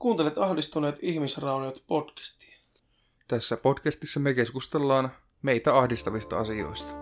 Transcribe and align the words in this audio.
Kuuntelet 0.00 0.38
ahdistuneet 0.38 0.96
ihmisrauniot 1.02 1.84
podcastia. 1.86 2.58
Tässä 3.28 3.56
podcastissa 3.56 4.20
me 4.20 4.34
keskustellaan 4.34 5.12
meitä 5.42 5.78
ahdistavista 5.78 6.38
asioista. 6.38 6.92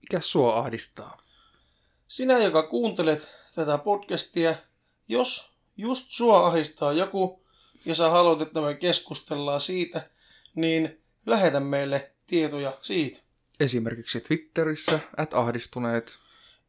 Mikä 0.00 0.20
sua 0.20 0.58
ahdistaa? 0.58 1.22
Sinä, 2.08 2.38
joka 2.38 2.62
kuuntelet 2.62 3.34
tätä 3.54 3.78
podcastia, 3.78 4.54
jos 5.08 5.52
just 5.76 6.06
sua 6.10 6.46
ahistaa 6.46 6.92
joku 6.92 7.42
ja 7.84 7.94
sä 7.94 8.10
haluat, 8.10 8.40
että 8.40 8.60
me 8.60 8.74
keskustellaan 8.74 9.60
siitä, 9.60 10.10
niin 10.54 11.02
lähetä 11.26 11.60
meille 11.60 12.10
tietoja 12.26 12.78
siitä. 12.82 13.20
Esimerkiksi 13.60 14.20
Twitterissä, 14.20 15.00
at 15.16 15.34
ahdistuneet, 15.34 16.18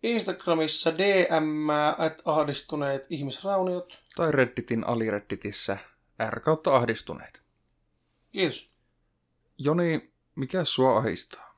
Instagramissa 0.03 0.98
DM 0.98 1.70
at 1.98 2.22
ahdistuneet 2.25 3.08
ihmisrauniot. 3.09 3.98
tai 4.16 4.31
Redditin 4.31 4.88
aliredditissä 4.88 5.77
r 6.30 6.39
kautta 6.39 6.75
ahdistuneet. 6.75 7.41
Kiitos. 8.31 8.70
Joni, 9.58 10.11
mikä 10.36 10.66
sua 10.66 10.97
ahistaa? 10.97 11.55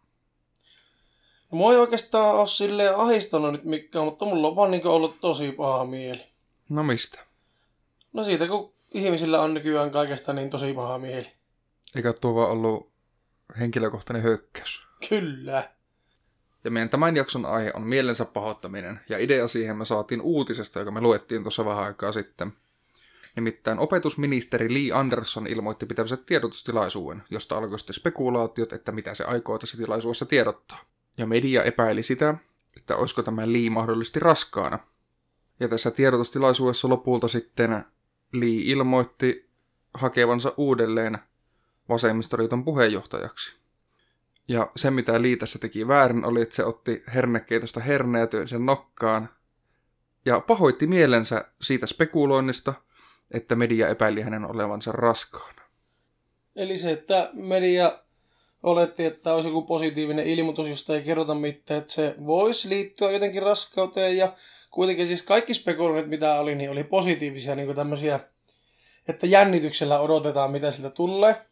No, 1.51 1.57
mua 1.57 1.71
ei 1.71 1.77
oikeastaan 1.77 2.35
ole 2.35 2.47
silleen 2.47 2.95
ahistanut 2.95 3.51
nyt 3.51 3.63
mikään, 3.63 4.05
mutta 4.05 4.25
mulla 4.25 4.47
on 4.47 4.55
vaan 4.55 4.71
niin 4.71 4.87
ollut 4.87 5.21
tosi 5.21 5.51
paha 5.51 5.85
mieli. 5.85 6.34
No 6.69 6.83
mistä? 6.83 7.19
No 8.13 8.23
siitä, 8.23 8.47
kun 8.47 8.73
ihmisillä 8.93 9.41
on 9.41 9.53
nykyään 9.53 9.91
kaikesta 9.91 10.33
niin 10.33 10.49
tosi 10.49 10.73
paha 10.73 10.99
mieli. 10.99 11.31
Eikä 11.95 12.13
tuo 12.13 12.35
vaan 12.35 12.51
ollut 12.51 12.89
henkilökohtainen 13.59 14.23
hökkäys. 14.23 14.87
Kyllä. 15.09 15.69
Ja 16.63 16.71
meidän 16.71 16.89
tämän 16.89 17.15
jakson 17.15 17.45
aihe 17.45 17.71
on 17.75 17.81
mielensä 17.81 18.25
pahoittaminen, 18.25 18.99
ja 19.09 19.17
idea 19.17 19.47
siihen 19.47 19.77
me 19.77 19.85
saatiin 19.85 20.21
uutisesta, 20.21 20.79
joka 20.79 20.91
me 20.91 21.01
luettiin 21.01 21.43
tuossa 21.43 21.65
vähän 21.65 21.83
aikaa 21.83 22.11
sitten. 22.11 22.53
Nimittäin 23.35 23.79
opetusministeri 23.79 24.73
Lee 24.73 24.99
Anderson 24.99 25.47
ilmoitti 25.47 25.85
pitävänsä 25.85 26.17
tiedotustilaisuuden, 26.17 27.23
josta 27.29 27.57
alkoi 27.57 27.79
sitten 27.79 27.93
spekulaatiot, 27.93 28.73
että 28.73 28.91
mitä 28.91 29.13
se 29.13 29.23
aikoo 29.23 29.57
tässä 29.57 29.77
tilaisuudessa 29.77 30.25
tiedottaa. 30.25 30.79
Ja 31.17 31.25
media 31.25 31.63
epäili 31.63 32.03
sitä, 32.03 32.35
että 32.77 32.95
olisiko 32.95 33.23
tämä 33.23 33.51
Lee 33.51 33.69
mahdollisesti 33.69 34.19
raskaana. 34.19 34.79
Ja 35.59 35.67
tässä 35.67 35.91
tiedotustilaisuudessa 35.91 36.89
lopulta 36.89 37.27
sitten 37.27 37.85
Lee 38.33 38.61
ilmoitti 38.63 39.49
hakevansa 39.93 40.53
uudelleen 40.57 41.17
vasemmistoliiton 41.89 42.65
puheenjohtajaksi. 42.65 43.55
Ja 44.47 44.71
se, 44.75 44.91
mitä 44.91 45.21
Lee 45.21 45.35
tässä 45.35 45.59
teki 45.59 45.87
väärin, 45.87 46.25
oli, 46.25 46.41
että 46.41 46.55
se 46.55 46.65
otti 46.65 47.03
hernekeitosta 47.13 47.79
herneä 47.79 48.27
sen 48.45 48.65
nokkaan. 48.65 49.29
Ja 50.25 50.39
pahoitti 50.39 50.87
mielensä 50.87 51.45
siitä 51.61 51.87
spekuloinnista, 51.87 52.73
että 53.31 53.55
media 53.55 53.87
epäili 53.87 54.21
hänen 54.21 54.45
olevansa 54.45 54.91
raskaana. 54.91 55.61
Eli 56.55 56.77
se, 56.77 56.91
että 56.91 57.29
media 57.33 57.99
oletti, 58.63 59.05
että 59.05 59.33
olisi 59.33 59.49
joku 59.49 59.61
positiivinen 59.61 60.27
ilmoitus, 60.27 60.69
josta 60.69 60.95
ei 60.95 61.01
kerrota 61.01 61.35
mitään, 61.35 61.79
että 61.79 61.93
se 61.93 62.15
voisi 62.25 62.69
liittyä 62.69 63.11
jotenkin 63.11 63.43
raskauteen 63.43 64.17
ja 64.17 64.33
kuitenkin 64.75 65.07
siis 65.07 65.23
kaikki 65.23 65.53
spekuloinnit, 65.53 66.07
mitä 66.09 66.39
oli, 66.39 66.55
niin 66.55 66.69
oli 66.69 66.83
positiivisia 66.83 67.55
niin 67.55 67.65
kuin 67.65 67.75
tämmöisiä, 67.75 68.19
että 69.07 69.27
jännityksellä 69.27 69.99
odotetaan, 69.99 70.51
mitä 70.51 70.71
siltä 70.71 70.89
tulee. 70.89 71.45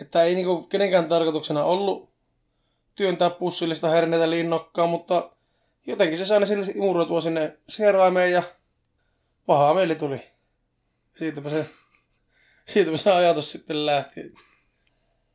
Että 0.00 0.22
ei 0.22 0.34
niin 0.34 0.46
kuin 0.46 0.68
kenenkään 0.68 1.08
tarkoituksena 1.08 1.64
ollut 1.64 2.10
työntää 2.94 3.30
pussillista 3.30 3.90
herneitä 3.90 4.30
liinnokkaan, 4.30 4.88
mutta 4.88 5.30
jotenkin 5.86 6.18
se 6.18 6.26
sai 6.26 6.40
ne 6.40 6.46
sille 6.46 6.66
imuroitua 6.74 7.20
sinne 7.20 7.58
sieraimeen 7.68 8.32
ja 8.32 8.42
pahaa 9.46 9.74
mieli 9.74 9.94
tuli. 9.94 10.22
Siitäpä 11.14 11.50
se, 11.50 11.66
siitäpä 12.64 12.96
se 12.96 13.12
ajatus 13.12 13.52
sitten 13.52 13.86
lähti. 13.86 14.34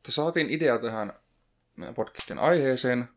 Saatiin 0.08 0.50
idea 0.50 0.78
tähän 0.78 1.12
podcastin 1.94 2.38
aiheeseen, 2.38 3.08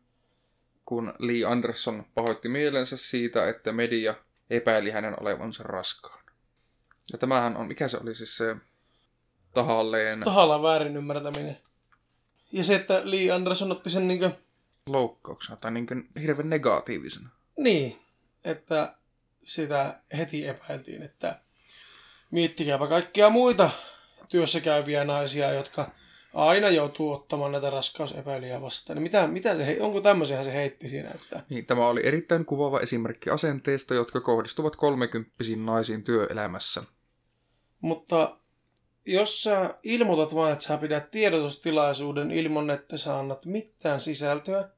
kun 0.84 1.14
Lee 1.18 1.44
Anderson 1.44 2.04
pahoitti 2.14 2.48
mielensä 2.48 2.96
siitä, 2.96 3.48
että 3.48 3.72
media 3.72 4.14
epäili 4.50 4.90
hänen 4.90 5.20
olevansa 5.20 5.62
raskaan. 5.62 6.24
Ja 7.12 7.18
tämähän 7.18 7.56
on, 7.56 7.66
mikä 7.66 7.88
se 7.88 7.98
oli 8.02 8.14
siis 8.14 8.36
se 8.36 8.56
tahalleen 9.54 10.20
Tahallaan 10.20 10.62
väärin 10.62 10.96
ymmärtäminen. 10.96 11.58
Ja 12.52 12.64
se, 12.64 12.74
että 12.74 13.00
Lee 13.04 13.30
Anderson 13.30 13.72
otti 13.72 13.90
sen 13.90 14.08
niin 14.08 14.18
kuin, 14.20 14.34
loukkauksena 14.86 15.56
tai 15.56 15.70
niin 15.70 15.86
hirveän 16.20 16.50
negatiivisena. 16.50 17.28
niin, 17.56 18.02
että 18.44 18.94
sitä 19.44 20.00
heti 20.16 20.46
epäiltiin, 20.46 21.02
että 21.02 21.40
miettikääpä 22.30 22.86
kaikkia 22.86 23.30
muita 23.30 23.70
työssä 24.28 24.60
käyviä 24.60 25.04
naisia, 25.04 25.52
jotka 25.52 25.90
aina 26.34 26.70
joutuu 26.70 27.12
ottamaan 27.12 27.52
näitä 27.52 27.70
raskausepäilyjä 27.70 28.60
vastaan. 28.62 28.94
Niin 28.96 29.02
mitä, 29.02 29.26
mitä 29.26 29.56
se, 29.56 29.76
onko 29.80 30.00
tämmöisiä 30.00 30.42
se 30.42 30.52
heitti 30.54 30.88
siinä, 30.88 31.10
että 31.14 31.42
Niin, 31.50 31.66
tämä 31.66 31.88
oli 31.88 32.00
erittäin 32.04 32.44
kuvaava 32.44 32.80
esimerkki 32.80 33.30
asenteista, 33.30 33.94
jotka 33.94 34.20
kohdistuvat 34.20 34.76
kolmekymppisiin 34.76 35.66
naisiin 35.66 36.04
työelämässä. 36.04 36.82
Mutta 37.80 38.36
jos 39.06 39.42
sä 39.42 39.74
ilmoitat 39.82 40.34
vain, 40.34 40.52
että 40.52 40.64
sä 40.64 40.76
pidät 40.78 41.10
tiedotustilaisuuden 41.10 42.30
ilman, 42.30 42.70
että 42.70 42.96
sä 42.96 43.18
annat 43.18 43.46
mitään 43.46 44.00
sisältöä, 44.00 44.68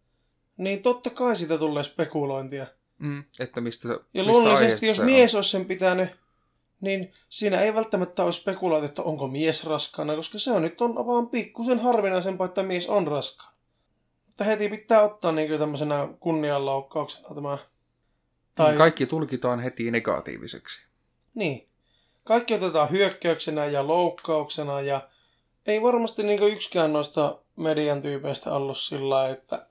niin 0.56 0.82
totta 0.82 1.10
kai 1.10 1.36
sitä 1.36 1.58
tulee 1.58 1.84
spekulointia. 1.84 2.66
Mm, 2.98 3.24
että 3.40 3.60
mistä, 3.60 3.88
Ja 3.88 3.98
mistä 4.14 4.22
luonnollisesti, 4.32 4.86
jos 4.86 4.96
se 4.96 5.02
on. 5.02 5.06
mies 5.06 5.34
olisi 5.34 5.50
sen 5.50 5.64
pitänyt, 5.64 6.08
niin 6.80 7.12
siinä 7.28 7.60
ei 7.60 7.74
välttämättä 7.74 8.24
ole 8.24 8.32
spekuloitu, 8.32 8.86
että 8.86 9.02
onko 9.02 9.28
mies 9.28 9.64
raskaana, 9.64 10.16
koska 10.16 10.38
se 10.38 10.52
on 10.52 10.62
nyt 10.62 10.80
on 10.80 11.06
vaan 11.06 11.28
pikkusen 11.28 11.78
harvinaisempaa, 11.78 12.44
että 12.44 12.62
mies 12.62 12.88
on 12.88 13.06
raskaana. 13.06 13.56
Mutta 14.26 14.44
heti 14.44 14.68
pitää 14.68 15.02
ottaa 15.02 15.32
niin 15.32 15.58
tämmöisenä 15.58 16.08
kunnianloukkauksena 16.20 17.34
tämä. 17.34 17.58
Tai... 18.54 18.70
Niin, 18.70 18.78
Kaikki 18.78 19.06
tulkitaan 19.06 19.60
heti 19.60 19.90
negatiiviseksi. 19.90 20.86
Niin. 21.34 21.68
Kaikki 22.24 22.54
otetaan 22.54 22.90
hyökkäyksenä 22.90 23.66
ja 23.66 23.86
loukkauksena 23.86 24.80
ja 24.80 25.08
ei 25.66 25.82
varmasti 25.82 26.22
niin 26.22 26.42
yksikään 26.42 26.92
noista 26.92 27.38
median 27.56 28.02
tyypeistä 28.02 28.52
ollut 28.52 28.78
sillä 28.78 29.08
lailla, 29.08 29.36
että 29.36 29.66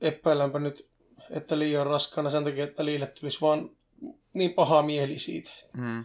epäilänpä 0.00 0.58
nyt, 0.58 0.88
että 1.30 1.58
liian 1.58 1.86
raskaana 1.86 2.30
sen 2.30 2.44
takia, 2.44 2.64
että 2.64 2.84
liille 2.84 3.06
tulisi 3.06 3.40
vaan 3.40 3.70
niin 4.32 4.54
paha 4.54 4.82
mieli 4.82 5.18
siitä. 5.18 5.50
Mm. 5.72 6.04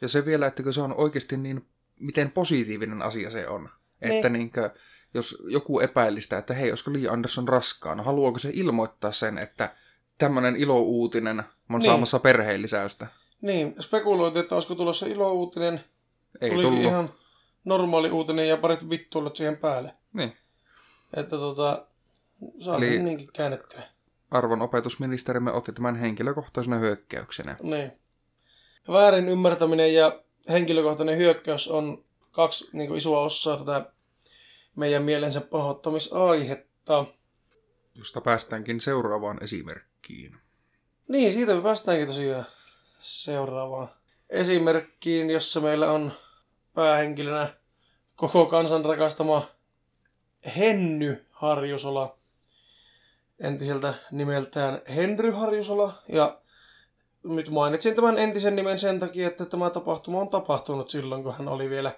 Ja 0.00 0.08
se 0.08 0.24
vielä, 0.24 0.46
että 0.46 0.72
se 0.72 0.80
on 0.80 0.94
oikeasti 0.96 1.36
niin, 1.36 1.66
miten 2.00 2.30
positiivinen 2.30 3.02
asia 3.02 3.30
se 3.30 3.48
on. 3.48 3.68
Niin. 4.00 4.12
Että 4.12 4.28
niinkö, 4.28 4.70
jos 5.14 5.42
joku 5.48 5.80
epäilistä, 5.80 6.38
että 6.38 6.54
hei, 6.54 6.70
olisiko 6.70 6.92
Lee 6.92 7.08
Anderson 7.08 7.48
raskaana, 7.48 8.02
haluaako 8.02 8.38
se 8.38 8.50
ilmoittaa 8.52 9.12
sen, 9.12 9.38
että 9.38 9.74
tämmöinen 10.18 10.56
ilouutinen 10.56 11.38
on 11.38 11.44
Niin. 11.68 11.82
saamassa 11.82 12.18
perheen 12.18 12.62
lisäystä? 12.62 13.06
Niin, 13.40 13.74
spekuloitiin, 13.80 14.42
että 14.42 14.54
olisiko 14.54 14.74
tulossa 14.74 15.06
ilouutinen. 15.06 15.80
Ei 16.40 16.50
Tulikin 16.50 16.70
tullut. 16.72 16.86
ihan 16.90 17.08
normaali 17.64 18.10
uutinen 18.10 18.48
ja 18.48 18.56
parit 18.56 18.90
vittuilut 18.90 19.36
siihen 19.36 19.56
päälle. 19.56 19.94
Niin. 20.12 20.36
Että 21.14 21.36
tota, 21.36 21.86
saa 22.58 22.76
Eli- 22.76 22.86
sen 22.86 23.04
niinkin 23.04 23.28
käännettyä. 23.32 23.82
Arvon 24.30 24.62
opetusministerimme 24.62 25.52
otti 25.52 25.72
tämän 25.72 25.96
henkilökohtaisena 25.96 26.78
hyökkäyksenä. 26.78 27.56
Niin. 27.62 27.92
Väärin 28.88 29.28
ymmärtäminen 29.28 29.94
ja 29.94 30.22
henkilökohtainen 30.48 31.18
hyökkäys 31.18 31.68
on 31.68 32.04
kaksi 32.30 32.68
niin 32.72 32.88
kuin 32.88 32.98
isoa 32.98 33.20
osaa 33.20 33.56
tätä 33.56 33.92
meidän 34.76 35.02
mielensä 35.02 35.40
pahoittamisaihetta. 35.40 37.04
Josta 37.94 38.20
päästäänkin 38.20 38.80
seuraavaan 38.80 39.44
esimerkkiin. 39.44 40.36
Niin, 41.08 41.32
siitä 41.32 41.54
me 41.54 41.62
päästäänkin 41.62 42.06
tosiaan 42.06 42.46
seuraavaan 42.98 43.88
esimerkkiin, 44.30 45.30
jossa 45.30 45.60
meillä 45.60 45.92
on 45.92 46.12
päähenkilönä 46.74 47.54
koko 48.16 48.46
kansan 48.46 48.84
rakastama 48.84 49.48
Henny 50.56 51.26
Harjusola, 51.30 52.18
entiseltä 53.40 53.94
nimeltään 54.10 54.80
Henry 54.94 55.30
Harjusola. 55.30 56.02
Ja 56.08 56.40
nyt 57.28 57.50
mainitsin 57.50 57.94
tämän 57.94 58.18
entisen 58.18 58.56
nimen 58.56 58.78
sen 58.78 58.98
takia, 59.00 59.28
että 59.28 59.46
tämä 59.46 59.70
tapahtuma 59.70 60.20
on 60.20 60.28
tapahtunut 60.28 60.90
silloin, 60.90 61.22
kun 61.22 61.34
hän 61.34 61.48
oli 61.48 61.70
vielä 61.70 61.92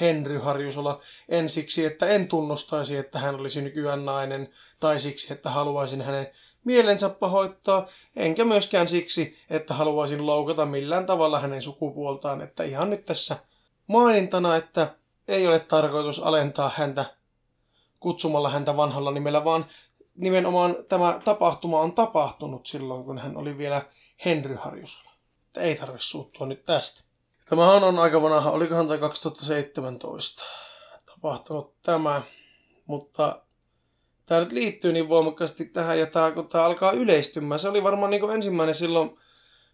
Henry 0.00 0.38
Harjusola. 0.38 1.00
En 1.28 1.48
siksi, 1.48 1.84
että 1.84 2.06
en 2.06 2.28
tunnustaisi, 2.28 2.96
että 2.96 3.18
hän 3.18 3.34
olisi 3.34 3.62
nykyään 3.62 4.04
nainen, 4.04 4.48
tai 4.80 5.00
siksi, 5.00 5.32
että 5.32 5.50
haluaisin 5.50 6.02
hänen 6.02 6.30
mielensä 6.64 7.08
pahoittaa, 7.08 7.86
enkä 8.16 8.44
myöskään 8.44 8.88
siksi, 8.88 9.36
että 9.50 9.74
haluaisin 9.74 10.26
loukata 10.26 10.66
millään 10.66 11.06
tavalla 11.06 11.40
hänen 11.40 11.62
sukupuoltaan, 11.62 12.40
että 12.40 12.64
ihan 12.64 12.90
nyt 12.90 13.04
tässä 13.04 13.36
mainintana, 13.86 14.56
että 14.56 14.94
ei 15.28 15.46
ole 15.46 15.58
tarkoitus 15.58 16.22
alentaa 16.22 16.70
häntä 16.76 17.04
kutsumalla 18.00 18.50
häntä 18.50 18.76
vanhalla 18.76 19.10
nimellä, 19.10 19.44
vaan 19.44 19.66
nimenomaan 20.14 20.76
tämä 20.88 21.20
tapahtuma 21.24 21.80
on 21.80 21.92
tapahtunut 21.92 22.66
silloin, 22.66 23.04
kun 23.04 23.18
hän 23.18 23.36
oli 23.36 23.58
vielä 23.58 23.82
Henry 24.24 24.54
Harjusola. 24.54 25.10
Että 25.46 25.60
ei 25.60 25.76
tarvitse 25.76 26.06
suuttua 26.06 26.46
nyt 26.46 26.64
tästä. 26.64 27.04
Tämä 27.48 27.72
on 27.72 27.98
aika 27.98 28.22
vanha, 28.22 28.50
olikohan 28.50 28.86
tämä 28.86 28.98
2017 28.98 30.44
tapahtunut 31.14 31.82
tämä, 31.82 32.22
mutta 32.86 33.42
tämä 34.26 34.40
nyt 34.40 34.52
liittyy 34.52 34.92
niin 34.92 35.08
voimakkaasti 35.08 35.64
tähän 35.64 35.98
ja 35.98 36.06
tämä, 36.06 36.30
kun 36.32 36.48
tämä 36.48 36.64
alkaa 36.64 36.92
yleistymään. 36.92 37.58
Se 37.58 37.68
oli 37.68 37.82
varmaan 37.82 38.10
niin 38.10 38.30
ensimmäinen 38.30 38.74
silloin 38.74 39.18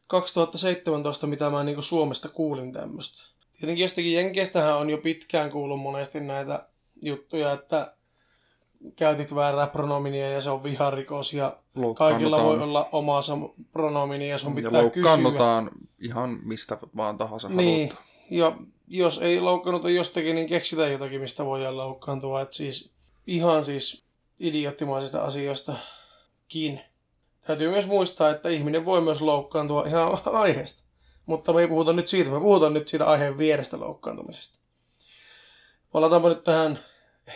2017, 0.07 1.27
mitä 1.27 1.51
mä 1.51 1.65
niin 1.65 1.83
Suomesta 1.83 2.29
kuulin 2.29 2.73
tämmöistä. 2.73 3.27
Tietenkin 3.59 3.83
jostakin 3.83 4.13
Jenkeistähän 4.13 4.77
on 4.77 4.91
jo 4.91 4.99
pitkään 4.99 5.51
kuullut 5.51 5.81
monesti 5.81 6.21
näitä 6.21 6.69
juttuja, 7.03 7.53
että 7.53 7.95
käytit 8.97 9.35
väärää 9.35 9.67
pronominia 9.67 10.31
ja 10.31 10.41
se 10.41 10.51
on 10.51 10.63
viharikos 10.63 11.33
ja 11.33 11.57
kaikilla 11.97 12.45
voi 12.45 12.59
olla 12.59 12.89
oma 12.93 13.21
pronomini 13.73 14.29
ja 14.29 14.39
sun 14.39 14.55
pitää 14.55 14.83
ja 14.83 14.91
kysyä. 14.91 15.11
ihan 16.01 16.39
mistä 16.43 16.79
vaan 16.97 17.19
tahansa 17.19 17.49
niin. 17.49 17.89
Haluta. 17.89 18.07
Ja 18.31 18.57
jos 18.89 19.19
ei 19.19 19.41
loukkaannuta 19.41 19.91
jostakin, 19.91 20.35
niin 20.35 20.49
keksitään 20.49 20.93
jotakin, 20.93 21.21
mistä 21.21 21.45
voi 21.45 21.73
loukkaantua. 21.73 22.41
Et 22.41 22.53
siis 22.53 22.93
ihan 23.27 23.65
siis 23.65 24.05
idioottimaisista 24.41 25.25
asioistakin. 25.25 26.81
Täytyy 27.47 27.71
myös 27.71 27.87
muistaa, 27.87 28.31
että 28.31 28.49
ihminen 28.49 28.85
voi 28.85 29.01
myös 29.01 29.23
loukkaantua 29.23 29.87
ihan 29.87 30.21
aiheesta. 30.43 30.85
Mutta 31.27 31.53
me 31.53 31.61
ei 31.61 31.69
puhuta 31.69 31.93
nyt 31.93 32.09
siitä, 32.09 32.31
me 32.31 32.41
puhutaan 32.41 32.75
nyt 32.75 32.89
siitä 32.89 33.07
aiheen 33.07 33.39
vierestä 33.39 33.81
loukkaantumisesta. 33.81 34.59
Palataanpa 35.93 36.29
nyt 36.29 36.45
tähän 36.45 36.79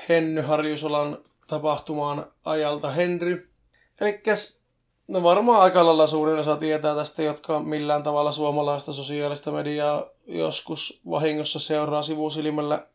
Henny 0.08 0.40
Harjusolan 0.40 1.18
tapahtumaan 1.46 2.32
ajalta 2.44 2.90
Henry. 2.90 3.49
Eli 4.00 4.22
no 5.08 5.22
varmaan 5.22 5.60
aika 5.62 5.86
lailla 5.86 6.06
suurin 6.06 6.38
osa 6.38 6.56
tietää 6.56 6.94
tästä, 6.94 7.22
jotka 7.22 7.60
millään 7.60 8.02
tavalla 8.02 8.32
suomalaista 8.32 8.92
sosiaalista 8.92 9.52
mediaa 9.52 10.04
joskus 10.26 11.00
vahingossa 11.10 11.58
seuraa 11.58 12.02
sivusilmällä. 12.02 12.86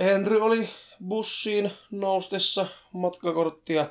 Henry 0.00 0.40
oli 0.40 0.68
bussiin 1.08 1.70
noustessa 1.90 2.66
matkakorttia 2.92 3.88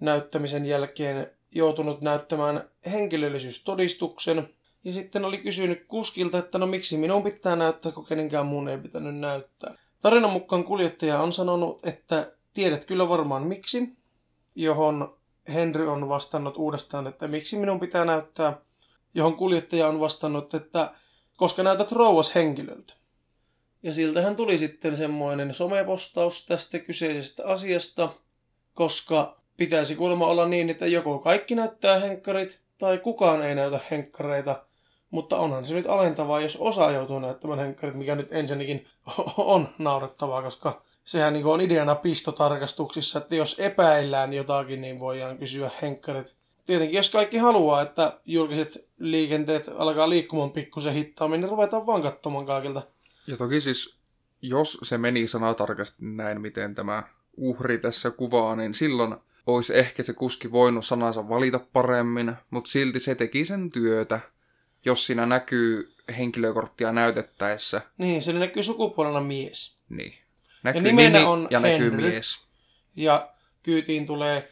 näyttämisen 0.00 0.64
jälkeen 0.64 1.30
joutunut 1.54 2.00
näyttämään 2.00 2.70
henkilöllisyystodistuksen. 2.90 4.48
Ja 4.84 4.92
sitten 4.92 5.24
oli 5.24 5.38
kysynyt 5.38 5.84
kuskilta, 5.88 6.38
että 6.38 6.58
no 6.58 6.66
miksi 6.66 6.96
minun 6.96 7.22
pitää 7.22 7.56
näyttää, 7.56 7.92
kun 7.92 8.06
kenenkään 8.06 8.46
muun 8.46 8.68
ei 8.68 8.78
pitänyt 8.78 9.16
näyttää. 9.16 9.74
Tarinan 10.02 10.30
mukaan 10.30 10.64
kuljettaja 10.64 11.20
on 11.20 11.32
sanonut, 11.32 11.86
että 11.86 12.32
tiedät 12.52 12.84
kyllä 12.84 13.08
varmaan 13.08 13.42
miksi, 13.42 13.92
johon 14.54 15.16
Henry 15.54 15.88
on 15.88 16.08
vastannut 16.08 16.56
uudestaan, 16.56 17.06
että 17.06 17.28
miksi 17.28 17.58
minun 17.58 17.80
pitää 17.80 18.04
näyttää, 18.04 18.58
johon 19.14 19.36
kuljettaja 19.36 19.88
on 19.88 20.00
vastannut, 20.00 20.54
että 20.54 20.90
koska 21.36 21.62
näytät 21.62 21.92
rouvas 21.92 22.34
henkilöltä. 22.34 22.94
Ja 23.82 23.94
siltähän 23.94 24.36
tuli 24.36 24.58
sitten 24.58 24.96
semmoinen 24.96 25.54
somepostaus 25.54 26.46
tästä 26.46 26.78
kyseisestä 26.78 27.46
asiasta, 27.46 28.10
koska 28.74 29.36
pitäisi 29.56 29.96
kuulemma 29.96 30.26
olla 30.26 30.48
niin, 30.48 30.70
että 30.70 30.86
joko 30.86 31.18
kaikki 31.18 31.54
näyttää 31.54 31.98
henkkarit 31.98 32.60
tai 32.78 32.98
kukaan 32.98 33.42
ei 33.42 33.54
näytä 33.54 33.80
henkkareita, 33.90 34.64
mutta 35.10 35.36
onhan 35.36 35.66
se 35.66 35.74
nyt 35.74 35.86
alentavaa, 35.86 36.40
jos 36.40 36.56
osa 36.56 36.90
joutuu 36.90 37.18
näyttämään 37.18 37.60
henkkarit, 37.60 37.94
mikä 37.94 38.14
nyt 38.14 38.32
ensinnäkin 38.32 38.86
on 39.36 39.68
naurettavaa, 39.78 40.42
koska 40.42 40.82
sehän 41.06 41.32
niin 41.32 41.46
on 41.46 41.60
ideana 41.60 41.94
pistotarkastuksissa, 41.94 43.18
että 43.18 43.34
jos 43.34 43.58
epäillään 43.58 44.32
jotakin, 44.32 44.80
niin 44.80 45.00
voidaan 45.00 45.38
kysyä 45.38 45.70
henkkarit. 45.82 46.36
Tietenkin 46.66 46.96
jos 46.96 47.10
kaikki 47.10 47.36
haluaa, 47.36 47.82
että 47.82 48.20
julkiset 48.24 48.88
liikenteet 48.98 49.70
alkaa 49.76 50.10
liikkumaan 50.10 50.50
pikkusen 50.50 50.94
hittaammin, 50.94 51.40
niin 51.40 51.50
ruvetaan 51.50 51.86
vaan 51.86 52.02
katsomaan 52.02 52.46
kaikilta. 52.46 52.82
Ja 53.26 53.36
toki 53.36 53.60
siis, 53.60 53.96
jos 54.42 54.78
se 54.82 54.98
meni 54.98 55.26
sanatarkasti 55.26 55.96
näin, 56.00 56.40
miten 56.40 56.74
tämä 56.74 57.02
uhri 57.36 57.78
tässä 57.78 58.10
kuvaa, 58.10 58.56
niin 58.56 58.74
silloin 58.74 59.16
olisi 59.46 59.78
ehkä 59.78 60.02
se 60.02 60.12
kuski 60.12 60.52
voinut 60.52 60.86
sanansa 60.86 61.28
valita 61.28 61.60
paremmin, 61.72 62.32
mutta 62.50 62.70
silti 62.70 63.00
se 63.00 63.14
teki 63.14 63.44
sen 63.44 63.70
työtä, 63.70 64.20
jos 64.84 65.06
siinä 65.06 65.26
näkyy 65.26 65.92
henkilökorttia 66.18 66.92
näytettäessä. 66.92 67.80
Niin, 67.98 68.22
se 68.22 68.32
näkyy 68.32 68.62
sukupuolena 68.62 69.20
mies. 69.20 69.76
Niin. 69.88 70.25
Näkyy 70.66 70.80
ja 70.80 70.82
nimenä 70.82 71.18
nimi 71.18 71.30
on 71.30 71.48
ja 71.50 71.60
Henry. 71.60 71.90
näkyy 71.90 72.10
mies. 72.10 72.46
Ja 72.96 73.28
kyytiin 73.62 74.06
tulee 74.06 74.48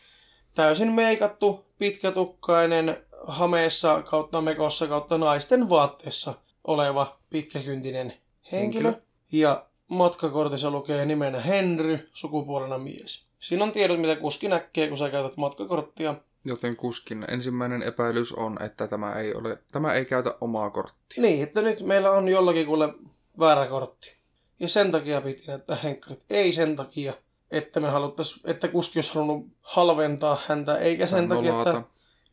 täysin 0.54 0.92
meikattu, 0.92 1.64
pitkätukkainen, 1.78 2.96
hameessa 3.26 4.02
kautta 4.02 4.40
mekossa 4.40 4.86
kautta 4.86 5.18
naisten 5.18 5.68
vaatteessa 5.68 6.34
oleva 6.64 7.18
pitkäkyntinen 7.30 8.12
henkilö. 8.52 8.88
henkilö. 8.90 9.02
Ja 9.32 9.66
matkakortissa 9.88 10.70
lukee 10.70 11.06
nimenä 11.06 11.40
Henry, 11.40 12.08
sukupuolena 12.12 12.78
mies. 12.78 13.26
Siinä 13.40 13.64
on 13.64 13.72
tiedot, 13.72 14.00
mitä 14.00 14.16
kuski 14.16 14.48
näkee, 14.48 14.88
kun 14.88 14.98
sä 14.98 15.10
käytät 15.10 15.36
matkakorttia. 15.36 16.14
Joten 16.44 16.76
kuskin 16.76 17.24
ensimmäinen 17.28 17.82
epäilys 17.82 18.32
on, 18.32 18.62
että 18.62 18.88
tämä 18.88 19.14
ei, 19.14 19.34
ole, 19.34 19.58
tämä 19.72 19.94
ei 19.94 20.04
käytä 20.04 20.34
omaa 20.40 20.70
korttia. 20.70 21.22
Niin, 21.22 21.42
että 21.42 21.62
nyt 21.62 21.80
meillä 21.80 22.10
on 22.10 22.28
jollakin 22.28 22.66
kuule 22.66 22.94
väärä 23.38 23.66
kortti. 23.66 24.13
Ja 24.60 24.68
sen 24.68 24.92
takia 24.92 25.20
piti 25.20 25.44
näyttää 25.46 25.76
henkkarit. 25.76 26.24
Ei 26.30 26.52
sen 26.52 26.76
takia, 26.76 27.12
että 27.50 27.80
me 27.80 27.88
haluttais, 27.88 28.40
että 28.44 28.68
kuski 28.68 28.98
olisi 28.98 29.14
halunnut 29.14 29.46
halventaa 29.60 30.38
häntä, 30.46 30.78
eikä 30.78 31.06
sen 31.06 31.28
takia, 31.28 31.58
että... 31.58 31.82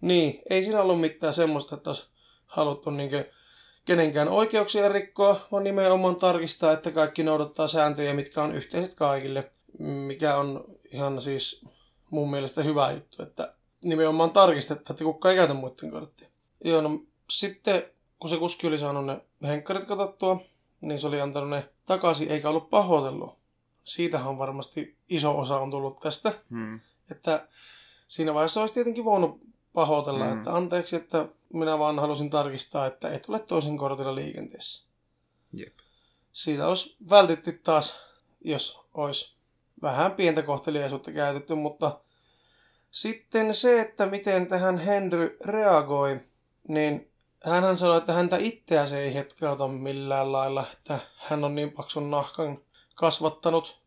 Niin, 0.01 0.41
ei 0.49 0.63
siinä 0.63 0.81
ollut 0.81 1.01
mitään 1.01 1.33
semmoista, 1.33 1.75
että 1.75 1.89
olisi 1.89 2.07
haluttu 2.45 2.89
niinkö 2.89 3.25
kenenkään 3.85 4.29
oikeuksia 4.29 4.89
rikkoa, 4.89 5.47
vaan 5.51 5.63
nimenomaan 5.63 6.15
tarkistaa, 6.15 6.71
että 6.71 6.91
kaikki 6.91 7.23
noudattaa 7.23 7.67
sääntöjä, 7.67 8.13
mitkä 8.13 8.43
on 8.43 8.51
yhteiset 8.51 8.95
kaikille, 8.95 9.51
mikä 9.79 10.37
on 10.37 10.65
ihan 10.91 11.21
siis 11.21 11.65
mun 12.09 12.31
mielestä 12.31 12.63
hyvä 12.63 12.91
juttu, 12.91 13.23
että 13.23 13.53
nimenomaan 13.81 14.31
tarkistetaan, 14.31 14.93
että 14.93 15.03
kukaan 15.03 15.31
ei 15.31 15.37
käytä 15.37 15.53
muiden 15.53 15.91
korttia. 15.91 16.27
Joo, 16.63 16.81
no 16.81 16.99
sitten 17.29 17.83
kun 18.19 18.29
se 18.29 18.37
kuski 18.37 18.67
oli 18.67 18.77
saanut 18.77 19.05
ne 19.05 19.47
henkkarit 19.47 19.85
katsottua, 19.85 20.41
niin 20.81 20.99
se 20.99 21.07
oli 21.07 21.21
antanut 21.21 21.49
ne 21.49 21.69
takaisin 21.85 22.31
eikä 22.31 22.49
ollut 22.49 22.69
pahoitellut. 22.69 23.37
Siitähän 23.83 24.37
varmasti 24.37 24.97
iso 25.09 25.39
osa 25.39 25.59
on 25.59 25.71
tullut 25.71 25.99
tästä. 25.99 26.33
Hmm. 26.49 26.79
Että 27.11 27.47
siinä 28.07 28.33
vaiheessa 28.33 28.59
olisi 28.61 28.73
tietenkin 28.73 29.05
voinut 29.05 29.41
pahoitella, 29.73 30.25
hmm. 30.25 30.37
että 30.37 30.55
anteeksi, 30.55 30.95
että 30.95 31.25
minä 31.53 31.79
vaan 31.79 31.99
halusin 31.99 32.29
tarkistaa, 32.29 32.85
että 32.85 33.13
et 33.13 33.29
ole 33.29 33.39
toisen 33.39 33.77
kortilla 33.77 34.15
liikenteessä. 34.15 34.87
Jep. 35.53 35.73
Siitä 36.31 36.67
olisi 36.67 36.95
vältytty 37.09 37.51
taas, 37.63 37.95
jos 38.41 38.81
olisi 38.93 39.35
vähän 39.81 40.11
pientä 40.11 40.41
kohteliaisuutta 40.41 41.11
käytetty, 41.11 41.55
mutta 41.55 41.99
sitten 42.91 43.53
se, 43.53 43.81
että 43.81 44.05
miten 44.05 44.47
tähän 44.47 44.77
Henry 44.77 45.37
reagoi, 45.45 46.19
niin 46.67 47.10
hän 47.43 47.77
sanoi, 47.77 47.97
että 47.97 48.13
häntä 48.13 48.37
itseä 48.37 48.85
se 48.85 48.99
ei 48.99 49.13
hetkauta 49.13 49.67
millään 49.67 50.31
lailla, 50.31 50.65
että 50.73 50.99
hän 51.17 51.43
on 51.43 51.55
niin 51.55 51.71
paksun 51.71 52.11
nahkan 52.11 52.61
kasvattanut, 52.95 53.81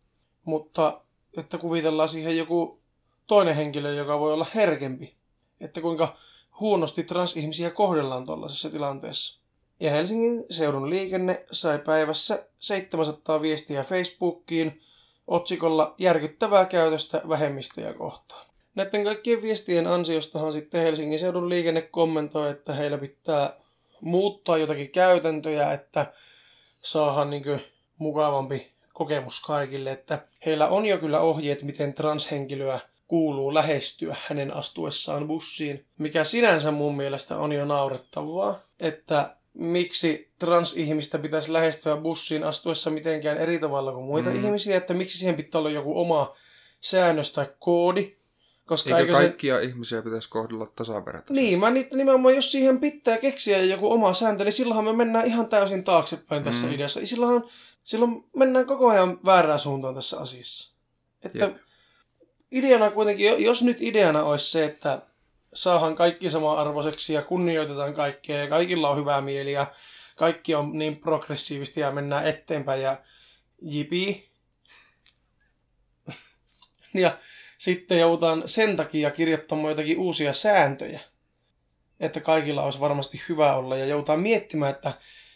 mutta 0.44 1.00
että 1.37 1.58
kuvitellaan 1.58 2.08
siihen 2.08 2.38
joku 2.38 2.80
toinen 3.26 3.56
henkilö, 3.56 3.92
joka 3.92 4.20
voi 4.20 4.32
olla 4.32 4.46
herkempi. 4.54 5.14
Että 5.61 5.80
kuinka 5.80 6.16
huonosti 6.61 7.02
transihmisiä 7.04 7.70
kohdellaan 7.70 8.26
tuollaisessa 8.26 8.70
tilanteessa. 8.70 9.40
Ja 9.80 9.90
Helsingin 9.90 10.44
seudun 10.50 10.90
liikenne 10.90 11.44
sai 11.50 11.78
päivässä 11.78 12.46
700 12.58 13.42
viestiä 13.42 13.84
Facebookiin 13.84 14.80
otsikolla 15.26 15.94
järkyttävää 15.99 16.66
käytöstä 16.66 17.23
vähemmistöjä 17.28 17.92
kohtaan. 17.92 18.46
Näiden 18.75 19.04
kaikkien 19.04 19.43
viestien 19.43 19.87
ansiostahan 19.87 20.52
sitten 20.52 20.83
Helsingin 20.83 21.19
seudun 21.19 21.49
liikenne 21.49 21.83
kommentoi, 21.83 22.50
että 22.50 22.73
heillä 22.73 22.99
pitää 22.99 23.52
muuttaa 24.00 24.59
jotakin 24.59 24.90
käytäntöjä, 24.90 25.73
että 25.73 26.12
saadaan 26.83 27.31
niin 27.31 27.45
mukavampi 27.99 28.73
kokemus 28.93 29.40
kaikille, 29.40 29.93
että 29.93 30.26
heillä 30.47 30.69
on 30.69 30.87
jo 30.87 30.99
kyllä 30.99 31.21
ohjeet, 31.21 31.62
miten 31.62 31.95
transhenkilöä 31.95 32.81
kuuluu 33.09 33.54
lähestyä 33.54 34.16
hänen 34.28 34.57
astuessaan 34.57 35.28
bussiin, 35.28 35.85
mikä 35.99 36.25
sinänsä 36.25 36.71
mun 36.71 36.97
mielestä 36.97 37.37
on 37.37 37.52
jo 37.52 37.64
naurettavaa, 37.64 38.61
että 38.81 39.37
miksi 39.54 40.31
transihmistä 40.38 41.19
pitäisi 41.19 41.52
lähestyä 41.52 41.97
bussiin 41.97 42.45
astuessa 42.45 42.90
mitenkään 42.90 43.38
eri 43.38 43.59
tavalla 43.59 43.93
kuin 43.93 44.04
muita 44.04 44.31
mm. 44.31 44.45
ihmisiä, 44.45 44.76
että 44.76 44.95
miksi 44.95 45.19
siihen 45.19 45.35
pitää 45.35 45.59
olla 45.59 45.71
joku 45.71 46.00
oma 46.00 46.37
säännös 46.81 47.33
tai 47.33 47.47
koodi. 47.59 48.16
Koska 48.66 48.99
eikö, 48.99 49.12
kaikkia 49.12 49.56
se... 49.56 49.64
ihmisiä 49.64 50.02
pitäisi 50.02 50.28
kohdella 50.28 50.66
tasavertaisesti? 50.66 51.33
Niin, 51.33 51.61
mä 51.61 51.71
nyt 51.71 51.92
nimenomaan, 51.92 52.37
jos 52.37 52.52
siihen 52.52 52.80
pitää 52.80 53.18
keksiä 53.18 53.59
joku 53.59 53.92
oma 53.92 54.14
sääntö, 54.14 54.44
niin 54.44 54.52
silloinhan 54.52 54.85
me 54.85 54.92
mennään 54.92 55.26
ihan 55.26 55.49
täysin 55.49 55.85
taaksepäin 55.85 56.44
tässä 56.44 56.66
mm. 56.66 56.73
ideassa. 56.73 57.06
Silloinhan, 57.06 57.44
silloin 57.85 58.25
mennään 58.37 58.66
koko 58.66 58.88
ajan 58.88 59.18
väärään 59.25 59.59
suuntaan 59.59 59.94
tässä 59.94 60.21
asiassa. 60.21 60.75
Että 61.25 61.44
Jep. 61.44 61.56
ideana 62.50 62.90
kuitenkin, 62.90 63.44
jos 63.44 63.62
nyt 63.62 63.83
ideana 63.83 64.23
olisi 64.25 64.50
se, 64.50 64.64
että 64.64 65.02
saahan 65.54 65.97
kaikki 65.97 66.30
sama-arvoiseksi 66.30 67.12
ja 67.12 67.23
kunnioitetaan 67.23 67.94
kaikkea 67.94 68.38
ja 68.38 68.49
kaikilla 68.49 68.90
on 68.90 68.99
hyvää 68.99 69.21
mieli 69.21 69.52
ja 69.52 69.66
kaikki 70.16 70.54
on 70.54 70.78
niin 70.78 70.97
progressiivista 70.97 71.80
ja 71.80 71.90
mennään 71.90 72.26
eteenpäin 72.26 72.83
ja 72.83 72.97
jipi. 73.62 74.30
ja 76.94 77.18
sitten 77.64 77.99
joudutaan 77.99 78.42
sen 78.47 78.76
takia 78.76 79.11
kirjoittamaan 79.11 79.71
jotakin 79.71 79.99
uusia 79.99 80.33
sääntöjä, 80.33 81.00
että 82.00 82.21
kaikilla 82.21 82.62
olisi 82.62 82.80
varmasti 82.80 83.23
hyvä 83.28 83.56
olla 83.56 83.76
ja 83.76 83.87
joudutaan 83.87 84.21
miettimään, 84.21 84.71
että 84.75 84.92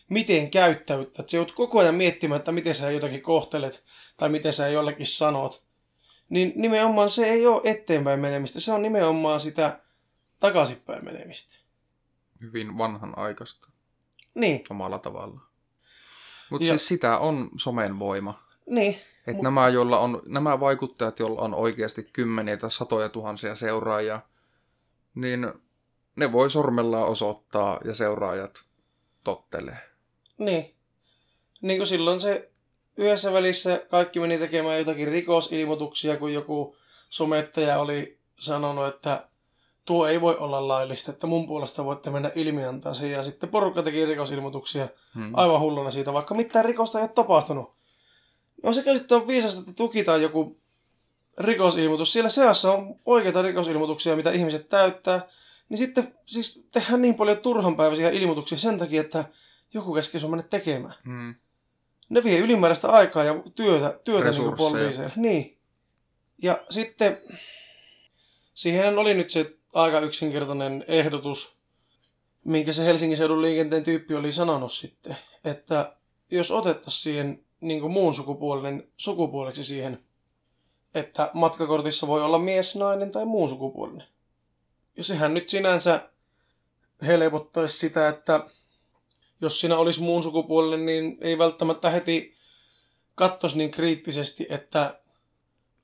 miten 0.09 0.51
käyttäyttä. 0.51 1.23
Että 1.23 1.37
joudut 1.37 1.55
koko 1.55 1.79
ajan 1.79 1.95
miettimään, 1.95 2.39
että 2.39 2.53
miten 2.53 2.75
sä 2.75 2.91
jotakin 2.91 3.23
kohtelet 3.23 3.85
tai 4.17 4.29
miten 4.29 4.53
sä 4.53 4.69
jollekin 4.69 5.07
sanot. 5.07 5.65
Niin 6.29 6.53
nimenomaan 6.57 7.11
se 7.11 7.27
ei 7.27 7.47
ole 7.47 7.61
eteenpäin 7.65 8.21
menemistä, 8.21 8.61
se 8.61 8.73
on 8.73 8.83
nimenomaan 8.83 9.41
sitä 9.41 9.81
takaisinpäin 10.41 11.05
menemistä. 11.05 11.59
Hyvin 12.41 12.79
vanhan 12.79 13.19
aikaista. 13.19 13.69
Niin. 14.35 14.65
Omalla 14.71 14.99
tavalla. 14.99 15.41
Mutta 16.51 16.67
siis 16.67 16.89
sitä 16.89 17.19
on 17.19 17.51
somen 17.57 17.99
voima. 17.99 18.43
Niin. 18.67 19.01
Että 19.29 19.37
Mut... 19.37 19.43
nämä, 19.43 19.69
joilla 19.69 19.99
on, 19.99 20.23
nämä 20.27 20.61
vaikuttajat, 20.61 21.19
joilla 21.19 21.41
on 21.41 21.55
oikeasti 21.55 22.09
kymmeniä 22.13 22.57
tai 22.57 22.71
satoja 22.71 23.09
tuhansia 23.09 23.55
seuraajia, 23.55 24.21
niin 25.15 25.53
ne 26.17 26.33
voi 26.33 26.51
sormellaan 26.51 27.09
osoittaa 27.09 27.81
ja 27.85 27.95
seuraajat 27.95 28.65
tottelee. 29.25 29.79
Niin. 30.39 30.75
Niin 31.63 31.79
kuin 31.79 31.87
silloin 31.87 32.21
se 32.21 32.51
yhdessä 32.97 33.33
välissä 33.33 33.83
kaikki 33.91 34.21
meni 34.21 34.39
tekemään 34.39 34.79
jotakin 34.79 35.09
rikosilmoituksia, 35.09 36.17
kun 36.17 36.33
joku 36.33 36.77
somettaja 37.09 37.79
oli 37.81 38.19
sanonut, 38.39 38.87
että 38.87 39.29
tuo 39.85 40.07
ei 40.07 40.21
voi 40.21 40.37
olla 40.37 40.69
laillista, 40.69 41.11
että 41.11 41.27
mun 41.27 41.47
puolesta 41.47 41.85
voitte 41.85 42.11
mennä 42.11 42.31
ilmiantaa 42.35 42.95
sen. 42.95 43.11
Ja 43.11 43.23
sitten 43.23 43.49
porukka 43.49 43.83
teki 43.83 44.07
rikosilmoituksia 44.07 44.89
hmm. 45.15 45.35
aivan 45.35 45.61
hulluna 45.61 45.91
siitä, 45.91 46.13
vaikka 46.13 46.35
mitään 46.35 46.65
rikosta 46.65 46.99
ei 46.99 47.03
ole 47.03 47.11
tapahtunut. 47.15 47.78
On 48.63 48.75
se 48.75 48.83
sitten 48.99 49.17
on 49.17 49.27
viisasta, 49.27 49.61
että 49.61 49.73
tukitaan 49.73 50.23
joku 50.23 50.57
rikosilmoitus. 51.39 52.13
Siellä 52.13 52.31
seassa 52.31 52.73
on 52.73 52.97
oikeita 53.07 53.43
rikosilmoituksia, 53.43 54.17
mitä 54.17 54.31
ihmiset 54.31 54.69
täyttää. 54.69 55.29
Niin 55.69 55.79
sitten 55.79 56.15
siis 56.27 56.67
tehdään 56.73 57.03
niin 57.03 57.15
paljon 57.15 57.39
turhanpäiväisiä 57.39 58.11
ilmoituksia 58.11 58.59
sen 58.59 58.79
takia, 58.79 59.01
että 59.01 59.25
joku 59.75 59.95
käskee 59.95 60.21
sun 60.21 60.31
mennä 60.31 60.47
tekemään. 60.51 60.95
Hmm. 61.05 61.35
Ne 62.09 62.25
vie 62.25 62.39
ylimääräistä 62.39 62.89
aikaa 62.89 63.25
ja 63.25 63.43
työtä, 63.55 64.01
työtä 64.05 64.31
niin 64.31 64.57
poliiseille. 64.57 65.13
Niin. 65.17 65.59
Ja 66.43 66.63
sitten 66.71 67.19
siihen 68.55 68.99
oli 68.99 69.15
nyt 69.15 69.31
se 69.31 69.55
aika 69.73 70.01
yksinkertainen 70.01 70.85
ehdotus, 70.89 71.59
minkä 72.45 72.73
se 72.73 72.85
Helsingin 72.85 73.19
seudun 73.19 73.43
liikenteen 73.43 73.85
tyyppi 73.85 74.15
oli 74.15 74.33
sanonut 74.33 74.73
sitten, 74.73 75.17
että 75.45 75.97
jos 76.31 76.51
otettaisiin 76.51 77.03
siihen 77.03 77.45
niin 77.61 77.81
kuin 77.81 77.93
muun 77.93 78.15
sukupuolinen 78.15 78.89
sukupuoleksi 78.97 79.65
siihen, 79.65 80.05
että 80.95 81.31
matkakortissa 81.35 82.07
voi 82.07 82.23
olla 82.23 82.39
mies, 82.39 82.77
nainen 82.77 83.11
tai 83.11 83.25
muun 83.25 83.49
sukupuolinen. 83.49 84.07
Ja 84.97 85.05
sehän 85.05 85.35
nyt 85.35 85.49
sinänsä 85.49 86.11
helpottaisi 87.07 87.79
sitä, 87.79 88.09
että 88.09 88.45
jos 89.41 89.61
siinä 89.61 89.77
olisi 89.77 90.03
muun 90.03 90.23
sukupuolinen, 90.23 90.87
niin 90.87 91.19
ei 91.21 91.39
välttämättä 91.39 91.91
heti 91.91 92.35
katsoisi 93.15 93.59
niin 93.59 93.71
kriittisesti, 93.71 94.47
että 94.51 95.01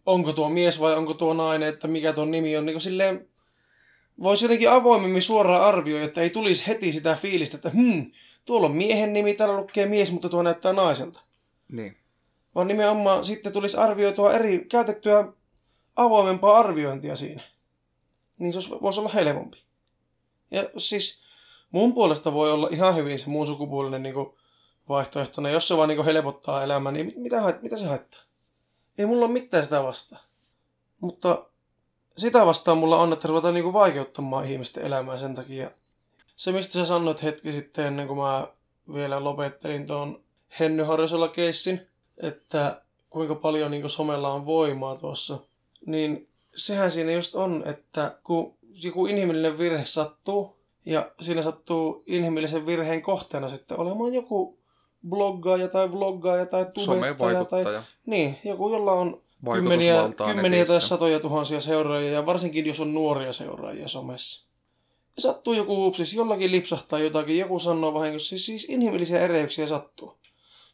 onko 0.07 0.33
tuo 0.33 0.49
mies 0.49 0.81
vai 0.81 0.95
onko 0.95 1.15
tuo 1.15 1.35
nainen, 1.35 1.69
että 1.69 1.89
mikä 1.89 2.13
tuo 2.13 2.25
nimi 2.25 2.57
on. 2.57 2.67
Niin 2.67 2.81
silleen 2.81 3.29
voisi 4.23 4.45
jotenkin 4.45 4.71
avoimemmin 4.71 5.23
suoraan 5.23 5.65
arvioida, 5.65 6.05
että 6.05 6.21
ei 6.21 6.31
tulisi 6.31 6.67
heti 6.67 6.93
sitä 6.93 7.15
fiilistä, 7.15 7.57
että 7.57 7.71
hmm, 7.71 8.13
tuolla 8.45 8.67
on 8.67 8.77
miehen 8.77 9.13
nimi, 9.13 9.35
täällä 9.35 9.57
lukee 9.57 9.87
mies, 9.87 10.13
mutta 10.13 10.29
tuo 10.29 10.43
näyttää 10.43 10.73
naiselta. 10.73 11.21
Niin. 11.69 11.97
Vaan 12.55 12.69
nimenomaan 12.69 13.25
sitten 13.25 13.53
tulisi 13.53 13.77
arvioitua 13.77 14.33
eri, 14.33 14.65
käytettyä 14.65 15.33
avoimempaa 15.97 16.59
arviointia 16.59 17.17
siinä. 17.17 17.43
Niin 18.39 18.53
se 18.53 18.71
voisi 18.83 19.01
olla 19.01 19.11
helpompi. 19.15 19.65
Ja 20.51 20.71
siis 20.77 21.23
mun 21.71 21.95
puolesta 21.95 22.33
voi 22.33 22.53
olla 22.53 22.69
ihan 22.71 22.97
hyvin 22.97 23.19
se 23.19 23.31
muun 23.31 23.47
sukupuolinen 23.47 24.03
niin 24.03 24.15
vaihtoehtona. 24.89 25.51
Jos 25.51 25.69
se 25.69 25.77
vaan 25.77 25.89
niin 25.89 26.05
helpottaa 26.05 26.63
elämää, 26.63 26.93
niin 26.93 27.13
mitä, 27.17 27.59
mitä 27.63 27.77
se 27.77 27.87
haittaa? 27.87 28.21
Ei 28.99 29.07
mulla 29.07 29.25
ole 29.25 29.33
mitään 29.33 29.65
sitä 29.65 29.83
vastaan. 29.83 30.23
Mutta 31.01 31.47
sitä 32.17 32.47
vastaan 32.47 32.79
mulla 32.79 33.01
on, 33.01 33.13
että 33.13 33.29
ruvetaan 33.29 33.55
niinku 33.55 33.73
vaikeuttamaan 33.73 34.47
ihmisten 34.47 34.85
elämää 34.85 35.17
sen 35.17 35.35
takia. 35.35 35.71
Se, 36.37 36.53
mistä 36.53 36.73
sä 36.73 36.85
sanoit 36.85 37.23
hetki 37.23 37.53
sitten 37.53 37.87
ennen 37.87 38.07
kuin 38.07 38.19
mä 38.19 38.49
vielä 38.95 39.25
lopettelin 39.25 39.87
tuon 39.87 40.24
Henny 40.61 40.83
Harjosolla 40.83 41.29
keissin, 41.29 41.87
että 42.23 42.83
kuinka 43.11 43.35
paljon 43.35 43.71
niinku 43.71 43.89
somella 43.89 44.33
on 44.33 44.47
voimaa 44.47 44.97
tuossa, 44.97 45.39
niin 45.87 46.29
sehän 46.55 46.91
siinä 46.91 47.13
just 47.13 47.35
on, 47.35 47.63
että 47.67 48.19
kun 48.25 48.55
joku 48.83 49.07
inhimillinen 49.07 49.59
virhe 49.59 49.85
sattuu, 49.85 50.57
ja 50.87 51.11
siinä 51.21 51.43
sattuu 51.43 52.03
inhimillisen 52.07 52.67
virheen 52.67 53.03
kohteena 53.03 53.49
sitten 53.49 53.79
olemaan 53.79 54.15
joku 54.15 54.59
bloggaaja 55.09 55.69
tai 55.69 55.93
vloggaaja 55.93 56.47
tai 56.47 56.67
tubettaja 56.75 57.45
tai 57.45 57.65
niin, 58.07 58.39
joku, 58.45 58.71
jolla 58.71 58.93
on 58.93 59.23
kymmeniä, 59.53 60.11
kymmeniä 60.27 60.67
tai 60.67 60.81
satoja 60.81 61.21
tuhansia 61.21 61.61
seuraajia, 61.61 62.13
ja 62.13 62.27
varsinkin 62.27 62.67
jos 62.67 62.81
on 62.81 62.95
nuoria 62.95 63.33
seuraajia 63.33 63.89
somessa. 63.89 64.49
Sattuu 65.19 65.53
joku 65.53 65.87
upsis, 65.87 66.15
jollakin 66.15 66.53
lipsahtaa 66.53 66.99
jotakin, 66.99 67.39
joku 67.39 67.59
sanoo 67.59 67.95
vahingossa, 67.95 68.29
siis, 68.29 68.47
siis 68.47 68.65
inhimillisiä 68.65 69.21
ereyksiä 69.21 69.67
sattuu. 69.67 70.17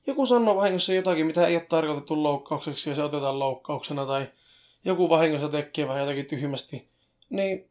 Joku 0.06 0.26
sanoo 0.26 0.56
vahingossa 0.56 0.92
jotakin, 0.92 1.26
mitä 1.26 1.46
ei 1.46 1.56
ole 1.56 1.66
tarkoitettu 1.68 2.22
loukkaukseksi, 2.22 2.90
ja 2.90 2.96
se 2.96 3.02
otetaan 3.02 3.38
loukkauksena, 3.38 4.06
tai 4.06 4.26
joku 4.84 5.08
vahingossa 5.08 5.48
tekee 5.48 5.88
vähän 5.88 6.00
jotakin 6.00 6.26
tyhmästi. 6.26 6.88
Niin 7.30 7.70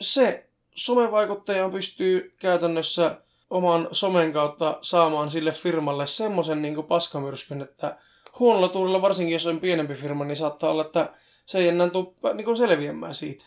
se 0.00 0.46
somevaikuttaja 0.74 1.68
pystyy 1.68 2.34
käytännössä 2.38 3.20
oman 3.50 3.88
somen 3.92 4.32
kautta 4.32 4.78
saamaan 4.82 5.30
sille 5.30 5.52
firmalle 5.52 6.06
semmoisen 6.06 6.62
niin 6.62 6.84
paskamyrskyn, 6.84 7.62
että 7.62 7.98
huonolla 8.38 8.68
tuurilla, 8.68 9.02
varsinkin 9.02 9.32
jos 9.32 9.46
on 9.46 9.60
pienempi 9.60 9.94
firma, 9.94 10.24
niin 10.24 10.36
saattaa 10.36 10.70
olla, 10.70 10.82
että 10.82 11.14
se 11.46 11.58
ei 11.58 11.68
enää 11.68 11.90
tule 11.90 12.34
niin 12.34 12.56
selviämään 12.56 13.14
siitä. 13.14 13.44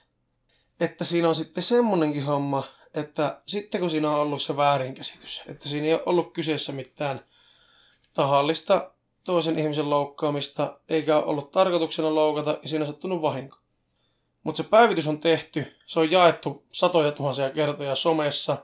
Että 0.80 1.04
siinä 1.04 1.30
on 1.30 1.36
sitten 1.36 1.64
semmonenkin 1.64 2.26
homma, 2.26 2.64
että 2.94 3.42
sitten 3.46 3.82
kun 3.82 3.90
siinä 3.90 4.12
on 4.12 4.20
ollut 4.20 4.42
se 4.42 4.58
väärinkäsitys, 4.58 5.44
että 5.48 5.70
siinä 5.70 5.88
ei 5.88 5.94
ole 5.94 6.04
ollut 6.06 6.34
kyseessä 6.34 6.74
mitään 6.74 7.22
tahallista 8.16 8.92
toisen 9.24 9.60
ihmisen 9.60 9.90
loukkaamista, 9.90 10.80
eikä 10.90 11.18
ole 11.18 11.26
ollut 11.26 11.52
tarkoituksena 11.52 12.16
loukata, 12.16 12.58
ja 12.64 12.70
siinä 12.70 12.86
on 12.86 12.92
sattunut 12.92 13.22
vahinko. 13.22 13.58
Mutta 14.44 14.64
se 14.64 14.70
päivitys 14.70 15.08
on 15.08 15.20
tehty, 15.20 15.76
se 15.86 16.00
on 16.00 16.12
jaettu 16.12 16.66
satoja 16.72 17.12
tuhansia 17.12 17.50
kertoja 17.50 17.96
somessa, 17.96 18.58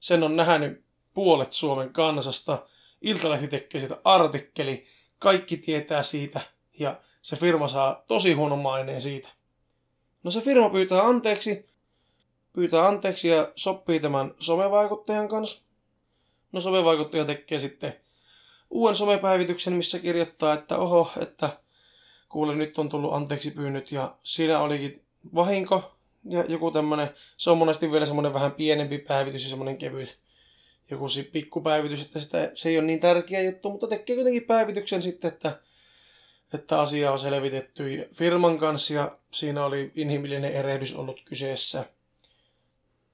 sen 0.00 0.22
on 0.22 0.36
nähnyt 0.36 0.84
puolet 1.14 1.52
Suomen 1.52 1.92
kansasta, 1.92 2.66
Iltalehti 3.02 3.48
tekee 3.48 3.80
siitä 3.80 3.98
artikkeli, 4.04 4.86
kaikki 5.18 5.56
tietää 5.56 6.02
siitä 6.02 6.40
ja 6.78 7.00
se 7.22 7.36
firma 7.36 7.68
saa 7.68 8.02
tosi 8.06 8.32
huonon 8.32 8.58
maineen 8.58 9.00
siitä. 9.00 9.28
No 10.22 10.30
se 10.30 10.40
firma 10.40 10.70
pyytää 10.70 11.06
anteeksi, 11.06 11.68
pyytää 12.52 12.86
anteeksi 12.86 13.28
ja 13.28 13.52
sopii 13.56 14.00
tämän 14.00 14.34
somevaikuttajan 14.38 15.28
kanssa. 15.28 15.62
No 16.52 16.60
somevaikuttaja 16.60 17.24
tekee 17.24 17.58
sitten 17.58 17.96
uuden 18.70 18.96
somepäivityksen, 18.96 19.72
missä 19.72 19.98
kirjoittaa, 19.98 20.54
että 20.54 20.76
oho, 20.78 21.12
että 21.20 21.50
kuule 22.28 22.54
nyt 22.54 22.78
on 22.78 22.88
tullut 22.88 23.14
anteeksi 23.14 23.50
pyynyt 23.50 23.92
ja 23.92 24.14
siinä 24.22 24.60
olikin 24.60 25.04
vahinko 25.34 25.98
ja 26.28 26.44
joku 26.48 26.70
tämmönen, 26.70 27.10
se 27.36 27.50
on 27.50 27.58
monesti 27.58 27.92
vielä 27.92 28.06
semmoinen 28.06 28.34
vähän 28.34 28.52
pienempi 28.52 28.98
päivitys 28.98 29.44
ja 29.44 29.50
semmoinen 29.50 29.78
kevyt 29.78 30.18
joku 30.90 31.06
pikkupäivitys, 31.32 32.06
että 32.06 32.20
sitä, 32.20 32.50
se 32.54 32.68
ei 32.68 32.78
ole 32.78 32.86
niin 32.86 33.00
tärkeä 33.00 33.42
juttu, 33.42 33.70
mutta 33.70 33.86
tekee 33.86 34.16
kuitenkin 34.16 34.44
päivityksen 34.44 35.02
sitten, 35.02 35.32
että, 35.32 35.60
että 36.54 36.80
asia 36.80 37.12
on 37.12 37.18
selvitetty 37.18 38.08
firman 38.12 38.58
kanssa 38.58 38.94
ja 38.94 39.18
siinä 39.30 39.64
oli 39.64 39.92
inhimillinen 39.94 40.52
erehdys 40.52 40.94
ollut 40.94 41.22
kyseessä. 41.24 41.84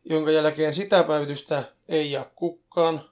Jonka 0.05 0.31
jälkeen 0.31 0.75
sitä 0.75 1.03
päivitystä 1.03 1.65
ei 1.89 2.11
jää 2.11 2.31
kukkaan. 2.35 3.11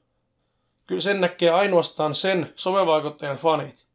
Kyllä 0.86 1.00
sen 1.00 1.20
näkee 1.20 1.50
ainoastaan 1.50 2.14
sen 2.14 2.52
somevaikuttajan 2.56 3.36
fanit. 3.36 3.86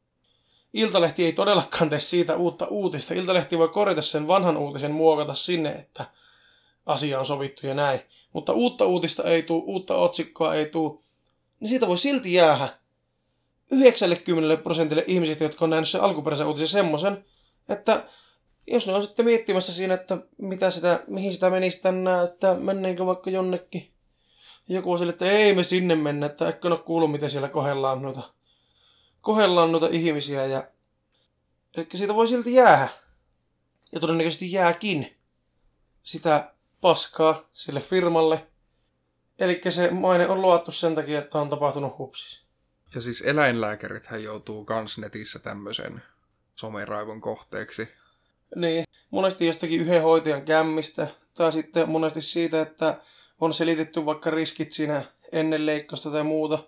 Iltalehti 0.73 1.25
ei 1.25 1.33
todellakaan 1.33 1.89
tee 1.89 1.99
siitä 1.99 2.35
uutta 2.35 2.67
uutista. 2.67 3.13
Iltalehti 3.13 3.57
voi 3.57 3.67
korjata 3.67 4.01
sen 4.01 4.27
vanhan 4.27 4.57
uutisen, 4.57 4.91
muokata 4.91 5.33
sinne, 5.33 5.71
että 5.71 6.05
asia 6.85 7.19
on 7.19 7.25
sovittu 7.25 7.67
ja 7.67 7.73
näin. 7.73 7.99
Mutta 8.33 8.53
uutta 8.53 8.85
uutista 8.85 9.23
ei 9.23 9.43
tule, 9.43 9.63
uutta 9.65 9.95
otsikkoa 9.95 10.55
ei 10.55 10.65
tule, 10.65 10.99
niin 11.59 11.69
siitä 11.69 11.87
voi 11.87 11.97
silti 11.97 12.33
jäädä 12.33 12.69
90 13.71 14.63
prosentille 14.63 15.03
ihmisistä, 15.07 15.43
jotka 15.43 15.65
on 15.65 15.69
nähnyt 15.69 15.89
sen 15.89 16.01
alkuperäisen 16.01 16.47
uutisen 16.47 16.67
semmoisen, 16.67 17.25
että 17.69 18.03
jos 18.67 18.87
ne 18.87 18.93
on 18.93 19.03
sitten 19.03 19.25
miettimässä 19.25 19.73
siinä, 19.73 19.93
että 19.93 20.17
mitä 20.37 20.71
sitä, 20.71 21.03
mihin 21.07 21.33
sitä 21.33 21.49
menisi 21.49 21.81
tänään, 21.81 22.25
että 22.25 22.53
mennäänkö 22.53 23.05
vaikka 23.05 23.29
jonnekin. 23.29 23.91
Joku 24.67 24.91
on 24.91 24.97
sille, 24.97 25.09
että 25.11 25.25
ei 25.25 25.55
me 25.55 25.63
sinne 25.63 25.95
mennä, 25.95 26.25
että 26.25 26.47
eikö 26.47 26.67
ole 26.67 26.77
kuullut, 26.77 27.11
miten 27.11 27.29
siellä 27.29 27.49
kohellaan 27.49 28.01
noita, 28.01 28.33
kohellaan 29.21 29.71
noita 29.71 29.87
ihmisiä. 29.91 30.45
Ja... 30.45 30.67
Eli 31.77 31.87
siitä 31.95 32.15
voi 32.15 32.27
silti 32.27 32.53
jäädä. 32.53 32.89
Ja 33.91 33.99
todennäköisesti 33.99 34.51
jääkin 34.51 35.17
sitä 36.03 36.53
paskaa 36.81 37.49
sille 37.53 37.79
firmalle. 37.79 38.47
Eli 39.39 39.61
se 39.69 39.91
maine 39.91 40.27
on 40.27 40.41
luottu 40.41 40.71
sen 40.71 40.95
takia, 40.95 41.19
että 41.19 41.39
on 41.39 41.49
tapahtunut 41.49 41.97
hupsis. 41.97 42.47
Ja 42.95 43.01
siis 43.01 43.21
eläinlääkärithän 43.21 44.23
joutuu 44.23 44.65
kans 44.65 44.97
netissä 44.97 45.39
tämmöisen 45.39 46.01
someraivon 46.55 47.21
kohteeksi. 47.21 47.87
Niin, 48.55 48.83
monesti 49.09 49.45
jostakin 49.45 49.79
yhden 49.79 50.01
hoitajan 50.01 50.41
kämmistä, 50.41 51.07
tai 51.33 51.51
sitten 51.51 51.89
monesti 51.89 52.21
siitä, 52.21 52.61
että 52.61 53.01
on 53.41 53.53
selitetty 53.53 54.05
vaikka 54.05 54.31
riskit 54.31 54.71
siinä 54.71 55.03
ennen 55.31 55.65
leikkausta 55.65 56.11
tai 56.11 56.23
muuta. 56.23 56.59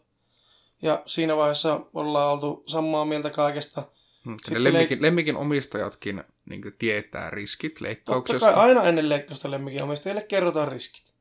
Ja 0.82 1.04
siinä 1.06 1.38
vaiheessa 1.38 1.80
ollaan 1.94 2.34
oltu 2.34 2.64
samaa 2.68 3.06
mieltä 3.06 3.30
kaikesta. 3.30 3.84
Hmm, 4.26 4.38
lemmikin, 4.50 4.98
leik- 4.98 5.02
lemmikin 5.02 5.38
omistajatkin 5.38 6.24
niin 6.50 6.62
tietää 6.80 7.30
riskit 7.30 7.82
leikkauksesta. 7.82 8.40
Totta 8.40 8.56
kai 8.56 8.70
aina 8.70 8.84
ennen 8.84 9.10
leikkausta 9.10 9.52
lemmikin 9.52 9.84
omistajille 9.84 10.22
kerrotaan 10.22 10.68
riskit. 10.68 11.14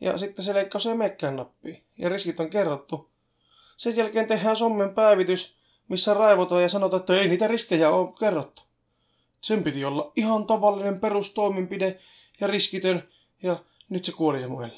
Ja 0.00 0.18
sitten 0.18 0.44
se 0.44 0.54
leikkaus 0.54 0.86
ei 0.86 0.94
mekkään 0.94 1.36
nappiin. 1.36 1.84
Ja 1.98 2.08
riskit 2.08 2.40
on 2.40 2.50
kerrottu. 2.50 3.10
Sen 3.76 3.96
jälkeen 3.96 4.26
tehdään 4.26 4.56
sommen 4.56 4.94
päivitys, 4.94 5.58
missä 5.88 6.14
raivotaan 6.14 6.62
ja 6.62 6.68
sanotaan, 6.68 7.00
että 7.00 7.20
ei 7.20 7.28
niitä 7.28 7.48
riskejä 7.48 7.90
ole 7.90 8.12
kerrottu. 8.20 8.62
Sen 9.40 9.64
piti 9.64 9.84
olla 9.84 10.12
ihan 10.16 10.46
tavallinen 10.46 11.00
perustoimenpide 11.00 12.00
ja 12.40 12.46
riskitön, 12.46 13.08
ja 13.42 13.56
nyt 13.88 14.04
se 14.04 14.12
kuoli 14.12 14.40
se 14.40 14.46
mun 14.46 14.70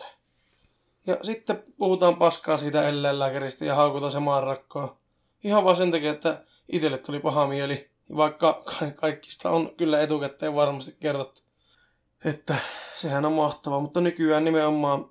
Ja 1.07 1.19
sitten 1.23 1.63
puhutaan 1.79 2.17
paskaa 2.17 2.57
siitä 2.57 2.89
eläinlääkäristä 2.89 3.65
ja 3.65 3.75
haukutaan 3.75 4.13
se 4.13 4.19
maanrakkoa. 4.19 4.99
Ihan 5.45 5.65
vaan 5.65 5.77
sen 5.77 5.91
takia, 5.91 6.11
että 6.11 6.45
itselle 6.73 6.99
tuli 6.99 7.21
paha 7.21 7.47
mieli, 7.47 7.91
vaikka 8.17 8.63
kaikista 8.95 9.51
on 9.51 9.71
kyllä 9.77 10.01
etukäteen 10.01 10.55
varmasti 10.55 10.97
kerrottu. 11.01 11.43
Että 12.25 12.57
sehän 12.95 13.25
on 13.25 13.33
mahtavaa, 13.33 13.81
mutta 13.81 14.01
nykyään 14.01 14.45
nimenomaan 14.45 15.11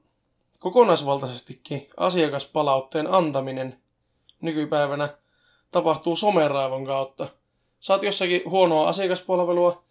kokonaisvaltaisestikin 0.59 1.89
asiakaspalautteen 1.97 3.13
antaminen 3.13 3.79
nykypäivänä 4.41 5.09
tapahtuu 5.71 6.15
someraivon 6.15 6.85
kautta. 6.85 7.27
Saat 7.79 8.03
jossakin 8.03 8.41
huonoa 8.49 8.89
asiakaspalvelua, 8.89 9.83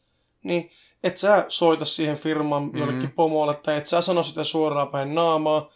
niin 0.42 0.70
et 1.04 1.16
sä 1.16 1.44
soita 1.48 1.84
siihen 1.84 2.16
firman 2.16 2.62
mm-hmm. 2.62 2.80
jollekin 2.80 3.10
pomolle 3.10 3.54
tai 3.54 3.76
et 3.76 3.86
sä 3.86 4.00
sano 4.00 4.22
sitä 4.22 4.44
suoraan 4.44 4.88
päin 4.88 5.14
naamaa, 5.14 5.72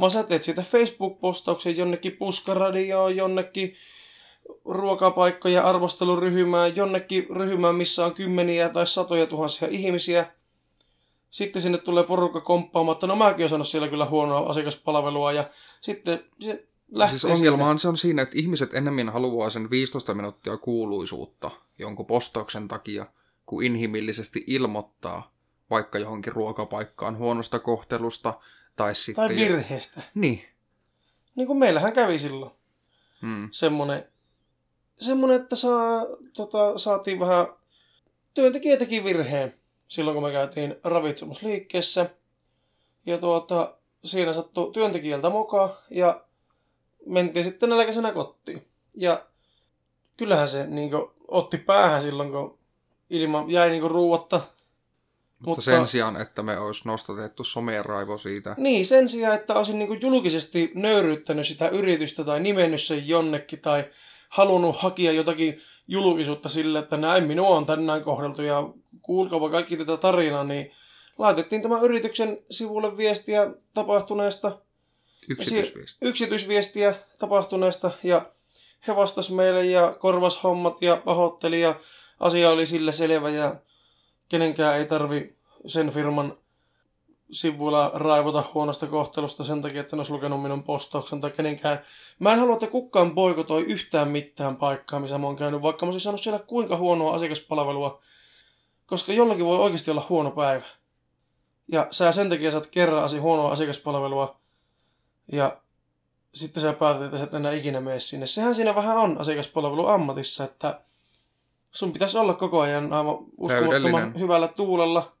vaan 0.00 0.10
sä 0.10 0.22
teet 0.22 0.42
siitä 0.42 0.62
Facebook-postauksen 0.62 1.76
jonnekin 1.76 2.12
puskaradioon, 2.12 3.16
jonnekin 3.16 3.74
ruokapaikkoja 4.64 5.62
arvosteluryhmään, 5.62 6.76
jonnekin 6.76 7.26
ryhmään, 7.30 7.74
missä 7.74 8.06
on 8.06 8.14
kymmeniä 8.14 8.68
tai 8.68 8.86
satoja 8.86 9.26
tuhansia 9.26 9.68
ihmisiä. 9.70 10.26
Sitten 11.30 11.62
sinne 11.62 11.78
tulee 11.78 12.04
porukka 12.04 12.40
komppaamaan, 12.40 12.94
että 12.94 13.06
no 13.06 13.16
mäkin 13.16 13.54
olen 13.54 13.64
siellä 13.64 13.88
kyllä 13.88 14.06
huonoa 14.06 14.50
asiakaspalvelua 14.50 15.32
ja 15.32 15.44
sitten 15.80 16.24
se 16.40 16.66
lähtee 16.92 17.18
Siis 17.18 17.32
ongelmahan 17.32 17.78
se 17.78 17.88
on 17.88 17.96
siinä, 17.96 18.22
että 18.22 18.38
ihmiset 18.38 18.74
enemmän 18.74 19.12
haluaa 19.12 19.50
sen 19.50 19.70
15 19.70 20.14
minuuttia 20.14 20.56
kuuluisuutta 20.56 21.50
jonkun 21.78 22.06
postauksen 22.06 22.68
takia, 22.68 23.06
kuin 23.52 23.66
inhimillisesti 23.66 24.44
ilmoittaa 24.46 25.34
vaikka 25.70 25.98
johonkin 25.98 26.32
ruokapaikkaan 26.32 27.18
huonosta 27.18 27.58
kohtelusta 27.58 28.34
tai 28.76 28.94
sitten... 28.94 29.28
Tai 29.28 29.36
virheestä. 29.36 30.02
Niin. 30.14 30.44
Niin 31.34 31.46
kuin 31.46 31.58
meillähän 31.58 31.92
kävi 31.92 32.18
silloin. 32.18 32.52
Hmm. 33.22 33.48
Semmoinen, 33.50 34.08
semmoinen, 35.00 35.40
että 35.40 35.56
saa, 35.56 36.02
tota, 36.34 36.78
saatiin 36.78 37.20
vähän 37.20 37.46
työntekijätäkin 38.34 39.04
virheen 39.04 39.54
silloin, 39.88 40.14
kun 40.14 40.22
me 40.22 40.32
käytiin 40.32 40.74
ravitsemusliikkeessä. 40.84 42.10
Ja 43.06 43.18
tuota, 43.18 43.78
siinä 44.04 44.32
sattui 44.32 44.72
työntekijältä 44.72 45.30
moka 45.30 45.76
ja 45.90 46.24
mentiin 47.06 47.44
sitten 47.44 47.68
nälkäisenä 47.68 48.12
kotiin. 48.12 48.66
Ja 48.94 49.26
kyllähän 50.16 50.48
se 50.48 50.66
niin 50.66 50.90
kuin, 50.90 51.10
otti 51.28 51.58
päähän 51.58 52.02
silloin, 52.02 52.32
kun 52.32 52.61
ilma 53.12 53.44
jäi 53.48 53.70
niin 53.70 53.80
kuin, 53.80 53.90
ruuatta. 53.90 54.36
Mutta, 54.36 55.46
mutta 55.46 55.62
sen 55.62 55.86
sijaan, 55.86 56.20
että 56.20 56.42
me 56.42 56.58
olisi 56.58 56.88
nostatettu 56.88 57.44
someraivo 57.44 58.18
siitä. 58.18 58.54
Niin, 58.58 58.86
sen 58.86 59.08
sijaan, 59.08 59.34
että 59.34 59.54
olisin 59.54 59.78
niin 59.78 59.88
kuin, 59.88 60.00
julkisesti 60.02 60.72
nöyryyttänyt 60.74 61.46
sitä 61.46 61.68
yritystä 61.68 62.24
tai 62.24 62.40
nimennyt 62.40 62.82
sen 62.82 63.08
jonnekin 63.08 63.60
tai 63.60 63.84
halunnut 64.28 64.76
hakea 64.76 65.12
jotakin 65.12 65.60
julkisuutta 65.88 66.48
sille, 66.48 66.78
että 66.78 66.96
näin 66.96 67.24
minua 67.24 67.56
on 67.56 67.66
tänään 67.66 68.04
kohdeltu 68.04 68.42
ja 68.42 68.68
kuulkaa 69.02 69.50
kaikki 69.50 69.76
tätä 69.76 69.96
tarinaa, 69.96 70.44
niin 70.44 70.72
laitettiin 71.18 71.62
tämän 71.62 71.82
yrityksen 71.82 72.38
sivulle 72.50 72.96
viestiä 72.96 73.50
tapahtuneesta 73.74 74.58
Yksityisviestiä. 75.28 76.08
Yksityisviestiä 76.08 76.94
tapahtuneesta 77.18 77.90
ja 78.02 78.32
he 78.86 78.96
vastas 78.96 79.30
meille 79.30 79.64
ja 79.64 79.96
korvas 79.98 80.42
hommat 80.42 80.82
ja 80.82 81.02
pahoitteli 81.04 81.60
ja 81.60 81.74
asia 82.22 82.50
oli 82.50 82.66
sillä 82.66 82.92
selvä 82.92 83.30
ja 83.30 83.56
kenenkään 84.28 84.78
ei 84.78 84.86
tarvi 84.86 85.36
sen 85.66 85.90
firman 85.90 86.36
sivuilla 87.30 87.90
raivota 87.94 88.44
huonosta 88.54 88.86
kohtelusta 88.86 89.44
sen 89.44 89.62
takia, 89.62 89.80
että 89.80 89.96
ne 89.96 90.00
olisi 90.00 90.12
lukenut 90.12 90.42
minun 90.42 90.62
postauksen 90.62 91.20
tai 91.20 91.30
kenenkään. 91.30 91.82
Mä 92.18 92.32
en 92.32 92.38
halua, 92.38 92.54
että 92.54 92.66
kukaan 92.66 93.14
boikotoi 93.14 93.62
yhtään 93.62 94.08
mitään 94.08 94.56
paikkaa, 94.56 95.00
missä 95.00 95.18
mä 95.18 95.26
oon 95.26 95.36
käynyt, 95.36 95.62
vaikka 95.62 95.86
mä 95.86 95.90
olisin 95.90 96.00
saanut 96.00 96.20
siellä 96.20 96.38
kuinka 96.38 96.76
huonoa 96.76 97.14
asiakaspalvelua, 97.14 98.00
koska 98.86 99.12
jollakin 99.12 99.44
voi 99.44 99.58
oikeasti 99.58 99.90
olla 99.90 100.06
huono 100.08 100.30
päivä. 100.30 100.64
Ja 101.68 101.86
sä 101.90 102.12
sen 102.12 102.28
takia 102.28 102.50
saat 102.50 102.66
kerran 102.66 103.20
huonoa 103.20 103.52
asiakaspalvelua, 103.52 104.36
ja 105.32 105.60
sitten 106.34 106.62
sä 106.62 106.72
päätät, 106.72 107.02
että 107.02 107.18
sä 107.18 107.24
et 107.24 107.34
enää 107.34 107.52
ikinä 107.52 107.80
mene 107.80 108.00
sinne. 108.00 108.26
Sehän 108.26 108.54
siinä 108.54 108.74
vähän 108.74 108.98
on 108.98 109.18
asiakaspalvelu 109.18 109.86
ammatissa, 109.86 110.44
että 110.44 110.80
sun 111.72 111.92
pitäisi 111.92 112.18
olla 112.18 112.34
koko 112.34 112.60
ajan 112.60 112.92
aivan 112.92 113.18
uskomattoman 113.38 114.18
hyvällä 114.18 114.48
tuulella 114.48 115.12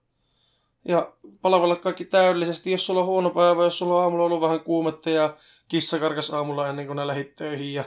ja 0.84 1.12
palvella 1.42 1.76
kaikki 1.76 2.04
täydellisesti, 2.04 2.70
jos 2.70 2.86
sulla 2.86 3.00
on 3.00 3.06
huono 3.06 3.30
päivä, 3.30 3.64
jos 3.64 3.78
sulla 3.78 3.96
on 3.96 4.02
aamulla 4.02 4.24
ollut 4.24 4.40
vähän 4.40 4.60
kuumetta 4.60 5.10
ja 5.10 5.36
kissa 5.68 5.98
karkas 5.98 6.30
aamulla 6.30 6.68
ennen 6.68 6.86
kuin 6.86 6.96
ne 6.96 7.06
lähit 7.06 7.34
töihin 7.34 7.74
ja 7.74 7.84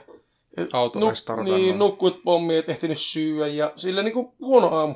Auto 0.73 0.99
nuk- 0.99 1.43
niin, 1.43 1.80
nukkuit 1.80 2.23
pommi, 2.23 2.56
et 2.56 2.69
ehtinyt 2.69 2.99
syyä 2.99 3.47
ja 3.47 3.71
sillä 3.75 4.04
niin 4.04 4.13
kuin 4.13 4.32
huono 4.39 4.67
aamu. 4.67 4.95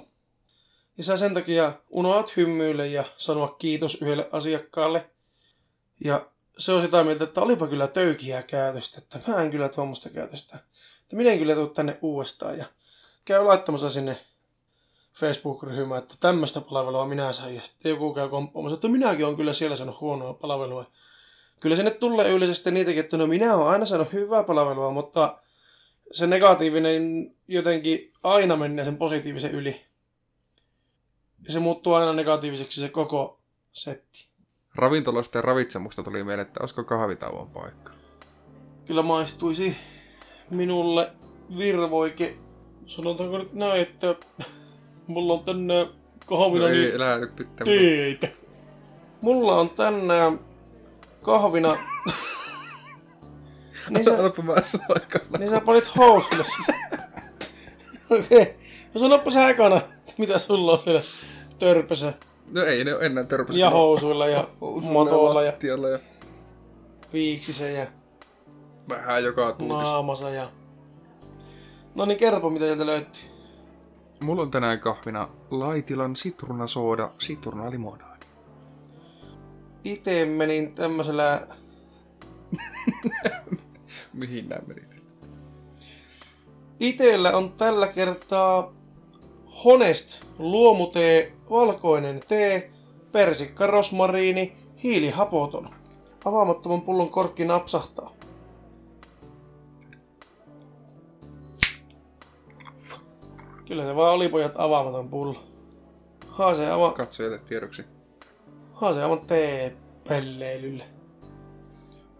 Ja 0.97 1.03
sä 1.03 1.17
sen 1.17 1.33
takia 1.33 1.73
unoat 1.89 2.37
hymyille 2.37 2.87
ja 2.87 3.03
sanoa 3.17 3.47
kiitos 3.47 4.01
yhdelle 4.01 4.29
asiakkaalle. 4.31 5.09
Ja 6.03 6.29
se 6.57 6.73
on 6.73 6.81
sitä 6.81 7.03
mieltä, 7.03 7.23
että 7.23 7.41
olipa 7.41 7.67
kyllä 7.67 7.87
töykiä 7.87 8.43
käytöstä, 8.43 8.97
että 8.97 9.31
mä 9.31 9.41
en 9.41 9.51
kyllä 9.51 9.69
tuommoista 9.69 10.09
käytöstä. 10.09 10.57
Että 11.01 11.15
minä 11.15 11.31
en 11.31 11.39
kyllä 11.39 11.55
tule 11.55 11.69
tänne 11.69 11.97
uudestaan 12.01 12.57
ja 12.57 12.65
käy 13.25 13.43
laittamassa 13.43 13.89
sinne 13.89 14.17
Facebook-ryhmään, 15.13 16.03
että 16.03 16.15
tämmöistä 16.19 16.61
palvelua 16.61 17.07
minä 17.07 17.33
sain. 17.33 17.55
Ja 17.55 17.61
sitten 17.61 17.89
joku 17.89 18.13
käy 18.13 18.29
komppaamassa, 18.29 18.73
että 18.75 18.87
minäkin 18.87 19.25
olen 19.25 19.37
kyllä 19.37 19.53
siellä 19.53 19.75
saanut 19.75 20.01
huonoa 20.01 20.33
palvelua. 20.33 20.85
Kyllä 21.59 21.75
sinne 21.75 21.91
tulee 21.91 22.31
yleisesti 22.31 22.71
niitäkin, 22.71 22.99
että 22.99 23.17
no 23.17 23.27
minä 23.27 23.55
olen 23.55 23.67
aina 23.67 23.85
saanut 23.85 24.13
hyvää 24.13 24.43
palvelua, 24.43 24.91
mutta 24.91 25.37
se 26.11 26.27
negatiivinen 26.27 27.35
jotenkin 27.47 28.13
aina 28.23 28.55
menee 28.55 28.85
sen 28.85 28.97
positiivisen 28.97 29.51
yli. 29.51 29.85
Ja 31.47 31.53
se 31.53 31.59
muuttuu 31.59 31.93
aina 31.93 32.13
negatiiviseksi 32.13 32.81
se 32.81 32.89
koko 32.89 33.39
setti. 33.71 34.29
Ravintolasta 34.75 35.37
ja 35.37 35.41
ravitsemusta 35.41 36.03
tuli 36.03 36.23
mieleen, 36.23 36.47
että 36.47 36.59
olisiko 36.59 36.83
kahvitauon 36.83 37.49
paikka? 37.49 37.91
Kyllä 38.85 39.01
maistuisi 39.01 39.77
minulle 40.49 41.13
virvoike. 41.57 42.37
Sanotaanko 42.89 43.37
nyt 43.37 43.53
näin, 43.53 43.81
että 43.81 44.15
mulla 45.07 45.33
on 45.33 45.43
tänään 45.43 45.87
kahvina 46.25 46.65
no 46.65 46.71
niin 46.71 46.95
elä 46.95 47.19
teitä. 47.63 48.27
Mulla 49.21 49.55
on 49.55 49.69
tänään 49.69 50.39
kahvina... 51.21 51.77
Niin 53.89 54.05
sä, 54.05 54.11
niin 55.39 55.49
sä 55.49 55.61
panit 55.61 55.95
housuille 55.97 56.43
sitä. 56.43 56.73
Okei. 58.09 58.41
Okay. 58.41 58.53
No 58.93 58.99
sanoppa 59.01 59.31
sä 59.31 59.49
ekana, 59.49 59.81
mitä 60.17 60.37
sulla 60.37 60.71
on 60.71 60.79
siellä 60.79 61.01
törpössä. 61.59 62.13
No 62.51 62.63
ei 62.63 62.83
ne 62.83 62.95
ole 62.95 63.05
enää 63.05 63.23
törpässä. 63.23 63.59
Ja 63.59 63.69
housuilla 63.69 64.27
ja 64.27 64.47
motoilla 64.93 65.43
ja 65.43 65.53
ja 65.91 65.99
viiksissä 67.13 67.65
ja 67.65 67.87
vähän 68.89 69.23
joka 69.23 69.51
tuutis. 69.51 69.77
naamassa 69.77 70.29
ja... 70.29 70.49
No 71.99 72.05
niin, 72.05 72.17
kerropa 72.17 72.49
mitä 72.49 72.65
sieltä 72.65 72.85
löytyy. 72.85 73.21
Mulla 74.19 74.41
on 74.41 74.51
tänään 74.51 74.79
kahvina 74.79 75.29
Laitilan 75.51 76.15
sitruunasooda 76.15 77.11
sitruunalimonaadi. 77.17 78.25
Itse 79.83 80.25
menin 80.25 80.75
tämmöisellä 80.75 81.47
Mihin 84.13 84.49
nää 84.49 84.61
menit? 84.67 85.03
Itellä 86.79 87.37
on 87.37 87.51
tällä 87.51 87.87
kertaa 87.87 88.73
Honest 89.65 90.23
luomutee, 90.37 91.33
valkoinen 91.49 92.21
tee, 92.27 92.71
persikka 93.11 93.67
rosmariini, 93.67 94.53
hiilihapoton. 94.83 95.69
Avaamattoman 96.25 96.81
pullon 96.81 97.09
korkki 97.09 97.45
napsahtaa. 97.45 98.18
Kyllä 103.69 103.85
se 103.85 103.95
vaan 103.95 104.13
oli 104.13 104.29
pojat 104.29 104.53
avaamaton 104.55 105.09
pullo. 105.09 105.43
Haase 106.27 106.69
ava, 106.69 106.91
Katsojille 106.91 107.37
tiedoksi. 107.39 107.85
haase 108.73 108.99
tee 109.27 109.75
pelleilylle. 110.07 110.83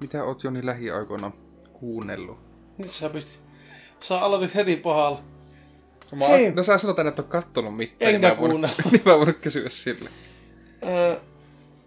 Mitä 0.02 0.24
oot 0.24 0.44
Joni 0.44 0.66
lähiaikoina 0.66 1.32
kuunnellut? 1.74 2.38
Nyt 2.78 2.92
sä 2.92 3.10
pistit. 3.10 3.42
Sä 4.00 4.20
aloitit 4.20 4.56
heti 4.56 4.76
pahalla. 4.76 5.22
Mä, 6.16 6.28
Hei. 6.28 6.52
no 6.52 6.64
sä 6.64 6.78
sanot 6.78 6.98
aina, 7.00 7.10
että 7.10 7.22
oot 7.22 7.30
kattonut 7.30 7.78
mitään. 7.78 8.16
Enkä 8.16 8.28
niin 8.28 8.38
mä 8.38 8.48
kuunnellut. 8.48 8.78
niin 8.92 9.02
mä 9.06 9.18
voin 9.18 9.36
kysyä 9.36 9.70
sille. 9.70 10.10
Öö, 10.88 11.20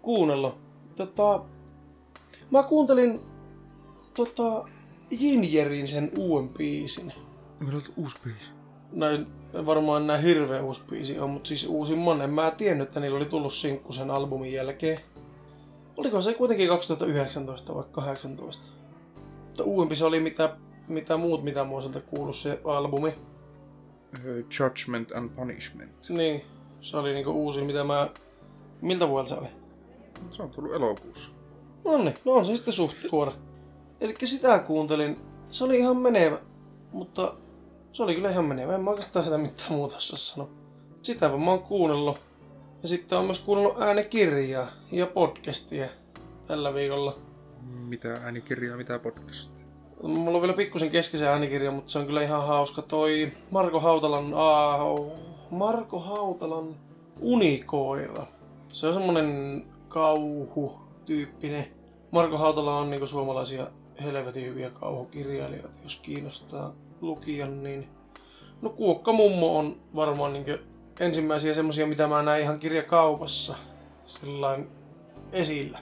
kuunnella. 0.01 0.57
Tota, 0.97 1.43
mä 2.51 2.63
kuuntelin 2.63 3.19
tota, 4.13 4.67
Jinjerin 5.11 5.87
sen 5.87 6.11
uuden 6.17 6.49
biisin. 6.49 7.13
Meillä 7.59 7.77
on 7.77 7.83
uusi 7.97 8.17
biisi. 8.23 8.62
Näin, 8.93 9.27
varmaan 9.65 10.07
nää 10.07 10.17
hirveä 10.17 10.63
uusi 10.63 10.83
biisi 10.89 11.19
on, 11.19 11.29
mutta 11.29 11.47
siis 11.47 11.67
uusimman. 11.67 12.21
En 12.21 12.29
mä 12.29 12.51
tiennyt, 12.51 12.87
että 12.87 12.99
niillä 12.99 13.17
oli 13.17 13.25
tullut 13.25 13.53
sinkku 13.53 13.93
sen 13.93 14.11
albumin 14.11 14.53
jälkeen. 14.53 14.99
Oliko 15.97 16.21
se 16.21 16.33
kuitenkin 16.33 16.67
2019 16.67 17.75
vai 17.75 17.83
2018? 17.91 18.67
Mutta 19.45 19.63
uudempi 19.63 19.95
se 19.95 20.05
oli 20.05 20.19
mitä, 20.19 20.55
mitä 20.87 21.17
muut, 21.17 21.43
mitä 21.43 21.63
mua 21.63 21.81
sieltä 21.81 22.01
kuullut 22.01 22.35
se 22.35 22.61
albumi. 22.63 23.13
Uh, 24.13 24.45
Judgment 24.59 25.11
and 25.11 25.29
Punishment. 25.29 26.09
Niin, 26.09 26.41
se 26.81 26.97
oli 26.97 27.13
niinku 27.13 27.31
uusi, 27.31 27.61
mitä 27.61 27.83
mä... 27.83 28.09
Miltä 28.81 29.09
vuodelta 29.09 29.35
se 29.35 29.41
oli? 29.41 29.47
Se 30.31 30.43
on 30.43 30.49
tullut 30.49 30.73
elokuussa. 30.73 31.29
No 31.85 31.97
niin, 31.97 32.15
no 32.25 32.31
on 32.31 32.45
se 32.45 32.55
sitten 32.55 32.73
suht 32.73 32.97
tuore. 33.09 33.31
Eli 34.01 34.15
sitä 34.23 34.59
kuuntelin. 34.59 35.17
Se 35.49 35.63
oli 35.63 35.77
ihan 35.77 35.97
menevä, 35.97 36.39
mutta 36.91 37.35
se 37.93 38.03
oli 38.03 38.15
kyllä 38.15 38.29
ihan 38.29 38.45
menevä. 38.45 38.75
En 38.75 38.81
mä 38.81 38.89
oikeastaan 38.89 39.25
sitä 39.25 39.37
mitään 39.37 39.73
muuta 39.73 39.95
osaa 39.97 40.17
sanoa. 40.17 40.49
Sitäpä 41.03 41.37
mä 41.37 41.51
oon 41.51 41.63
kuunnellut. 41.63 42.21
Ja 42.81 42.87
sitten 42.87 43.17
on 43.17 43.25
myös 43.25 43.39
kuunnellut 43.39 43.81
äänekirjaa 43.81 44.67
ja 44.91 45.07
podcastia 45.07 45.87
tällä 46.47 46.73
viikolla. 46.73 47.15
Mitä 47.87 48.13
äänikirjaa, 48.13 48.77
mitä 48.77 48.99
podcast? 48.99 49.51
Mulla 50.03 50.37
on 50.37 50.41
vielä 50.41 50.53
pikkusen 50.53 50.89
kesken 50.89 51.19
se 51.19 51.27
äänikirja, 51.27 51.71
mutta 51.71 51.91
se 51.91 51.99
on 51.99 52.05
kyllä 52.05 52.21
ihan 52.21 52.47
hauska. 52.47 52.81
Toi 52.81 53.31
Marko 53.51 53.79
Hautalan, 53.79 54.31
aa, 54.35 54.79
Marko 55.51 55.99
Hautalan 55.99 56.75
Unikoira. 57.21 58.27
Se 58.67 58.87
on 58.87 58.93
semmonen 58.93 59.65
kauhu-tyyppinen. 59.87 61.67
Marko 62.11 62.37
Hautala 62.37 62.77
on 62.77 62.89
niinku 62.89 63.07
suomalaisia 63.07 63.67
helvetin 64.03 64.45
hyviä 64.45 64.69
kauhukirjailijoita, 64.69 65.79
jos 65.83 65.99
kiinnostaa 66.03 66.73
lukijan, 67.03 67.63
niin... 67.63 67.87
No 68.61 68.69
Kuokka 68.69 69.13
Mummo 69.13 69.57
on 69.57 69.77
varmaan 69.95 70.33
niinku 70.33 70.51
ensimmäisiä 70.99 71.53
semmosia, 71.53 71.87
mitä 71.87 72.07
mä 72.07 72.23
näin 72.23 72.43
ihan 72.43 72.59
kirjakaupassa 72.59 73.55
sillain 74.05 74.67
esillä. 75.31 75.79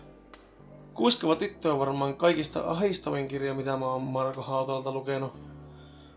Kuiskava 0.93 1.35
tyttö 1.35 1.73
on 1.73 1.79
varmaan 1.79 2.15
kaikista 2.15 2.63
ahistavin 2.65 3.27
kirja, 3.27 3.53
mitä 3.53 3.77
mä 3.77 3.85
oon 3.85 4.01
Marko 4.01 4.41
Hautalalta 4.41 4.91
lukenut. 4.91 5.33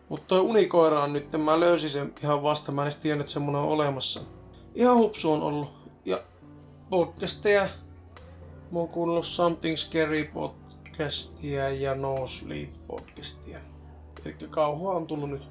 Mutta 0.08 0.26
toi 0.26 0.40
Unikoira 0.40 1.02
on 1.02 1.12
nyt, 1.12 1.32
mä 1.32 1.60
löysin 1.60 1.90
sen 1.90 2.14
ihan 2.22 2.42
vasta, 2.42 2.72
mä 2.72 2.82
en 2.82 2.86
edes 2.86 2.96
tiennyt, 2.96 3.24
että 3.24 3.32
semmonen 3.32 3.60
on 3.60 3.68
olemassa. 3.68 4.20
Ihan 4.74 4.96
hupsu 4.96 5.32
on 5.32 5.42
ollut. 5.42 5.70
Ja 6.04 6.20
podcasteja. 6.90 7.68
Mä 8.70 8.78
oon 8.78 8.88
kuunnellut 8.88 9.26
Something 9.26 9.76
Scary 9.76 10.24
podcastia 10.24 11.70
ja 11.70 11.94
No 11.94 12.26
Sleep 12.26 12.70
podcastia. 12.86 13.73
Eli 14.24 14.34
kauhua 14.50 14.92
on 14.94 15.06
tullut 15.06 15.30
nyt 15.30 15.48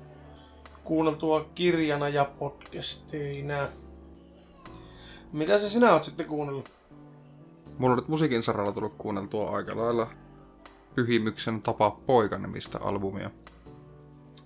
kuunneltua 0.84 1.50
kirjana 1.56 2.10
ja 2.10 2.26
podcasteina. 2.40 3.70
Mitä 5.34 5.60
sä 5.60 5.70
sinä 5.70 5.94
oot 5.94 6.04
sitten 6.04 6.26
kuunnellut? 6.26 6.72
Mulla 7.78 7.94
on 7.94 8.00
nyt 8.00 8.08
musiikin 8.08 8.44
saralla 8.44 8.72
tullut 8.72 8.94
kuunneltua 8.98 9.50
aika 9.50 9.78
lailla 9.78 10.08
Pyhimyksen 10.96 11.62
Tapa 11.62 11.92
poika 11.92 12.38
nimistä 12.38 12.80
albumia. 12.80 13.32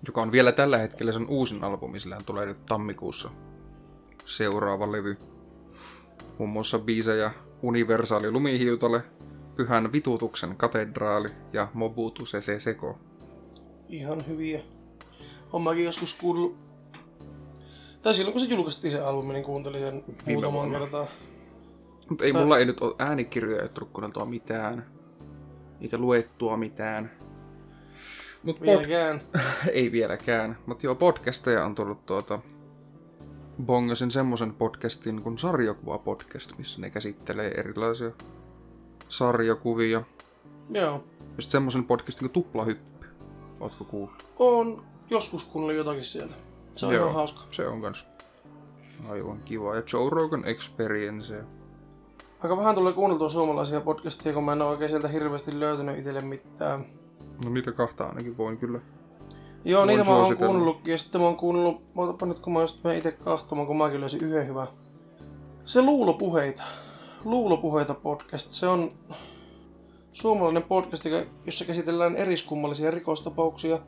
Joka 0.08 0.22
on 0.22 0.32
vielä 0.32 0.52
tällä 0.52 0.78
hetkellä 0.78 1.12
sen 1.12 1.28
uusin 1.28 1.64
albumi, 1.64 2.00
sillä 2.00 2.18
tulee 2.26 2.46
nyt 2.46 2.66
tammikuussa 2.66 3.30
seuraava 4.26 4.92
levy. 4.92 5.18
Muun 6.38 6.50
muassa 6.50 6.80
biisejä 6.80 7.32
Universaali 7.62 8.32
lumihiutale, 8.32 9.04
Pyhän 9.56 9.92
vitutuksen 9.92 10.58
katedraali 10.58 11.30
ja 11.54 11.68
Mobutu 11.74 12.26
Sese 12.26 12.60
Seko. 12.60 13.00
Ihan 13.90 14.28
hyviä. 14.28 14.62
On 15.54 15.62
mäkin 15.62 15.86
joskus 15.86 16.14
kuullut... 16.14 16.58
Tai 18.02 18.14
silloin 18.14 18.34
kun 18.34 18.42
se 18.42 18.54
julkaistiin 18.54 18.92
se 18.92 19.00
albumi, 19.02 19.34
niin 19.34 19.46
kuuntelin 19.46 19.80
sen 19.80 20.04
muutaman 20.26 20.72
kertaa. 20.72 21.06
Mutta 22.10 22.26
ei 22.26 22.34
Tää- 22.34 22.42
mulla 22.42 22.58
ei 22.58 22.66
nyt 22.66 22.82
ole 22.82 22.96
äänikirjoja, 23.00 23.62
ei 23.62 23.70
tullut 23.70 23.92
kuunneltua 23.94 24.26
mitään. 24.26 24.86
Eikä 25.82 25.98
luettua 25.98 26.58
mitään. 26.58 27.12
Mut 28.44 28.58
pod- 28.58 28.62
Vieläkään. 28.62 29.22
ei 29.74 29.92
vieläkään. 29.92 30.58
Mutta 30.66 30.86
joo, 30.86 30.96
podcasteja 30.96 31.66
on 31.66 31.76
tullut 31.76 32.06
tuota... 32.06 32.40
Bongasin 33.66 34.12
semmosen 34.12 34.54
podcastin 34.54 35.22
kuin 35.22 35.38
sarjakuva-podcast, 35.38 36.58
missä 36.58 36.82
ne 36.82 36.90
käsittelee 36.90 37.52
erilaisia 37.52 38.12
sarjakuvia. 39.10 40.04
Joo. 40.70 40.94
Ja 41.20 41.42
sitten 41.42 41.52
semmosen 41.52 41.84
podcastin 41.84 42.20
kuin 42.30 42.32
Tuplahyppy. 42.32 42.97
Ootko 43.60 43.84
kuullut? 43.84 44.26
On 44.40 44.84
joskus 45.10 45.46
kuunnellut 45.46 45.78
jotakin 45.78 46.06
sieltä. 46.06 46.34
Se 46.74 46.86
on 46.86 46.94
Joo. 46.94 47.04
ihan 47.04 47.16
hauska. 47.16 47.42
Se 47.52 47.68
on 47.68 47.82
kans 47.82 48.06
aivan 49.10 49.40
kiva. 49.46 49.76
Ja 49.76 49.84
Joe 49.94 50.10
Rogan 50.10 50.46
Experience. 50.46 51.44
Aika 52.40 52.58
vähän 52.58 52.76
tulee 52.76 52.94
kuunneltua 52.94 53.30
suomalaisia 53.30 53.82
podcasteja, 53.82 54.34
kun 54.34 54.44
mä 54.44 54.52
en 54.54 54.62
ole 54.62 54.70
oikein 54.70 54.90
sieltä 54.90 55.08
hirveästi 55.08 55.60
löytänyt 55.60 55.98
itselle 55.98 56.22
mitään. 56.22 56.86
No 57.44 57.50
niitä 57.50 57.72
kahta 57.72 58.06
ainakin 58.06 58.38
voin 58.38 58.58
kyllä. 58.58 58.80
Joo, 59.66 59.80
Voin 59.80 59.88
niitä 59.88 60.12
mä 60.12 60.18
oon 60.18 60.38
kuunnellutkin. 60.38 60.92
Ja 60.92 60.98
sitten 60.98 61.22
mä 61.22 61.28
oon 61.28 61.38
kuunnellut, 61.38 61.82
otapa 61.96 62.26
nyt 62.26 62.40
kun 62.40 62.54
mä 62.54 62.62
just 62.62 62.84
menen 62.84 62.98
itse 62.98 63.12
kahtomaan, 63.12 63.68
kun 63.68 63.78
mäkin 63.78 64.00
löysin 64.00 64.22
yhden 64.22 64.48
hyvän. 64.48 64.68
Se 65.66 65.82
Luulopuheita. 65.82 66.64
Luulopuheita 67.26 67.94
podcast. 67.94 68.52
Se 68.52 68.68
on 68.68 68.92
suomalainen 70.22 70.64
podcast, 70.64 71.04
jossa 71.46 71.66
käsitellään 71.66 72.16
eriskummallisia 72.16 72.92
rikostapauksia, 72.92 73.80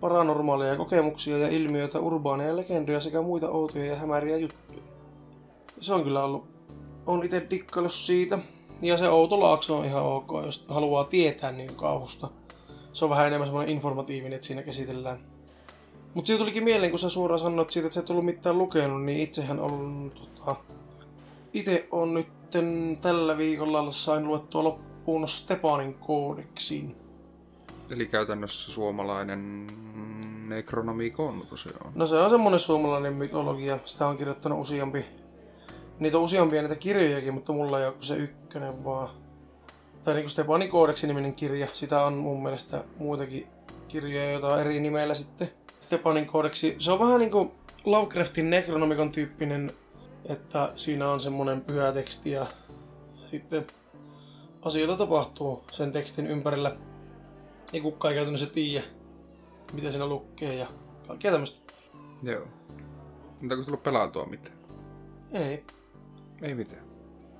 paranormaaleja 0.00 0.76
kokemuksia 0.76 1.38
ja 1.38 1.48
ilmiöitä, 1.48 1.98
urbaaneja 1.98 2.56
legendoja 2.56 3.00
sekä 3.00 3.22
muita 3.22 3.50
outoja 3.50 3.84
ja 3.84 3.96
hämäriä 3.96 4.36
juttuja. 4.36 4.82
Se 5.80 5.94
on 5.94 6.04
kyllä 6.04 6.24
ollut, 6.24 6.44
on 7.06 7.24
itse 7.24 7.46
dikkaillut 7.50 7.92
siitä. 7.92 8.38
Ja 8.82 8.96
se 8.96 9.08
Outo 9.08 9.40
Laakso 9.40 9.78
on 9.78 9.84
ihan 9.84 10.02
ok, 10.02 10.30
jos 10.44 10.64
haluaa 10.68 11.04
tietää 11.04 11.52
niin 11.52 11.74
kauhusta. 11.74 12.28
Se 12.92 13.04
on 13.04 13.10
vähän 13.10 13.26
enemmän 13.26 13.46
semmoinen 13.46 13.74
informatiivinen, 13.74 14.32
että 14.32 14.46
siinä 14.46 14.62
käsitellään. 14.62 15.18
Mutta 16.14 16.26
siitä 16.26 16.38
tulikin 16.38 16.64
mieleen, 16.64 16.90
kun 16.92 16.98
sä 16.98 17.08
suoraan 17.08 17.40
sanoit 17.40 17.70
siitä, 17.70 17.86
että 17.86 17.94
sä 17.94 18.00
et 18.00 18.10
ollut 18.10 18.24
mitään 18.24 18.58
lukenut, 18.58 19.04
niin 19.04 19.20
itsehän 19.20 19.60
on 19.60 20.12
tota... 20.14 20.56
Itse 21.52 21.88
on 21.90 22.14
nyt 22.14 22.28
tällä 23.00 23.38
viikolla 23.38 23.92
sain 23.92 24.28
luettua 24.28 24.64
loppuun 24.64 24.95
Stepanin 25.28 25.94
koodeksin. 25.94 26.96
Eli 27.90 28.06
käytännössä 28.06 28.72
suomalainen 28.72 29.66
Necronomicon, 30.48 31.46
kun 31.48 31.58
se 31.58 31.70
on. 31.84 31.92
No 31.94 32.06
se 32.06 32.16
on 32.16 32.30
semmonen 32.30 32.60
suomalainen 32.60 33.12
mytologia, 33.14 33.78
sitä 33.84 34.06
on 34.06 34.16
kirjoittanut 34.16 34.60
useampi. 34.60 35.04
Niitä 35.98 36.18
on 36.18 36.24
useampia 36.24 36.62
niitä 36.62 36.76
kirjojakin, 36.76 37.34
mutta 37.34 37.52
mulla 37.52 37.80
ei 37.80 37.86
ole 37.86 37.94
se 38.00 38.16
ykkönen 38.16 38.84
vaan. 38.84 39.08
tai 40.04 40.14
niin 40.14 40.24
kuin 40.24 40.30
Stepani 40.30 40.68
Koodeksi-niminen 40.68 41.34
kirja. 41.34 41.66
Sitä 41.72 42.02
on 42.02 42.14
mun 42.14 42.42
mielestä 42.42 42.84
muitakin 42.98 43.46
kirjoja, 43.88 44.30
joita 44.30 44.52
on 44.52 44.60
eri 44.60 44.80
nimellä 44.80 45.14
sitten. 45.14 45.50
Stepanin 45.80 46.26
koodeksi. 46.26 46.76
Se 46.78 46.92
on 46.92 46.98
vähän 46.98 47.20
niin 47.20 47.30
kuin 47.30 47.50
Lovecraftin 47.84 48.50
Necronomicon 48.50 49.12
tyyppinen, 49.12 49.72
että 50.28 50.72
siinä 50.76 51.10
on 51.10 51.20
semmoinen 51.20 51.60
pyhä 51.60 51.92
teksti 51.92 52.30
ja 52.30 52.46
sitten 53.30 53.66
asioita 54.66 54.96
tapahtuu 54.96 55.64
sen 55.72 55.92
tekstin 55.92 56.26
ympärillä. 56.26 56.76
Ei 57.72 57.80
kukaan 57.80 58.12
ei 58.12 58.16
käytännössä 58.18 58.46
tiedä, 58.46 58.84
mitä 59.72 59.90
siinä 59.90 60.06
lukee 60.06 60.54
ja 60.54 60.66
kaikkea 61.06 61.30
tämmöistä. 61.32 61.72
Joo. 62.22 62.46
Onko 63.42 63.62
sulla 63.62 63.76
pelautua 63.76 64.26
mitään? 64.26 64.56
Ei, 65.32 65.64
Ei 66.42 66.54
mitään. 66.54 66.82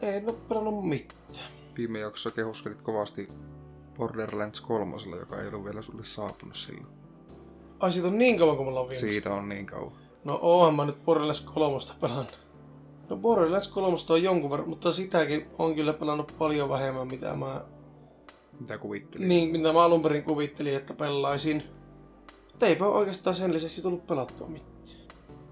ei 0.03 0.23
ole 0.27 0.33
pelannut 0.49 0.89
mitään. 0.89 1.51
Viime 1.77 1.99
jaksossa 1.99 2.31
kehuskelit 2.31 2.83
kovasti 2.83 3.29
Borderlands 3.97 4.61
3, 4.61 4.97
joka 5.21 5.41
ei 5.41 5.49
ollut 5.49 5.65
vielä 5.65 5.83
sulle 5.83 6.05
saapunut 6.05 6.57
silloin. 6.57 6.87
Ai 7.81 7.93
siitä 7.93 8.09
on 8.09 8.19
niin 8.19 8.39
kauan 8.39 8.57
kuin 8.57 8.67
mulla 8.67 8.81
on 8.81 8.89
viimeistä. 8.89 9.07
Siitä 9.13 9.35
on 9.35 9.49
niin 9.49 9.67
kauan. 9.67 9.93
No 10.25 10.39
oonhan 10.43 10.75
mä 10.75 10.85
nyt 10.85 11.05
Borderlands 11.05 11.41
3 11.41 11.79
pelannut. 12.01 12.39
No 13.09 13.17
Borderlands 13.17 13.69
3 13.69 13.97
on 14.11 14.23
jonkun 14.23 14.51
verran, 14.51 14.69
mutta 14.69 14.93
sitäkin 14.93 15.47
on 15.59 15.75
kyllä 15.75 15.93
pelannut 15.93 16.35
paljon 16.39 16.69
vähemmän, 16.69 17.07
mitä 17.07 17.35
mä, 17.35 17.65
Mitä 18.61 18.79
kuvittelin? 18.79 19.29
niin, 19.29 19.49
mitä 19.53 19.73
mä 19.73 19.85
alun 19.85 20.03
perin 20.03 20.23
kuvittelin, 20.23 20.75
että 20.77 20.95
pelaisin. 20.95 21.63
Mutta 22.51 22.67
eipä 22.67 22.87
oikeastaan 22.87 23.37
sen 23.37 23.53
lisäksi 23.53 23.83
tullut 23.83 24.07
pelattua 24.07 24.49
mitään. 24.49 24.77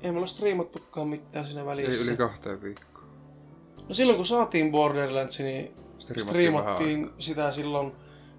Ei 0.03 0.12
mulla 0.12 0.27
striimattukaan 0.27 1.09
mitään 1.09 1.47
siinä 1.47 1.61
Ei 1.61 1.67
välissä. 1.67 2.11
yli 2.11 2.17
kahteen 2.17 2.62
viikkoon. 2.62 3.07
No 3.88 3.95
silloin 3.95 4.17
kun 4.17 4.27
saatiin 4.27 4.71
Borderlands, 4.73 5.38
niin 5.38 5.75
Striimattiin 5.99 6.27
striimattiin 6.29 7.11
sitä 7.19 7.51
silloin 7.51 7.93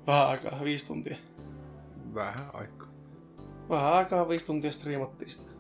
vähän 0.07 0.27
aikaa, 0.27 0.59
viisi 0.63 0.87
tuntia. 0.87 1.17
Vähän 2.13 2.49
aikaa. 2.53 2.87
Vähän 3.69 3.93
aikaa, 3.93 4.29
viisi 4.29 4.45
tuntia 4.45 4.71
striimattiin 4.71 5.31
sitä. 5.31 5.51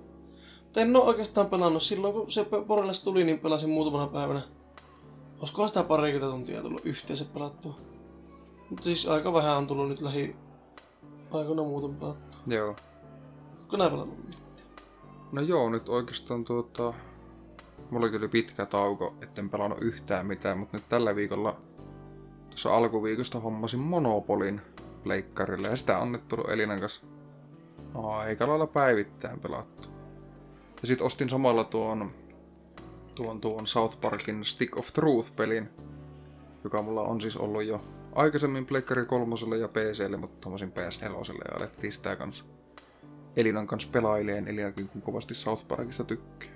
Mutta 0.75 0.83
en 0.83 0.95
ole 0.95 1.05
oikeastaan 1.05 1.47
pelannut. 1.47 1.83
Silloin 1.83 2.13
kun 2.13 2.31
se 2.31 2.45
Borderlands 2.67 3.03
tuli, 3.03 3.23
niin 3.23 3.39
pelasin 3.39 3.69
muutamana 3.69 4.07
päivänä. 4.07 4.41
Olisikohan 5.39 5.69
sitä 5.69 5.83
parikymmentä 5.83 6.31
tuntia 6.31 6.61
tullut 6.61 6.85
yhteensä 6.85 7.25
pelattua. 7.33 7.75
Mutta 8.69 8.83
siis 8.83 9.07
aika 9.07 9.33
vähän 9.33 9.57
on 9.57 9.67
tullut 9.67 9.89
nyt 9.89 10.01
lähi 10.01 10.35
aikoina 11.31 11.63
muuten 11.63 11.95
pelattua. 11.95 12.39
Joo. 12.47 12.75
Onko 13.61 13.77
nää 13.77 13.89
pelannut 13.89 14.17
mitään? 14.17 14.43
No 15.31 15.41
joo, 15.41 15.69
nyt 15.69 15.89
oikeastaan 15.89 16.45
tuota... 16.45 16.93
Mulla 17.89 18.07
oli 18.07 18.27
pitkä 18.27 18.65
tauko, 18.65 19.15
etten 19.21 19.49
pelannut 19.49 19.81
yhtään 19.81 20.25
mitään, 20.25 20.57
mutta 20.57 20.77
nyt 20.77 20.89
tällä 20.89 21.15
viikolla 21.15 21.55
tuossa 22.49 22.75
alkuviikosta 22.77 23.39
hommasin 23.39 23.79
Monopolin 23.79 24.61
pleikkarille 25.03 25.67
ja 25.67 25.77
sitä 25.77 25.97
on 25.97 26.11
nyt 26.11 26.27
tullut 26.27 26.49
Elinan 26.49 26.79
kanssa 26.79 27.05
aika 27.93 28.47
lailla 28.47 28.67
päivittäin 28.67 29.39
pelattu. 29.39 29.94
Ja 30.85 30.87
sit 30.87 31.01
ostin 31.01 31.29
samalla 31.29 31.63
tuon, 31.63 32.11
tuon, 33.15 33.41
tuon 33.41 33.67
South 33.67 34.01
Parkin 34.01 34.45
Stick 34.45 34.77
of 34.77 34.93
Truth-pelin, 34.93 35.69
joka 36.63 36.81
mulla 36.81 37.01
on 37.01 37.21
siis 37.21 37.37
ollut 37.37 37.63
jo 37.63 37.81
aikaisemmin 38.15 38.65
Pleikkari 38.65 39.05
kolmoselle 39.05 39.57
ja 39.57 39.67
PClle, 39.67 40.17
mutta 40.17 40.37
tommosin 40.41 40.71
PS4 40.71 41.49
ja 41.49 41.55
alettiin 41.57 41.93
sitä 41.93 42.15
kanssa 42.15 42.45
Elinan 43.35 43.67
kanssa 43.67 43.89
pelaileen. 43.91 44.47
Elinakin 44.47 44.89
kun 44.89 45.01
kovasti 45.01 45.35
South 45.35 45.67
Parkista 45.67 46.03
tykkää. 46.03 46.49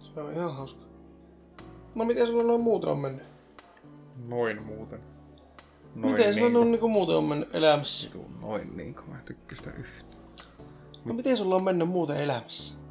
Se 0.00 0.20
on 0.20 0.32
ihan 0.32 0.54
hauska. 0.54 0.84
No 1.94 2.04
miten 2.04 2.26
sulla 2.26 2.42
noin 2.42 2.60
muuten 2.60 2.90
on 2.90 2.98
mennyt? 2.98 3.26
Noin 4.28 4.62
muuten. 4.62 5.00
Noin 5.94 6.12
miten 6.12 6.34
sulla 6.34 6.46
niinku. 6.46 6.58
noin 6.58 6.72
niinku 6.72 6.88
muuten 6.88 7.16
on 7.16 7.24
mennyt 7.24 7.54
elämässä? 7.54 8.10
Noin 8.40 8.76
niin 8.76 8.94
kuin 8.94 9.10
mä 9.10 9.18
en 9.18 9.24
tykkää 9.24 9.58
sitä 9.58 9.70
yhtään. 9.70 10.22
No 11.04 11.14
miten 11.14 11.36
sulla 11.36 11.56
on 11.56 11.64
mennyt 11.64 11.88
muuten 11.88 12.16
elämässä? 12.16 12.85